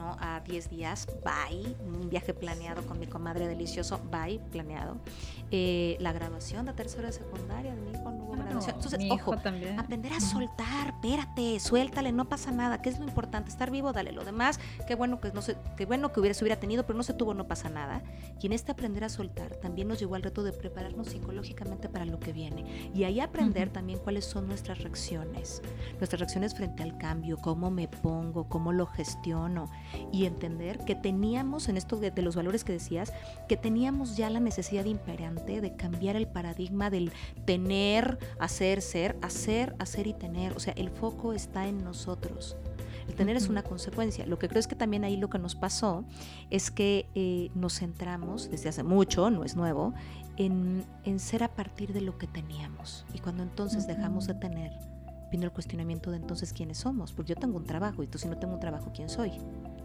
¿no? 0.05 0.17
A 0.21 0.41
10 0.41 0.69
días, 0.69 1.07
bye, 1.25 1.75
un 1.81 2.11
viaje 2.11 2.35
planeado 2.35 2.83
con 2.87 2.99
mi 2.99 3.07
comadre 3.07 3.49
delicioso, 3.49 4.01
bye, 4.11 4.39
planeado. 4.51 4.97
Eh, 5.51 5.97
la 6.01 6.13
grabación 6.13 6.67
de 6.67 6.73
tercera 6.73 7.07
de 7.07 7.13
secundaria 7.13 7.75
de 7.75 7.81
mi 7.81 7.91
hijo 7.93 8.11
no 8.11 8.25
hubo 8.25 8.33
grabación. 8.33 8.75
Entonces, 8.77 9.01
ojo, 9.11 9.37
también. 9.39 9.79
aprender 9.79 10.13
a 10.13 10.21
soltar, 10.21 10.89
espérate, 10.89 11.59
suéltale, 11.61 12.13
no 12.13 12.29
pasa 12.29 12.51
nada, 12.51 12.83
¿qué 12.83 12.91
es 12.91 12.99
lo 12.99 13.07
importante? 13.07 13.51
Estar 13.51 13.71
vivo, 13.71 13.93
dale 13.93 14.13
lo 14.13 14.25
demás, 14.25 14.61
qué 14.87 14.95
bueno 14.95 15.21
que 15.21 15.33
no 15.33 15.43
se, 15.43 15.57
qué 15.77 15.87
bueno 15.87 16.13
que 16.13 16.21
hubiera, 16.21 16.35
se 16.35 16.45
hubiera 16.45 16.61
tenido, 16.61 16.85
pero 16.85 16.97
no 16.97 17.03
se 17.03 17.15
tuvo, 17.15 17.33
no 17.35 17.47
pasa 17.47 17.69
nada. 17.69 18.03
Y 18.41 18.47
en 18.47 18.53
este 18.53 18.73
aprender 18.73 19.05
a 19.05 19.09
soltar 19.09 19.57
también 19.57 19.89
nos 19.89 19.99
llevó 19.99 20.17
al 20.17 20.23
reto 20.23 20.43
de 20.43 20.53
prepararnos 20.53 21.09
psicológicamente 21.09 21.89
para 21.89 22.05
lo 22.05 22.21
que 22.21 22.33
viene. 22.33 22.91
Y 22.95 23.05
ahí 23.05 23.21
aprender 23.21 23.71
también 23.71 23.99
cuáles 24.01 24.27
son 24.27 24.49
nuestras 24.49 24.81
reacciones, 24.83 25.63
nuestras 25.99 26.21
reacciones 26.21 26.55
frente 26.55 26.83
al 26.83 26.99
cambio, 26.99 27.39
cómo 27.39 27.71
me 27.71 27.89
pongo, 27.89 28.49
cómo 28.49 28.73
lo 28.73 28.87
gestiono 28.87 29.71
y 30.13 30.27
entender 30.27 30.79
que 30.85 30.95
teníamos, 30.95 31.69
en 31.69 31.77
esto 31.77 31.97
de, 31.97 32.11
de 32.11 32.23
los 32.23 32.37
valores 32.37 32.65
que 32.65 32.73
decías, 32.73 33.13
que 33.49 33.57
teníamos 33.57 34.17
ya 34.17 34.31
la 34.31 34.41
necesidad 34.41 34.85
imperante 34.85 35.61
de 35.61 35.77
cambiar 35.77 36.17
el 36.17 36.27
paradigma 36.27 36.91
del 36.91 37.13
tener, 37.45 38.19
hacer, 38.39 38.83
ser, 38.83 39.17
hacer, 39.23 39.75
hacer 39.79 40.07
y 40.07 40.15
tener. 40.15 40.53
O 40.53 40.61
sea, 40.61 40.73
el 40.75 40.91
foco 40.91 41.33
está 41.33 41.67
en 41.67 41.83
nosotros. 41.85 42.57
El 43.09 43.15
tener 43.15 43.37
es 43.37 43.49
una 43.49 43.63
consecuencia. 43.63 44.27
Lo 44.27 44.39
que 44.39 44.49
creo 44.49 44.61
es 44.61 44.67
que 44.67 44.77
también 44.77 45.05
ahí 45.05 45.17
lo 45.17 45.29
que 45.29 45.39
nos 45.39 45.55
pasó 45.55 46.05
es 46.51 46.71
que 46.71 47.07
eh, 47.15 47.51
nos 47.55 47.79
centramos 47.79 48.51
desde 48.51 48.69
hace 48.69 48.83
mucho, 48.83 49.31
no 49.31 49.45
es 49.45 49.57
nuevo, 49.57 49.95
en, 50.37 50.85
en, 51.05 51.19
ser 51.19 51.45
a 51.45 51.55
partir 51.55 51.93
de 51.93 52.01
lo 52.01 52.19
que 52.19 52.27
teníamos. 52.27 53.05
Y 53.13 53.19
cuando 53.19 53.43
entonces 53.43 53.87
dejamos 53.87 54.27
de 54.27 54.35
tener, 54.35 54.73
viene 55.31 55.47
el 55.47 55.53
cuestionamiento 55.53 56.11
de 56.11 56.17
entonces 56.17 56.53
quiénes 56.53 56.79
somos. 56.79 57.13
Porque 57.13 57.35
yo 57.35 57.37
tengo 57.37 57.57
un 57.57 57.65
trabajo 57.65 58.03
y 58.03 58.07
tú 58.07 58.19
si 58.19 58.29
no 58.29 58.39
tengo 58.39 58.55
un 58.55 58.61
trabajo, 58.61 58.91
¿quién 58.95 59.09
soy? 59.09 59.33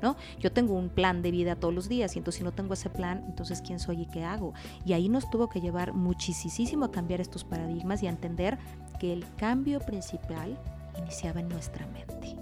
¿No? 0.01 0.15
Yo 0.39 0.51
tengo 0.51 0.73
un 0.73 0.89
plan 0.89 1.21
de 1.21 1.31
vida 1.31 1.55
todos 1.55 1.73
los 1.73 1.89
días 1.89 2.15
y 2.15 2.19
entonces 2.19 2.39
si 2.39 2.43
no 2.43 2.51
tengo 2.51 2.73
ese 2.73 2.89
plan, 2.89 3.23
entonces 3.27 3.61
quién 3.61 3.79
soy 3.79 4.01
y 4.01 4.05
qué 4.05 4.23
hago. 4.23 4.53
Y 4.85 4.93
ahí 4.93 5.09
nos 5.09 5.29
tuvo 5.29 5.49
que 5.49 5.61
llevar 5.61 5.93
muchísimo 5.93 6.85
a 6.85 6.91
cambiar 6.91 7.21
estos 7.21 7.43
paradigmas 7.43 8.03
y 8.03 8.07
a 8.07 8.09
entender 8.09 8.57
que 8.99 9.13
el 9.13 9.25
cambio 9.37 9.79
principal 9.79 10.57
iniciaba 10.97 11.39
en 11.39 11.49
nuestra 11.49 11.85
mente. 11.87 12.37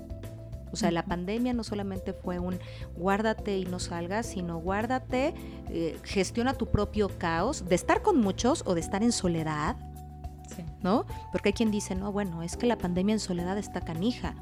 O 0.71 0.75
sea, 0.75 0.91
la 0.91 1.03
pandemia 1.03 1.53
no 1.53 1.63
solamente 1.63 2.13
fue 2.13 2.39
un 2.39 2.59
guárdate 2.95 3.57
y 3.57 3.65
no 3.65 3.79
salgas, 3.79 4.25
sino 4.25 4.59
guárdate, 4.59 5.33
eh, 5.69 5.97
gestiona 6.03 6.53
tu 6.53 6.67
propio 6.67 7.09
caos, 7.17 7.67
de 7.67 7.75
estar 7.75 8.01
con 8.01 8.19
muchos 8.19 8.63
o 8.65 8.75
de 8.75 8.81
estar 8.81 9.01
en 9.01 9.11
soledad, 9.11 9.77
¿no? 10.81 11.05
Porque 11.31 11.49
hay 11.49 11.53
quien 11.53 11.71
dice, 11.71 11.95
no, 11.95 12.11
bueno, 12.11 12.43
es 12.43 12.57
que 12.57 12.67
la 12.67 12.77
pandemia 12.77 13.13
en 13.13 13.19
soledad 13.19 13.57
está 13.57 13.81
canija, 13.81 14.35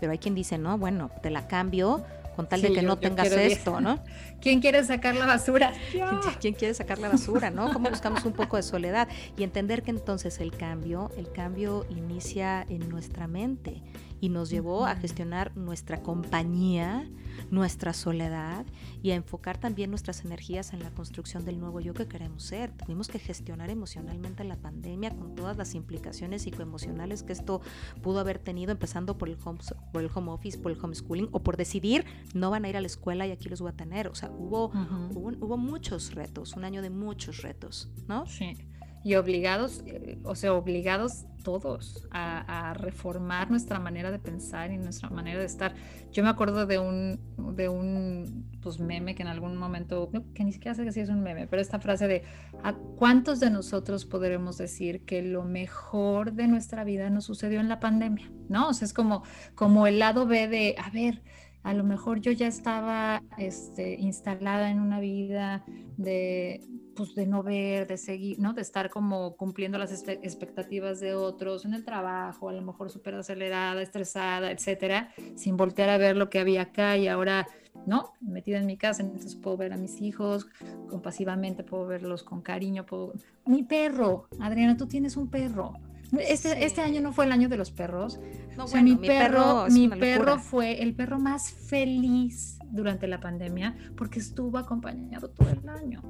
pero 0.00 0.12
hay 0.12 0.18
quien 0.18 0.34
dice, 0.34 0.56
no, 0.56 0.78
bueno, 0.78 1.10
te 1.20 1.30
la 1.30 1.46
cambio 1.46 2.04
con 2.36 2.48
tal 2.48 2.62
de 2.62 2.72
que 2.72 2.82
no 2.82 2.98
tengas 2.98 3.30
esto, 3.32 3.80
¿no? 3.80 4.02
¿Quién 4.40 4.60
quiere 4.60 4.82
sacar 4.84 5.14
la 5.14 5.26
basura? 5.26 5.72
¿Quién 6.40 6.54
quiere 6.54 6.74
sacar 6.74 6.98
la 6.98 7.08
basura, 7.08 7.50
no? 7.50 7.72
¿Cómo 7.72 7.90
buscamos 7.90 8.24
un 8.24 8.32
poco 8.32 8.56
de 8.56 8.62
soledad? 8.62 9.08
Y 9.36 9.42
entender 9.44 9.82
que 9.82 9.90
entonces 9.90 10.40
el 10.40 10.56
cambio, 10.56 11.10
el 11.16 11.30
cambio 11.30 11.86
inicia 11.90 12.66
en 12.68 12.88
nuestra 12.88 13.26
mente 13.26 13.82
y 14.22 14.28
nos 14.28 14.50
llevó 14.50 14.86
a 14.86 14.94
gestionar 14.94 15.56
nuestra 15.56 16.00
compañía, 16.00 17.10
nuestra 17.50 17.92
soledad 17.92 18.64
y 19.02 19.10
a 19.10 19.16
enfocar 19.16 19.58
también 19.58 19.90
nuestras 19.90 20.24
energías 20.24 20.72
en 20.72 20.78
la 20.78 20.92
construcción 20.92 21.44
del 21.44 21.58
nuevo 21.58 21.80
yo 21.80 21.92
que 21.92 22.06
queremos 22.06 22.44
ser. 22.44 22.70
Tuvimos 22.70 23.08
que 23.08 23.18
gestionar 23.18 23.68
emocionalmente 23.68 24.44
la 24.44 24.54
pandemia 24.54 25.10
con 25.10 25.34
todas 25.34 25.56
las 25.56 25.74
implicaciones 25.74 26.42
psicoemocionales 26.42 27.24
que 27.24 27.32
esto 27.32 27.62
pudo 28.00 28.20
haber 28.20 28.38
tenido, 28.38 28.70
empezando 28.70 29.18
por 29.18 29.28
el 29.28 29.36
home, 29.44 29.58
por 29.92 30.02
el 30.02 30.10
home 30.14 30.30
office, 30.30 30.56
por 30.56 30.70
el 30.70 30.78
homeschooling 30.80 31.28
o 31.32 31.42
por 31.42 31.56
decidir 31.56 32.04
no 32.32 32.52
van 32.52 32.64
a 32.64 32.68
ir 32.68 32.76
a 32.76 32.80
la 32.80 32.86
escuela 32.86 33.26
y 33.26 33.32
aquí 33.32 33.48
los 33.48 33.60
voy 33.60 33.70
a 33.70 33.76
tener. 33.76 34.06
O 34.06 34.14
sea, 34.14 34.30
hubo, 34.30 34.70
hubo, 35.16 35.32
hubo, 35.40 35.56
muchos 35.56 36.14
retos, 36.14 36.54
un 36.54 36.64
año 36.64 36.80
de 36.80 36.90
muchos 36.90 37.42
retos, 37.42 37.90
¿no? 38.06 38.24
Sí 38.26 38.56
y 39.04 39.14
obligados, 39.14 39.82
eh, 39.86 40.18
o 40.24 40.34
sea, 40.34 40.54
obligados 40.54 41.26
todos 41.42 42.06
a, 42.10 42.74
reformar 42.74 43.50
nuestra 43.50 43.78
manera 43.78 44.10
de 44.10 44.18
pensar 44.18 44.70
y 44.70 44.78
nuestra 44.78 45.10
manera 45.10 45.40
de 45.40 45.46
estar. 45.46 45.74
Yo 46.12 46.22
me 46.22 46.28
acuerdo 46.28 46.66
de 46.66 46.78
un, 46.78 47.20
de 47.56 47.68
un 47.68 48.48
pues, 48.62 48.78
meme 48.78 49.14
que 49.14 49.22
en 49.22 49.28
algún 49.28 49.56
momento, 49.56 50.10
que 50.34 50.44
ni 50.44 50.52
siquiera 50.52 50.74
sé 50.74 50.90
si 50.92 51.00
es 51.00 51.08
un 51.08 51.22
meme, 51.22 51.46
pero 51.48 51.60
esta 51.60 51.80
frase 51.80 52.06
de 52.06 52.22
¿a 52.62 52.74
cuántos 52.74 53.40
de 53.40 53.50
nosotros 53.50 54.04
podremos 54.04 54.56
decir 54.56 55.04
que 55.04 55.22
lo 55.22 55.44
mejor 55.44 56.32
de 56.32 56.48
nuestra 56.48 56.84
vida 56.84 57.10
nos 57.10 57.24
sucedió 57.24 57.60
en 57.60 57.68
la 57.68 57.80
pandemia? 57.80 58.30
¿No? 58.48 58.68
O 58.68 58.72
sea, 58.72 58.86
es 58.86 58.94
como, 58.94 59.24
como 59.54 59.86
el 59.86 59.98
lado 59.98 60.26
B 60.26 60.48
de, 60.48 60.76
a 60.78 60.90
ver, 60.90 61.22
a 61.62 61.74
lo 61.74 61.84
mejor 61.84 62.20
yo 62.20 62.32
ya 62.32 62.46
estaba 62.46 63.22
este, 63.38 63.94
instalada 63.94 64.70
en 64.70 64.80
una 64.80 65.00
vida 65.00 65.64
de, 65.96 66.60
pues, 66.94 67.14
de 67.14 67.26
no 67.26 67.42
ver, 67.42 67.86
de 67.86 67.96
seguir, 67.96 68.38
¿no? 68.38 68.52
De 68.52 68.62
estar 68.62 68.90
como 68.90 69.36
cumpliendo 69.36 69.78
las 69.78 69.92
expectativas 69.92 71.00
de 71.00 71.14
otros 71.14 71.64
en 71.64 71.74
el 71.74 71.84
trabajo, 71.84 72.48
a 72.48 72.52
lo 72.52 72.62
mejor 72.62 72.90
súper 72.90 73.14
acelerada, 73.14 73.80
estresada, 73.82 74.50
etcétera, 74.50 75.12
sin 75.34 75.56
voltear 75.56 75.88
a 75.88 75.98
ver 75.98 76.16
lo 76.16 76.30
que 76.30 76.38
había 76.38 76.62
acá 76.62 76.96
y 76.96 77.08
ahora, 77.08 77.46
¿no? 77.86 78.12
Metida 78.20 78.58
en 78.58 78.66
mi 78.66 78.76
casa, 78.76 79.02
entonces 79.02 79.36
puedo 79.36 79.56
ver 79.56 79.72
a 79.72 79.76
mis 79.76 80.00
hijos 80.00 80.46
compasivamente, 80.88 81.64
puedo 81.64 81.86
verlos 81.86 82.22
con 82.22 82.42
cariño, 82.42 82.84
puedo... 82.84 83.12
Mi 83.46 83.62
perro, 83.62 84.28
Adriana, 84.40 84.76
tú 84.76 84.86
tienes 84.86 85.16
un 85.16 85.28
perro 85.28 85.74
Este, 86.12 86.64
este 86.64 86.82
año 86.82 87.00
no 87.00 87.12
fue 87.12 87.24
el 87.24 87.32
año 87.32 87.48
de 87.48 87.56
los 87.56 87.70
perros. 87.70 88.20
No, 88.56 88.66
mi, 88.82 88.96
perro, 88.96 89.66
mi 89.70 89.88
perro 89.88 90.38
fue 90.38 90.82
el 90.82 90.94
perro 90.94 91.18
más 91.18 91.50
feliz 91.50 92.58
durante 92.70 93.06
la 93.06 93.18
pandemia 93.18 93.76
porque 93.96 94.18
estuvo 94.18 94.58
acompañado 94.58 95.30
todo 95.30 95.48
el 95.50 95.68
año. 95.68 96.02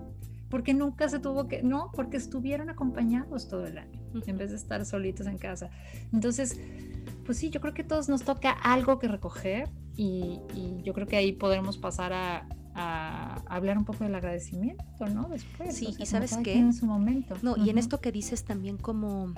Porque 0.53 0.74
nunca 0.74 1.09
se 1.09 1.18
tuvo 1.18 1.48
que, 1.48 1.62
no, 1.62 1.90
porque 1.94 2.18
estuvieron 2.18 2.68
acompañados 2.68 3.48
todo 3.48 3.66
el 3.66 3.78
año, 3.78 3.98
en 4.26 4.36
vez 4.36 4.50
de 4.50 4.57
estar 4.57 4.84
solitos 4.84 5.26
en 5.26 5.38
casa. 5.38 5.70
Entonces, 6.12 6.61
pues 7.24 7.38
sí, 7.38 7.48
yo 7.48 7.62
creo 7.62 7.72
que 7.72 7.84
todos 7.84 8.11
nos 8.11 8.22
toca 8.22 8.50
algo 8.50 8.98
que 8.98 9.09
recoger 9.09 9.70
y, 9.96 10.40
yo 10.84 10.92
creo 10.92 11.07
que 11.07 11.16
ahí 11.16 11.32
podremos 11.32 11.78
pasar 11.78 12.12
a, 12.12 12.46
hablar 13.46 13.78
un 13.78 13.86
poco 13.86 14.05
del 14.05 14.14
agradecimiento, 14.14 15.07
¿no? 15.07 15.30
Después. 15.30 15.74
Sí, 15.74 15.94
y 15.98 16.05
sabes 16.05 16.36
qué. 16.44 16.59
En 16.59 16.74
su 16.74 16.84
momento. 16.84 17.34
No, 17.40 17.57
y 17.57 17.70
en 17.70 17.78
esto 17.78 18.03
que 18.03 18.12
dices 18.12 18.44
también 18.44 18.76
como 18.76 19.32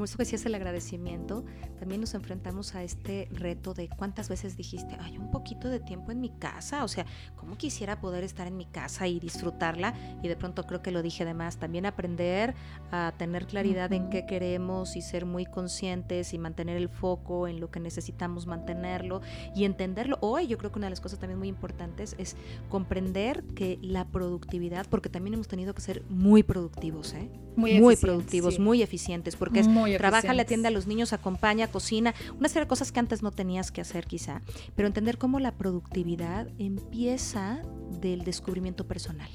como 0.00 0.06
eso 0.06 0.16
que 0.16 0.22
decías 0.22 0.46
el 0.46 0.54
agradecimiento, 0.54 1.44
también 1.78 2.00
nos 2.00 2.14
enfrentamos 2.14 2.74
a 2.74 2.82
este 2.82 3.28
reto 3.32 3.74
de 3.74 3.90
cuántas 3.90 4.30
veces 4.30 4.56
dijiste, 4.56 4.96
hay 4.98 5.18
un 5.18 5.30
poquito 5.30 5.68
de 5.68 5.78
tiempo 5.78 6.10
en 6.10 6.22
mi 6.22 6.30
casa, 6.30 6.84
o 6.84 6.88
sea, 6.88 7.04
¿cómo 7.36 7.58
quisiera 7.58 8.00
poder 8.00 8.24
estar 8.24 8.46
en 8.46 8.56
mi 8.56 8.64
casa 8.64 9.08
y 9.08 9.20
disfrutarla? 9.20 9.92
Y 10.22 10.28
de 10.28 10.36
pronto 10.36 10.66
creo 10.66 10.80
que 10.80 10.90
lo 10.90 11.02
dije 11.02 11.24
además, 11.24 11.58
también 11.58 11.84
aprender 11.84 12.54
a 12.90 13.12
tener 13.18 13.46
claridad 13.46 13.92
en 13.92 14.08
qué 14.08 14.24
queremos 14.24 14.96
y 14.96 15.02
ser 15.02 15.26
muy 15.26 15.44
conscientes 15.44 16.32
y 16.32 16.38
mantener 16.38 16.78
el 16.78 16.88
foco 16.88 17.46
en 17.46 17.60
lo 17.60 17.70
que 17.70 17.78
necesitamos 17.78 18.46
mantenerlo 18.46 19.20
y 19.54 19.64
entenderlo. 19.64 20.16
Hoy 20.22 20.46
yo 20.46 20.56
creo 20.56 20.72
que 20.72 20.78
una 20.78 20.86
de 20.86 20.92
las 20.92 21.02
cosas 21.02 21.18
también 21.18 21.38
muy 21.38 21.48
importantes 21.48 22.14
es 22.16 22.36
comprender 22.70 23.44
que 23.54 23.78
la 23.82 24.06
productividad, 24.06 24.86
porque 24.88 25.10
también 25.10 25.34
hemos 25.34 25.48
tenido 25.48 25.74
que 25.74 25.82
ser 25.82 26.04
muy 26.08 26.42
productivos, 26.42 27.12
¿eh? 27.12 27.28
Muy, 27.56 27.96
productivos, 27.96 28.58
muy 28.58 28.80
eficientes, 28.80 29.36
porque 29.36 29.60
es 29.60 29.68
trabaja, 29.98 30.32
le 30.34 30.42
atiende 30.42 30.68
a 30.68 30.70
los 30.70 30.86
niños, 30.86 31.12
acompaña, 31.12 31.68
cocina, 31.68 32.14
una 32.38 32.48
serie 32.48 32.64
de 32.64 32.68
cosas 32.68 32.92
que 32.92 33.00
antes 33.00 33.22
no 33.22 33.30
tenías 33.30 33.70
que 33.70 33.80
hacer 33.80 34.06
quizá, 34.06 34.42
pero 34.74 34.88
entender 34.88 35.18
cómo 35.18 35.40
la 35.40 35.52
productividad 35.52 36.48
empieza 36.58 37.62
del 38.00 38.24
descubrimiento 38.24 38.86
personal. 38.86 39.30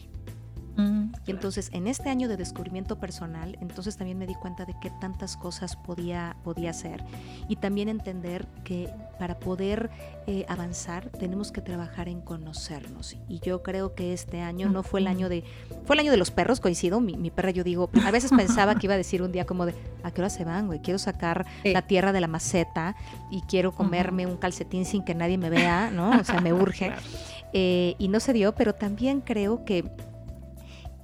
Y 1.26 1.32
entonces 1.32 1.70
en 1.74 1.88
este 1.88 2.10
año 2.10 2.28
de 2.28 2.38
descubrimiento 2.38 3.00
personal, 3.00 3.58
entonces 3.62 3.98
también 3.98 4.18
me 4.18 4.28
di 4.28 4.36
cuenta 4.36 4.66
de 4.66 4.74
que 4.80 4.90
tantas 4.90 5.38
cosas 5.38 5.76
podía, 5.76 6.36
podía 6.44 6.72
hacer 6.72 7.04
y 7.48 7.56
también 7.56 7.90
entender 7.90 8.46
que 8.64 8.90
para 9.18 9.40
poder 9.40 9.90
eh, 10.28 10.46
avanzar 10.50 11.10
tenemos 11.10 11.52
que 11.52 11.62
trabajar 11.62 12.10
en 12.10 12.22
conocernos. 12.22 13.16
Y 13.30 13.40
yo 13.40 13.64
creo 13.64 13.96
que 13.96 14.14
este 14.14 14.42
año 14.42 14.70
no 14.70 14.84
fue 14.84 15.00
el 15.00 15.08
año 15.08 15.30
de, 15.30 15.44
fue 15.86 15.96
el 15.96 16.02
año 16.02 16.12
de 16.12 16.18
los 16.18 16.32
perros, 16.32 16.60
coincido, 16.60 17.00
mi, 17.00 17.16
mi 17.18 17.32
perra 17.32 17.52
yo 17.52 17.64
digo, 17.64 17.90
a 18.06 18.12
veces 18.12 18.32
pensaba 18.36 18.76
que 18.76 18.88
iba 18.88 18.96
a 18.96 18.98
decir 18.98 19.22
un 19.22 19.32
día 19.32 19.46
como 19.46 19.66
de, 19.66 19.74
¿a 20.04 20.12
qué 20.12 20.22
hora 20.22 20.30
se 20.30 20.44
van, 20.44 20.68
güey? 20.68 20.82
Quiero 20.82 21.00
sacar 21.00 21.46
la 21.64 21.84
tierra 21.84 22.12
de 22.12 22.22
la 22.22 22.28
maceta 22.28 22.96
y 23.32 23.42
quiero 23.42 23.72
comerme 23.72 24.26
un 24.26 24.38
calcetín 24.38 24.86
sin 24.86 25.04
que 25.04 25.16
nadie 25.16 25.38
me 25.38 25.50
vea, 25.50 25.90
¿no? 25.92 26.20
O 26.20 26.24
sea, 26.24 26.42
me 26.42 26.54
urge. 26.54 26.92
Eh, 27.58 27.96
y 28.00 28.10
no 28.10 28.20
se 28.20 28.34
dio, 28.34 28.54
pero 28.54 28.76
también 28.76 29.22
creo 29.22 29.64
que 29.64 29.86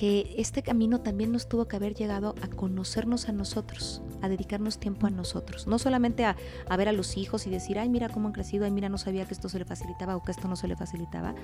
que 0.02 0.34
este 0.40 0.64
camino 0.64 1.02
también 1.02 1.32
nos 1.32 1.48
tuvo 1.48 1.68
que 1.68 1.76
haber 1.76 1.94
llegado 1.94 2.34
a 2.42 2.48
conocernos 2.48 3.30
a 3.30 3.34
nosotros, 3.34 4.02
a 4.24 4.30
dedicarnos 4.30 4.80
tiempo 4.80 5.06
a 5.06 5.12
nosotros, 5.12 5.68
no 5.68 5.78
solamente 5.78 6.26
a, 6.26 6.36
ver 6.76 6.90
a 6.90 6.92
los 6.92 7.18
hijos 7.18 7.46
y 7.46 7.52
decir, 7.52 7.78
ay, 7.78 7.88
mira 7.88 8.10
cómo 8.10 8.28
han 8.28 8.34
crecido, 8.34 8.66
ay, 8.66 8.72
mira, 8.72 8.90
no 8.90 8.98
sabía 8.98 9.28
que 9.28 9.36
esto 9.36 9.48
se 9.48 9.60
le 9.60 9.66
facilitaba 9.66 10.16
o 10.16 10.24
que 10.24 10.32
esto 10.32 10.48
no 10.48 10.56
se 10.56 10.68
le 10.68 10.76
facilitaba, 10.76 11.36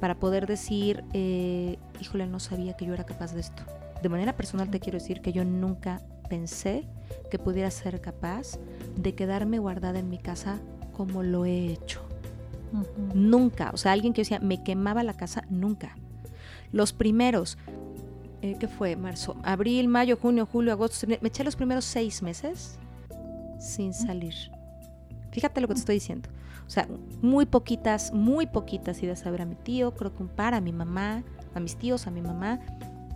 para 0.00 0.14
poder 0.14 0.46
decir, 0.46 1.04
eh, 1.12 1.76
híjole, 2.00 2.26
no 2.26 2.40
sabía 2.40 2.74
que 2.74 2.86
yo 2.86 2.94
era 2.94 3.04
capaz 3.04 3.34
de 3.34 3.40
esto. 3.40 3.64
De 4.02 4.08
manera 4.08 4.34
personal 4.34 4.70
te 4.70 4.80
quiero 4.80 4.98
decir 4.98 5.20
que 5.20 5.34
yo 5.34 5.44
nunca 5.44 6.00
pensé 6.30 6.88
que 7.30 7.38
pudiera 7.38 7.70
ser 7.70 8.00
capaz 8.00 8.58
de 8.96 9.14
quedarme 9.14 9.58
guardada 9.58 9.98
en 9.98 10.08
mi 10.08 10.16
casa 10.16 10.58
como 10.94 11.22
lo 11.22 11.44
he 11.44 11.66
hecho. 11.66 12.00
Nunca, 13.12 13.72
o 13.74 13.76
sea, 13.76 13.92
alguien 13.92 14.14
que 14.14 14.22
decía, 14.22 14.40
me 14.40 14.64
quemaba 14.64 15.02
la 15.02 15.18
casa, 15.18 15.44
nunca. 15.50 15.98
Los 16.72 16.94
primeros, 16.94 17.58
eh, 18.46 18.56
¿qué 18.58 18.68
fue? 18.68 18.96
Marzo, 18.96 19.36
abril, 19.42 19.88
mayo, 19.88 20.16
junio, 20.16 20.46
julio, 20.50 20.72
agosto, 20.72 21.06
me 21.06 21.18
eché 21.22 21.44
los 21.44 21.56
primeros 21.56 21.84
seis 21.84 22.22
meses 22.22 22.78
sin 23.58 23.92
salir. 23.92 24.34
Fíjate 25.30 25.60
lo 25.60 25.68
que 25.68 25.74
te 25.74 25.80
estoy 25.80 25.96
diciendo. 25.96 26.28
O 26.66 26.70
sea, 26.70 26.88
muy 27.22 27.46
poquitas, 27.46 28.12
muy 28.12 28.46
poquitas 28.46 29.02
idas 29.02 29.24
a 29.26 29.30
ver 29.30 29.42
a 29.42 29.44
mi 29.46 29.54
tío, 29.54 29.94
creo 29.94 30.14
que 30.14 30.22
un 30.22 30.28
par, 30.28 30.54
a 30.54 30.60
mi 30.60 30.72
mamá, 30.72 31.22
a 31.54 31.60
mis 31.60 31.76
tíos, 31.76 32.06
a 32.06 32.10
mi 32.10 32.22
mamá. 32.22 32.60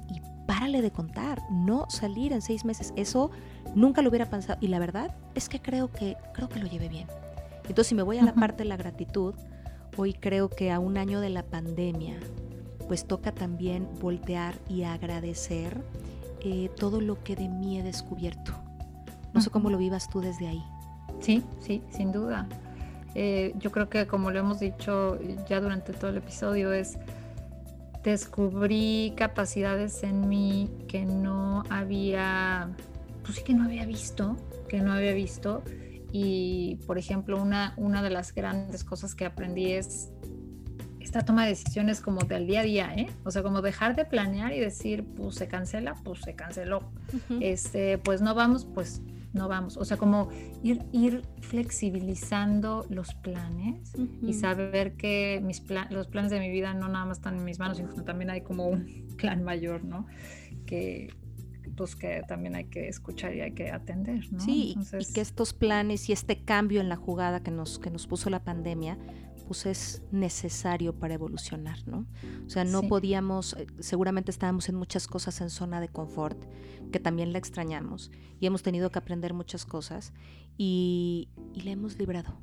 Y 0.09 0.21
párale 0.47 0.83
de 0.83 0.91
contar, 0.91 1.41
no 1.51 1.87
salir 1.89 2.33
en 2.33 2.43
seis 2.43 2.65
meses. 2.65 2.93
Eso 2.97 3.31
nunca 3.75 4.03
lo 4.03 4.11
hubiera 4.11 4.31
pensado. 4.31 4.59
Y 4.61 4.69
la 4.69 4.79
verdad 4.79 5.15
es 5.35 5.49
que 5.49 5.61
creo 5.61 5.91
que, 5.91 6.17
creo 6.33 6.49
que 6.49 6.61
lo 6.61 6.67
llevé 6.67 6.89
bien. 6.89 7.09
Entonces, 7.65 7.89
si 7.89 7.95
me 7.95 8.03
voy 8.03 8.19
a 8.19 8.23
la 8.23 8.35
parte 8.35 8.65
de 8.65 8.69
la 8.69 8.77
gratitud, 8.77 9.35
hoy 9.97 10.13
creo 10.13 10.49
que 10.49 10.71
a 10.71 10.79
un 10.79 10.97
año 10.97 11.21
de 11.21 11.31
la 11.31 11.43
pandemia, 11.43 12.19
pues 12.91 13.07
toca 13.07 13.31
también 13.31 13.87
voltear 14.01 14.57
y 14.69 14.83
agradecer 14.83 15.81
eh, 16.41 16.69
todo 16.77 17.01
lo 17.01 17.23
que 17.23 17.37
de 17.37 17.49
mí 17.49 17.79
he 17.79 17.85
descubierto. 17.85 18.53
No 19.33 19.41
sé 19.41 19.49
cómo 19.49 19.71
lo 19.71 19.79
vivas 19.79 20.11
tú 20.11 20.21
desde 20.21 20.49
ahí. 20.49 20.65
Sí, 21.21 21.45
sí, 21.61 21.85
sin 21.93 22.11
duda. 22.11 22.49
Eh, 23.15 23.55
yo 23.59 23.71
creo 23.71 23.89
que 23.89 24.09
como 24.09 24.33
lo 24.33 24.41
hemos 24.41 24.59
dicho 24.59 25.21
ya 25.49 25.61
durante 25.61 25.93
todo 25.93 26.11
el 26.11 26.17
episodio 26.17 26.73
es 26.73 26.99
descubrí 28.03 29.15
capacidades 29.17 30.03
en 30.03 30.29
mí 30.29 30.69
que 30.89 31.05
no 31.05 31.63
había, 31.71 32.71
pues 33.23 33.37
sí 33.37 33.45
que 33.45 33.55
no 33.55 33.67
había 33.67 33.87
visto, 33.87 34.37
que 34.69 34.81
no 34.81 34.93
había 34.93 35.13
visto. 35.13 35.63
Y 36.11 36.81
por 36.89 36.99
ejemplo, 36.99 37.41
una, 37.41 37.73
una 37.77 38.03
de 38.03 38.11
las 38.11 38.35
grandes 38.35 38.83
cosas 38.83 39.15
que 39.15 39.27
aprendí 39.27 39.75
es 39.75 40.11
esta 41.11 41.25
toma 41.25 41.43
de 41.43 41.49
decisiones 41.49 42.01
como 42.01 42.21
del 42.23 42.47
día 42.47 42.61
a 42.61 42.63
día, 42.63 42.95
¿eh? 42.95 43.11
O 43.25 43.33
sea, 43.33 43.43
como 43.43 43.63
dejar 43.63 43.97
de 43.97 44.05
planear 44.05 44.53
y 44.53 44.61
decir, 44.61 45.05
pues 45.17 45.35
se 45.35 45.49
cancela, 45.49 45.95
pues 46.05 46.21
se 46.21 46.37
canceló. 46.37 46.93
Este, 47.41 47.99
pues 47.99 48.23
no 48.23 48.37
vamos, 48.37 48.65
pues 48.65 49.03
no 49.33 49.49
vamos. 49.49 49.77
O 49.77 49.85
sea, 49.85 49.97
como 49.97 50.29
ir, 50.63 50.85
ir 50.93 51.23
flexibilizando 51.41 52.87
los 52.91 53.13
planes 53.15 53.93
y 54.23 54.35
saber 54.35 54.95
que 54.95 55.41
mis 55.43 55.65
los 55.91 56.07
planes 56.07 56.31
de 56.31 56.39
mi 56.39 56.49
vida 56.49 56.75
no 56.75 56.87
nada 56.87 57.07
más 57.07 57.19
están 57.19 57.39
en 57.39 57.45
mis 57.45 57.59
manos, 57.59 57.79
sino 57.79 57.93
también 58.05 58.31
hay 58.31 58.43
como 58.43 58.69
un 58.69 59.09
plan 59.17 59.43
mayor, 59.43 59.83
¿no? 59.83 60.07
Que, 60.65 61.13
pues 61.77 61.97
que 61.97 62.23
también 62.29 62.55
hay 62.55 62.67
que 62.67 62.87
escuchar 62.87 63.35
y 63.35 63.41
hay 63.41 63.51
que 63.51 63.73
atender, 63.73 64.33
¿no? 64.33 64.39
Sí, 64.39 64.77
y 64.97 65.13
que 65.13 65.23
estos 65.23 65.55
planes 65.55 66.09
y 66.09 66.13
este 66.13 66.45
cambio 66.45 66.81
en 66.81 66.89
la 66.89 66.97
jugada 66.97 67.43
que 67.43 67.51
nos, 67.51 67.81
que 67.81 67.91
nos 67.91 68.07
puso 68.07 68.31
la 68.31 68.45
pandemia, 68.45 68.97
pues 69.51 69.67
es 69.67 70.03
necesario 70.13 70.95
para 70.95 71.15
evolucionar, 71.15 71.85
¿no? 71.85 72.07
O 72.47 72.49
sea, 72.49 72.63
no 72.63 72.83
podíamos, 72.83 73.55
eh, 73.55 73.67
seguramente 73.81 74.31
estábamos 74.31 74.69
en 74.69 74.77
muchas 74.77 75.09
cosas 75.09 75.41
en 75.41 75.51
zona 75.51 75.81
de 75.81 75.89
confort, 75.89 76.41
que 76.93 77.01
también 77.01 77.33
la 77.33 77.39
extrañamos, 77.39 78.13
y 78.39 78.47
hemos 78.47 78.63
tenido 78.63 78.91
que 78.93 79.01
aprender 79.01 79.35
muchas 79.35 79.67
cosas, 79.67 80.13
y, 80.57 81.31
y 81.53 81.63
la 81.63 81.73
hemos 81.73 81.99
librado. 81.99 82.39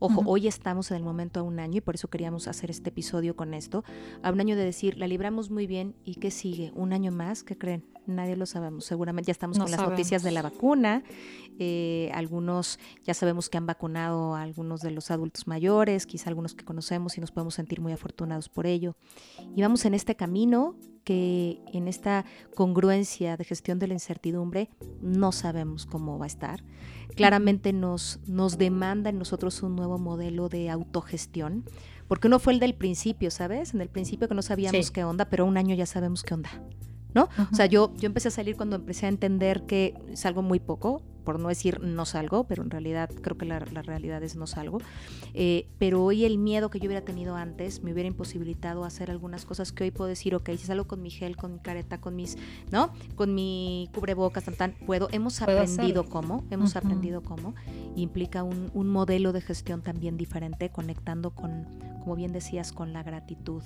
Ojo, 0.00 0.24
hoy 0.26 0.48
estamos 0.48 0.90
en 0.90 0.96
el 0.96 1.04
momento 1.04 1.38
a 1.38 1.44
un 1.44 1.60
año 1.60 1.76
y 1.76 1.80
por 1.80 1.94
eso 1.94 2.08
queríamos 2.08 2.48
hacer 2.48 2.72
este 2.72 2.88
episodio 2.88 3.36
con 3.36 3.54
esto, 3.54 3.84
a 4.24 4.32
un 4.32 4.40
año 4.40 4.56
de 4.56 4.64
decir, 4.64 4.98
la 4.98 5.06
libramos 5.06 5.50
muy 5.50 5.68
bien 5.68 5.94
y 6.02 6.16
¿qué 6.16 6.32
sigue? 6.32 6.72
¿Un 6.74 6.92
año 6.92 7.12
más? 7.12 7.44
¿Qué 7.44 7.56
creen? 7.56 7.84
Nadie 8.08 8.36
lo 8.36 8.46
sabemos. 8.46 8.86
Seguramente 8.86 9.28
ya 9.28 9.32
estamos 9.32 9.58
con 9.58 9.70
las 9.70 9.80
noticias 9.80 10.22
de 10.22 10.30
la 10.30 10.42
vacuna. 10.42 11.02
Eh, 11.58 12.10
algunos 12.14 12.78
ya 13.04 13.14
sabemos 13.14 13.50
que 13.50 13.58
han 13.58 13.66
vacunado 13.66 14.34
a 14.34 14.42
algunos 14.42 14.80
de 14.80 14.90
los 14.90 15.10
adultos 15.10 15.46
mayores, 15.46 16.06
quizá 16.06 16.30
algunos 16.30 16.54
que 16.54 16.64
conocemos 16.64 17.18
y 17.18 17.20
nos 17.20 17.32
podemos 17.32 17.54
sentir 17.54 17.80
muy 17.80 17.92
afortunados 17.92 18.48
por 18.48 18.66
ello. 18.66 18.96
Y 19.54 19.60
vamos 19.60 19.84
en 19.84 19.94
este 19.94 20.16
camino 20.16 20.76
que 21.04 21.62
en 21.72 21.88
esta 21.88 22.24
congruencia 22.54 23.36
de 23.36 23.44
gestión 23.44 23.78
de 23.78 23.88
la 23.88 23.94
incertidumbre 23.94 24.68
no 25.00 25.32
sabemos 25.32 25.86
cómo 25.86 26.18
va 26.18 26.24
a 26.24 26.28
estar. 26.28 26.62
Claramente 27.16 27.72
nos, 27.72 28.20
nos 28.26 28.58
demanda 28.58 29.10
en 29.10 29.18
nosotros 29.18 29.62
un 29.62 29.74
nuevo 29.74 29.98
modelo 29.98 30.48
de 30.48 30.70
autogestión, 30.70 31.64
porque 32.08 32.28
no 32.28 32.38
fue 32.38 32.52
el 32.52 32.60
del 32.60 32.74
principio, 32.74 33.30
¿sabes? 33.30 33.74
En 33.74 33.80
el 33.80 33.88
principio 33.88 34.28
que 34.28 34.34
no 34.34 34.42
sabíamos 34.42 34.90
qué 34.90 35.04
onda, 35.04 35.30
pero 35.30 35.46
un 35.46 35.56
año 35.56 35.74
ya 35.74 35.86
sabemos 35.86 36.22
qué 36.22 36.34
onda. 36.34 36.50
¿No? 37.14 37.28
O 37.50 37.54
sea, 37.54 37.66
yo, 37.66 37.92
yo 37.96 38.06
empecé 38.06 38.28
a 38.28 38.30
salir 38.30 38.56
cuando 38.56 38.76
empecé 38.76 39.06
a 39.06 39.08
entender 39.08 39.62
que 39.62 39.94
salgo 40.14 40.42
muy 40.42 40.60
poco, 40.60 41.02
por 41.28 41.38
no 41.38 41.50
decir 41.50 41.82
no 41.82 42.06
salgo, 42.06 42.44
pero 42.44 42.62
en 42.62 42.70
realidad 42.70 43.10
creo 43.20 43.36
que 43.36 43.44
la, 43.44 43.58
realidad 43.58 44.22
es 44.22 44.34
no 44.34 44.46
salgo. 44.46 44.78
Eh, 45.34 45.68
pero 45.76 46.02
hoy 46.02 46.24
el 46.24 46.38
miedo 46.38 46.70
que 46.70 46.80
yo 46.80 46.86
hubiera 46.86 47.04
tenido 47.04 47.36
antes 47.36 47.82
me 47.82 47.92
hubiera 47.92 48.06
imposibilitado 48.06 48.82
hacer 48.86 49.10
algunas 49.10 49.44
cosas 49.44 49.70
que 49.70 49.84
hoy 49.84 49.90
puedo 49.90 50.08
decir, 50.08 50.34
ok, 50.34 50.48
si 50.52 50.64
salgo 50.64 50.86
con 50.86 51.02
mi 51.02 51.10
gel, 51.10 51.36
con 51.36 51.52
mi 51.52 51.58
careta, 51.58 52.00
con 52.00 52.16
mis, 52.16 52.38
¿no? 52.70 52.94
Con 53.14 53.34
mi 53.34 53.90
cubrebocas, 53.94 54.42
tan, 54.44 54.54
tan, 54.54 54.72
puedo. 54.86 55.10
Hemos 55.12 55.42
aprendido 55.42 56.08
cómo, 56.08 56.46
hemos 56.48 56.76
aprendido 56.76 57.20
cómo. 57.20 57.54
Implica 57.94 58.42
un, 58.42 58.70
un 58.72 58.88
modelo 58.88 59.34
de 59.34 59.42
gestión 59.42 59.82
también 59.82 60.16
diferente, 60.16 60.70
conectando 60.70 61.32
con, 61.32 61.66
como 62.00 62.16
bien 62.16 62.32
decías, 62.32 62.72
con 62.72 62.94
la 62.94 63.02
gratitud. 63.02 63.62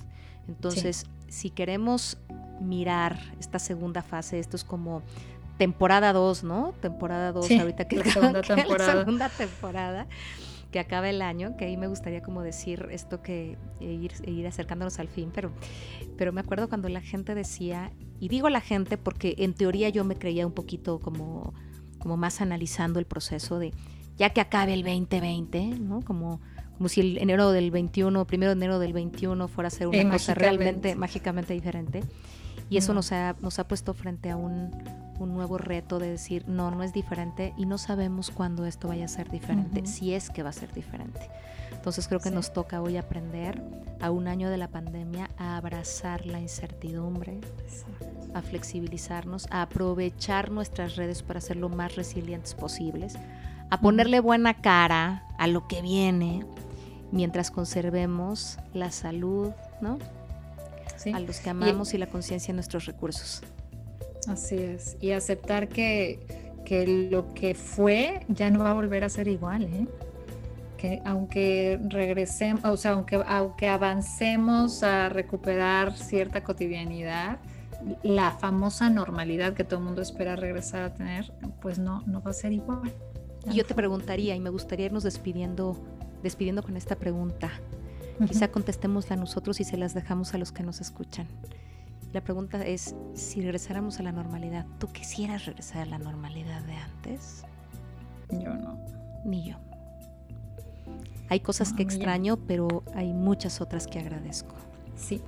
Entonces, 0.49 1.07
si 1.29 1.51
queremos 1.51 2.19
mirar 2.61 3.19
esta 3.39 3.59
segunda 3.59 4.03
fase, 4.03 4.39
esto 4.39 4.57
es 4.57 4.65
como 4.65 5.03
temporada 5.59 6.13
2, 6.13 6.45
¿no? 6.45 6.73
Temporada 6.81 7.33
2, 7.33 7.51
ahorita 7.51 7.87
que, 7.87 7.97
la 7.97 8.05
segunda, 8.13 8.43
temporada. 8.43 8.95
la 8.95 9.01
segunda 9.01 9.29
temporada 9.29 10.07
que 10.73 10.81
acaba 10.81 11.09
el 11.11 11.23
año, 11.23 11.57
que 11.57 11.67
ahí 11.67 11.77
me 11.77 11.87
gustaría 11.87 12.23
como 12.23 12.43
decir 12.43 12.89
esto 12.91 13.23
que 13.23 13.59
e 13.81 13.85
ir, 13.85 14.13
e 14.25 14.31
ir 14.31 14.47
acercándonos 14.47 14.99
al 14.99 15.09
fin, 15.09 15.31
pero, 15.33 15.53
pero 16.17 16.33
me 16.33 16.41
acuerdo 16.41 16.69
cuando 16.69 16.89
la 16.89 17.03
gente 17.03 17.35
decía, 17.35 17.93
y 18.19 18.29
digo 18.29 18.49
la 18.49 18.61
gente 18.61 18.97
porque 18.97 19.35
en 19.39 19.53
teoría 19.53 19.91
yo 19.91 20.03
me 20.05 20.17
creía 20.17 20.47
un 20.47 20.53
poquito 20.53 20.99
como, 20.99 21.53
como 21.99 22.17
más 22.17 22.41
analizando 22.41 22.99
el 22.99 23.05
proceso 23.05 23.59
de 23.59 23.73
ya 24.17 24.31
que 24.31 24.41
acabe 24.41 24.75
el 24.75 24.83
2020, 24.83 25.79
¿no? 25.81 26.03
Como, 26.03 26.41
como 26.77 26.89
si 26.89 27.01
el 27.01 27.19
enero 27.19 27.51
del 27.53 27.71
21, 27.71 28.27
primero 28.27 28.51
de 28.51 28.57
enero 28.57 28.79
del 28.79 28.93
21 28.93 29.49
fuera 29.49 29.69
a 29.69 29.71
ser 29.71 29.89
una 29.89 30.11
cosa 30.11 30.35
realmente 30.35 30.95
mágicamente 30.95 31.55
diferente. 31.55 32.03
Y 32.73 32.79
eso 32.79 32.95
nos, 32.95 33.13
ha, 33.13 33.37
nos 33.43 33.59
ha 33.59 33.69
puesto 33.69 33.93
frente 33.93 34.31
a 34.31 34.37
un, 34.37 34.71
un, 35.19 35.35
nuevo 35.35 35.59
reto 35.59 35.99
de 35.99 36.09
decir, 36.09 36.49
no, 36.49 36.71
no 36.71 36.83
es 36.83 36.95
diferente 36.95 37.53
y 37.59 37.67
no 37.67 37.77
sabemos 37.77 38.31
cuándo 38.31 38.65
esto 38.65 38.89
vaya 38.89 39.05
a 39.05 39.09
ser 39.09 39.31
diferente, 39.31 39.85
si 39.85 40.15
es 40.15 40.31
que 40.31 40.43
va 40.43 40.49
a 40.49 40.55
ser 40.55 40.73
diferente. 40.73 41.21
Entonces 41.71 42.09
creo 42.09 42.21
que 42.21 42.31
nos 42.31 42.55
toca 42.55 42.81
hoy 42.81 42.97
aprender 42.97 43.63
a 44.01 44.11
un 44.11 44.27
año 44.27 44.49
de 44.49 44.57
la 44.57 44.69
pandemia 44.69 45.29
a 45.37 45.59
abrazar 45.59 46.25
la 46.25 46.41
incertidumbre, 46.41 47.43
a 48.33 48.41
flexibilizarnos, 48.41 49.49
a 49.51 49.61
aprovechar 49.61 50.51
nuestras 50.51 50.97
redes 50.97 51.23
para 51.23 51.43
ser 51.43 51.59
lo 51.59 51.69
más 51.69 51.95
resilientes 51.95 52.55
posibles, 52.55 53.17
a 53.69 53.83
ponerle 53.83 54.21
buena 54.21 54.63
cara 54.63 55.27
a 55.37 55.47
lo 55.47 55.69
que 55.69 55.83
viene 55.83 56.47
mientras 57.11 57.51
conservemos 57.51 58.57
la 58.73 58.91
salud, 58.91 59.51
¿no? 59.83 59.99
A 61.13 61.21
los 61.21 61.41
que 61.41 61.51
amamos 61.51 61.95
y, 61.95 61.99
la 61.99 62.07
conciencia 62.07 62.53
de 62.53 62.55
nuestros 62.55 62.87
recursos. 62.87 63.43
Así 64.29 64.57
es. 64.57 64.97
Y 65.01 65.13
aceptar 65.13 65.69
que, 65.69 66.21
que, 66.65 66.87
lo 67.11 67.33
que 67.35 67.55
fue 67.55 68.25
ya 68.29 68.51
no 68.51 68.65
va 68.65 68.71
a 68.71 68.75
volver 68.75 69.05
a 69.05 69.09
ser 69.09 69.29
igual, 69.29 69.65
¿eh? 69.65 69.87
Que 70.77 71.01
aunque 71.05 71.81
regresemos, 71.89 72.65
o 72.65 72.77
sea, 72.77 72.93
aunque, 72.93 73.23
aunque 73.27 73.69
avancemos 73.69 74.83
a 74.83 75.09
recuperar 75.09 75.97
cierta 75.97 76.43
cotidianidad, 76.43 77.39
la 78.03 78.33
famosa 78.33 78.91
normalidad 78.91 79.55
que 79.55 79.65
todo 79.65 79.81
el 79.81 79.87
mundo 79.87 80.03
espera 80.03 80.37
regresar 80.37 80.83
a 80.83 80.95
tener, 80.95 81.33
pues 81.61 81.79
no, 81.79 82.03
no 82.07 82.23
va 82.23 82.31
a 82.31 82.35
ser 82.35 82.53
igual. 82.53 82.93
Y 83.51 83.55
yo 83.55 83.65
te 83.65 83.75
preguntaría, 83.75 84.37
y 84.37 84.41
me 84.41 84.51
gustaría 84.51 84.87
irnos 84.87 85.03
despidiendo, 85.03 85.77
despidiendo 86.23 86.63
con 86.63 86.77
esta 86.77 86.97
pregunta. 86.97 87.51
Quizá 88.27 88.49
contestémosla 88.49 89.17
nosotros 89.17 89.61
y 89.61 89.65
se 89.65 89.77
las 89.77 89.95
dejamos 89.95 90.35
a 90.35 90.39
los 90.39 90.53
que 90.53 90.63
nos 90.63 90.81
escuchan. 90.81 91.27
La 92.13 92.21
pregunta 92.21 92.65
es, 92.65 92.95
si 93.15 93.41
regresáramos 93.41 93.99
a 93.99 94.03
la 94.03 94.13
normalidad, 94.13 94.67
¿tú 94.79 94.89
quisieras 94.89 95.47
regresar 95.47 95.83
a 95.83 95.87
la 95.87 95.99
normalidad 95.99 96.63
de 96.63 96.75
antes? 96.75 97.45
Yo 98.31 98.55
no. 98.55 98.79
Ni 99.25 99.49
yo. 99.49 99.57
Hay 101.31 101.41
cosas 101.41 101.73
que 101.73 101.83
extraño, 101.83 102.37
pero 102.37 102.83
hay 102.95 103.15
muchas 103.15 103.63
otras 103.63 103.87
que 103.87 103.99
agradezco. 103.99 104.55
Sí, 104.95 105.23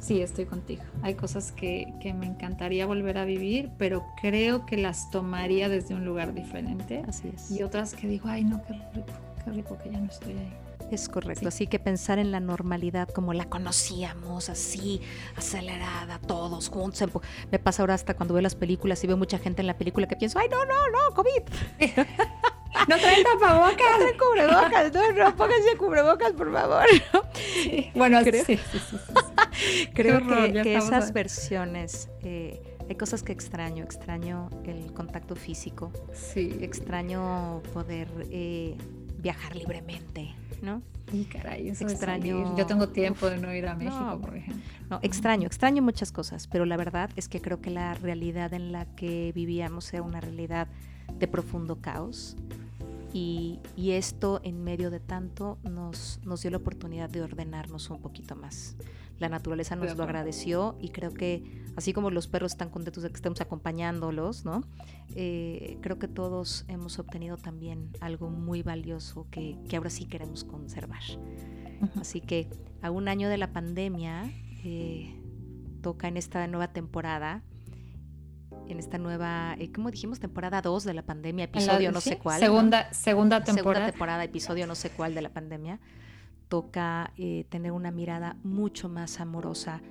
sí, 0.00 0.20
estoy 0.20 0.46
contigo. 0.46 0.82
Hay 1.02 1.14
cosas 1.14 1.52
que, 1.52 1.94
que, 2.00 2.12
me 2.12 2.26
encantaría 2.26 2.86
volver 2.86 3.18
a 3.18 3.24
vivir, 3.24 3.70
pero 3.78 4.04
creo 4.20 4.66
que 4.66 4.76
las 4.76 5.10
tomaría 5.12 5.68
desde 5.68 5.94
un 5.94 6.04
lugar 6.04 6.34
diferente. 6.34 7.04
Así 7.06 7.30
es. 7.32 7.52
Y 7.52 7.62
otras 7.62 7.94
que 7.94 8.08
digo, 8.08 8.28
ay, 8.28 8.42
no, 8.42 8.60
qué 8.64 8.72
rico, 8.72 9.12
qué 9.44 9.50
rico 9.52 9.78
que 9.78 9.92
ya 9.92 10.00
no 10.00 10.06
estoy 10.06 10.32
ahí. 10.32 10.63
Es 10.90 11.08
correcto, 11.08 11.48
así 11.48 11.66
que 11.66 11.78
pensar 11.78 12.18
en 12.18 12.30
la 12.30 12.40
normalidad 12.40 13.08
como 13.08 13.32
la 13.32 13.46
conocíamos, 13.46 14.48
así, 14.48 15.00
acelerada, 15.36 16.18
todos 16.18 16.68
juntos. 16.68 17.08
Me 17.50 17.58
pasa 17.58 17.82
ahora 17.82 17.94
hasta 17.94 18.14
cuando 18.14 18.34
veo 18.34 18.42
las 18.42 18.54
películas 18.54 19.02
y 19.02 19.06
veo 19.06 19.16
mucha 19.16 19.38
gente 19.38 19.62
en 19.62 19.66
la 19.66 19.76
película 19.76 20.06
que 20.06 20.16
pienso, 20.16 20.38
ay, 20.38 20.48
no, 20.48 20.64
no, 20.64 20.90
no, 20.90 21.14
COVID. 21.14 21.42
No 22.88 22.98
traen 22.98 23.24
tapabocas. 23.24 23.76
No 23.76 23.98
traen 23.98 24.18
cubrebocas, 24.18 24.92
no, 24.92 25.12
no, 25.12 25.36
pónganse 25.36 25.76
cubrebocas, 25.76 26.32
por 26.32 26.52
favor. 26.52 26.84
Bueno, 27.94 28.20
creo, 28.22 28.44
sí, 28.44 28.58
creo 29.94 30.20
que, 30.26 30.76
esas 30.76 31.12
versiones, 31.12 32.08
eh, 32.22 32.76
hay 32.88 32.96
cosas 32.96 33.22
que 33.22 33.32
extraño, 33.32 33.84
extraño 33.84 34.50
el 34.64 34.92
contacto 34.92 35.36
físico, 35.36 35.92
sí. 36.12 36.58
extraño 36.60 37.62
poder 37.72 38.08
eh, 38.30 38.76
viajar 39.18 39.56
libremente, 39.56 40.34
¿no? 40.64 40.82
Y 41.12 41.24
caray, 41.24 41.68
eso 41.68 41.86
extraño. 41.86 42.56
Yo 42.56 42.66
tengo 42.66 42.88
tiempo 42.88 43.28
de 43.28 43.38
no 43.38 43.54
ir 43.54 43.66
a 43.66 43.74
México, 43.74 44.18
por 44.20 44.36
ejemplo. 44.36 44.62
No, 44.90 44.98
extraño, 45.02 45.46
extraño 45.46 45.82
muchas 45.82 46.10
cosas, 46.12 46.48
pero 46.48 46.64
la 46.64 46.76
verdad 46.76 47.10
es 47.16 47.28
que 47.28 47.40
creo 47.40 47.60
que 47.60 47.70
la 47.70 47.94
realidad 47.94 48.52
en 48.54 48.72
la 48.72 48.86
que 48.96 49.32
vivíamos 49.34 49.92
era 49.92 50.02
una 50.02 50.20
realidad 50.20 50.68
de 51.18 51.28
profundo 51.28 51.76
caos. 51.76 52.36
Y, 53.12 53.60
y 53.76 53.92
esto 53.92 54.40
en 54.42 54.64
medio 54.64 54.90
de 54.90 54.98
tanto 54.98 55.58
nos, 55.62 56.18
nos 56.24 56.42
dio 56.42 56.50
la 56.50 56.56
oportunidad 56.56 57.08
de 57.08 57.22
ordenarnos 57.22 57.88
un 57.90 58.00
poquito 58.00 58.34
más 58.34 58.76
la 59.18 59.28
naturaleza 59.28 59.76
nos 59.76 59.96
lo 59.96 60.04
agradeció 60.04 60.76
y 60.80 60.90
creo 60.90 61.12
que 61.12 61.64
así 61.76 61.92
como 61.92 62.10
los 62.10 62.26
perros 62.26 62.52
están 62.52 62.70
contentos 62.70 63.02
de 63.02 63.10
que 63.10 63.16
estemos 63.16 63.40
acompañándolos, 63.40 64.44
¿no? 64.44 64.64
Eh, 65.14 65.78
creo 65.82 65.98
que 65.98 66.08
todos 66.08 66.64
hemos 66.68 66.98
obtenido 66.98 67.36
también 67.36 67.90
algo 68.00 68.30
muy 68.30 68.62
valioso 68.62 69.26
que, 69.30 69.56
que 69.68 69.76
ahora 69.76 69.90
sí 69.90 70.06
queremos 70.06 70.44
conservar. 70.44 71.02
Así 72.00 72.20
que 72.20 72.48
a 72.82 72.90
un 72.90 73.08
año 73.08 73.28
de 73.28 73.38
la 73.38 73.52
pandemia, 73.52 74.32
eh, 74.64 75.20
toca 75.82 76.08
en 76.08 76.16
esta 76.16 76.46
nueva 76.46 76.68
temporada 76.68 77.42
en 78.66 78.78
esta 78.78 78.96
nueva, 78.96 79.56
eh, 79.58 79.70
¿cómo 79.72 79.90
dijimos? 79.90 80.20
Temporada 80.20 80.62
2 80.62 80.84
de 80.84 80.94
la 80.94 81.02
pandemia, 81.02 81.44
episodio 81.44 81.92
no 81.92 82.00
sé 82.00 82.16
cuál. 82.16 82.40
Segunda, 82.40 82.90
segunda 82.94 83.44
temporada. 83.44 83.74
Segunda 83.74 83.92
temporada, 83.92 84.24
episodio 84.24 84.66
no 84.66 84.74
sé 84.74 84.88
cuál 84.88 85.14
de 85.14 85.20
la 85.20 85.28
pandemia 85.28 85.80
toca 86.54 87.12
eh, 87.16 87.46
tener 87.48 87.72
una 87.72 87.90
mirada 87.90 88.36
mucho 88.44 88.88
más 88.88 89.18
amorosa, 89.18 89.82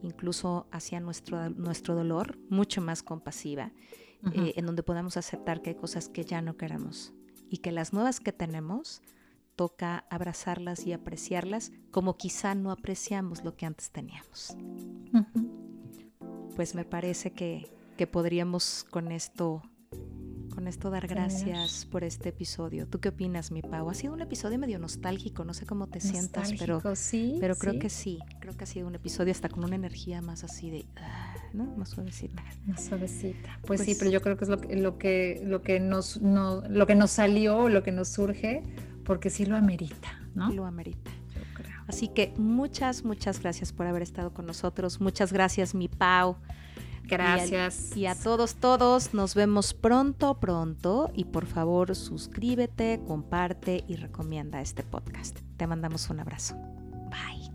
incluso 0.00 0.66
hacia 0.72 0.98
nuestro, 0.98 1.50
nuestro 1.50 1.94
dolor, 1.94 2.38
mucho 2.48 2.80
más 2.80 3.02
compasiva, 3.02 3.70
eh, 4.32 4.54
en 4.56 4.64
donde 4.64 4.82
podamos 4.82 5.18
aceptar 5.18 5.60
que 5.60 5.68
hay 5.68 5.76
cosas 5.76 6.08
que 6.08 6.24
ya 6.24 6.40
no 6.40 6.56
queremos 6.56 7.12
y 7.50 7.58
que 7.58 7.70
las 7.70 7.92
nuevas 7.92 8.18
que 8.18 8.32
tenemos 8.32 9.02
toca 9.56 10.06
abrazarlas 10.08 10.86
y 10.86 10.94
apreciarlas 10.94 11.70
como 11.90 12.16
quizá 12.16 12.54
no 12.54 12.70
apreciamos 12.70 13.44
lo 13.44 13.54
que 13.54 13.66
antes 13.66 13.90
teníamos. 13.90 14.56
Pues 16.56 16.74
me 16.74 16.86
parece 16.86 17.34
que, 17.34 17.70
que 17.98 18.06
podríamos 18.06 18.86
con 18.90 19.12
esto 19.12 19.60
con 20.56 20.68
esto 20.68 20.88
dar 20.88 21.06
gracias 21.06 21.84
por 21.84 22.02
este 22.02 22.30
episodio. 22.30 22.86
¿Tú 22.86 22.98
qué 22.98 23.10
opinas, 23.10 23.50
mi 23.50 23.60
Pau? 23.60 23.90
Ha 23.90 23.94
sido 23.94 24.14
un 24.14 24.22
episodio 24.22 24.58
medio 24.58 24.78
nostálgico, 24.78 25.44
no 25.44 25.52
sé 25.52 25.66
cómo 25.66 25.86
te 25.86 26.00
sientas, 26.00 26.50
pero, 26.58 26.80
sí, 26.96 27.36
pero 27.40 27.56
creo 27.56 27.78
que 27.78 27.90
sí, 27.90 28.20
creo 28.40 28.56
que 28.56 28.64
ha 28.64 28.66
sido 28.66 28.86
un 28.86 28.94
episodio 28.94 29.32
hasta 29.32 29.50
con 29.50 29.64
una 29.64 29.76
energía 29.76 30.22
más 30.22 30.44
así 30.44 30.70
de, 30.70 30.86
ah, 30.96 31.34
¿no? 31.52 31.64
Más 31.76 31.90
suavecita. 31.90 32.42
Más 32.64 32.86
suavecita. 32.86 33.60
Pues, 33.66 33.80
sí, 33.80 33.88
pues 33.88 33.98
pero 33.98 34.10
yo 34.10 34.22
creo 34.22 34.38
que 34.38 34.44
es 34.44 34.48
lo 34.48 34.58
que, 34.58 34.76
lo 34.76 34.96
que, 34.96 35.42
lo 35.44 35.60
que 35.60 35.78
nos, 35.78 36.22
no, 36.22 36.62
lo 36.70 36.86
que 36.86 36.94
nos 36.94 37.10
salió, 37.10 37.68
lo 37.68 37.82
que 37.82 37.92
nos 37.92 38.08
surge, 38.08 38.62
porque 39.04 39.28
sí 39.28 39.44
lo 39.44 39.56
amerita, 39.56 40.08
¿no? 40.34 40.50
Lo 40.52 40.64
amerita. 40.64 41.10
Así 41.86 42.08
que 42.08 42.32
muchas, 42.38 43.04
muchas 43.04 43.40
gracias 43.40 43.74
por 43.74 43.86
haber 43.86 44.00
estado 44.00 44.32
con 44.32 44.46
nosotros. 44.46 45.02
Muchas 45.02 45.34
gracias, 45.34 45.74
mi 45.74 45.88
Pau. 45.88 46.38
Gracias. 47.06 47.96
Y 47.96 48.06
a, 48.06 48.14
todos, 48.14 48.56
todos, 48.56 49.14
nos 49.14 49.34
vemos 49.34 49.74
pronto, 49.74 50.38
pronto. 50.40 51.10
Y 51.14 51.24
por 51.24 51.46
favor, 51.46 51.94
suscríbete, 51.94 53.00
comparte 53.06 53.84
y 53.86 53.96
recomienda 53.96 54.60
este 54.60 54.82
podcast. 54.82 55.38
Te 55.56 55.66
mandamos 55.66 56.10
un 56.10 56.20
abrazo. 56.20 56.56
Bye. 57.10 57.50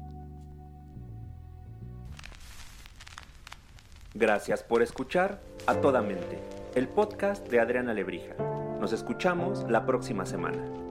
Gracias 4.13 4.63
por 4.63 4.81
escuchar 4.81 5.41
a 5.67 5.75
toda 5.75 6.01
mente, 6.01 6.39
el 6.75 6.87
podcast 6.87 7.47
de 7.47 7.59
Adriana 7.59 7.93
Lebrija. 7.93 8.35
Nos 8.79 8.93
escuchamos 8.93 9.69
la 9.69 9.85
próxima 9.85 10.25
semana. 10.25 10.90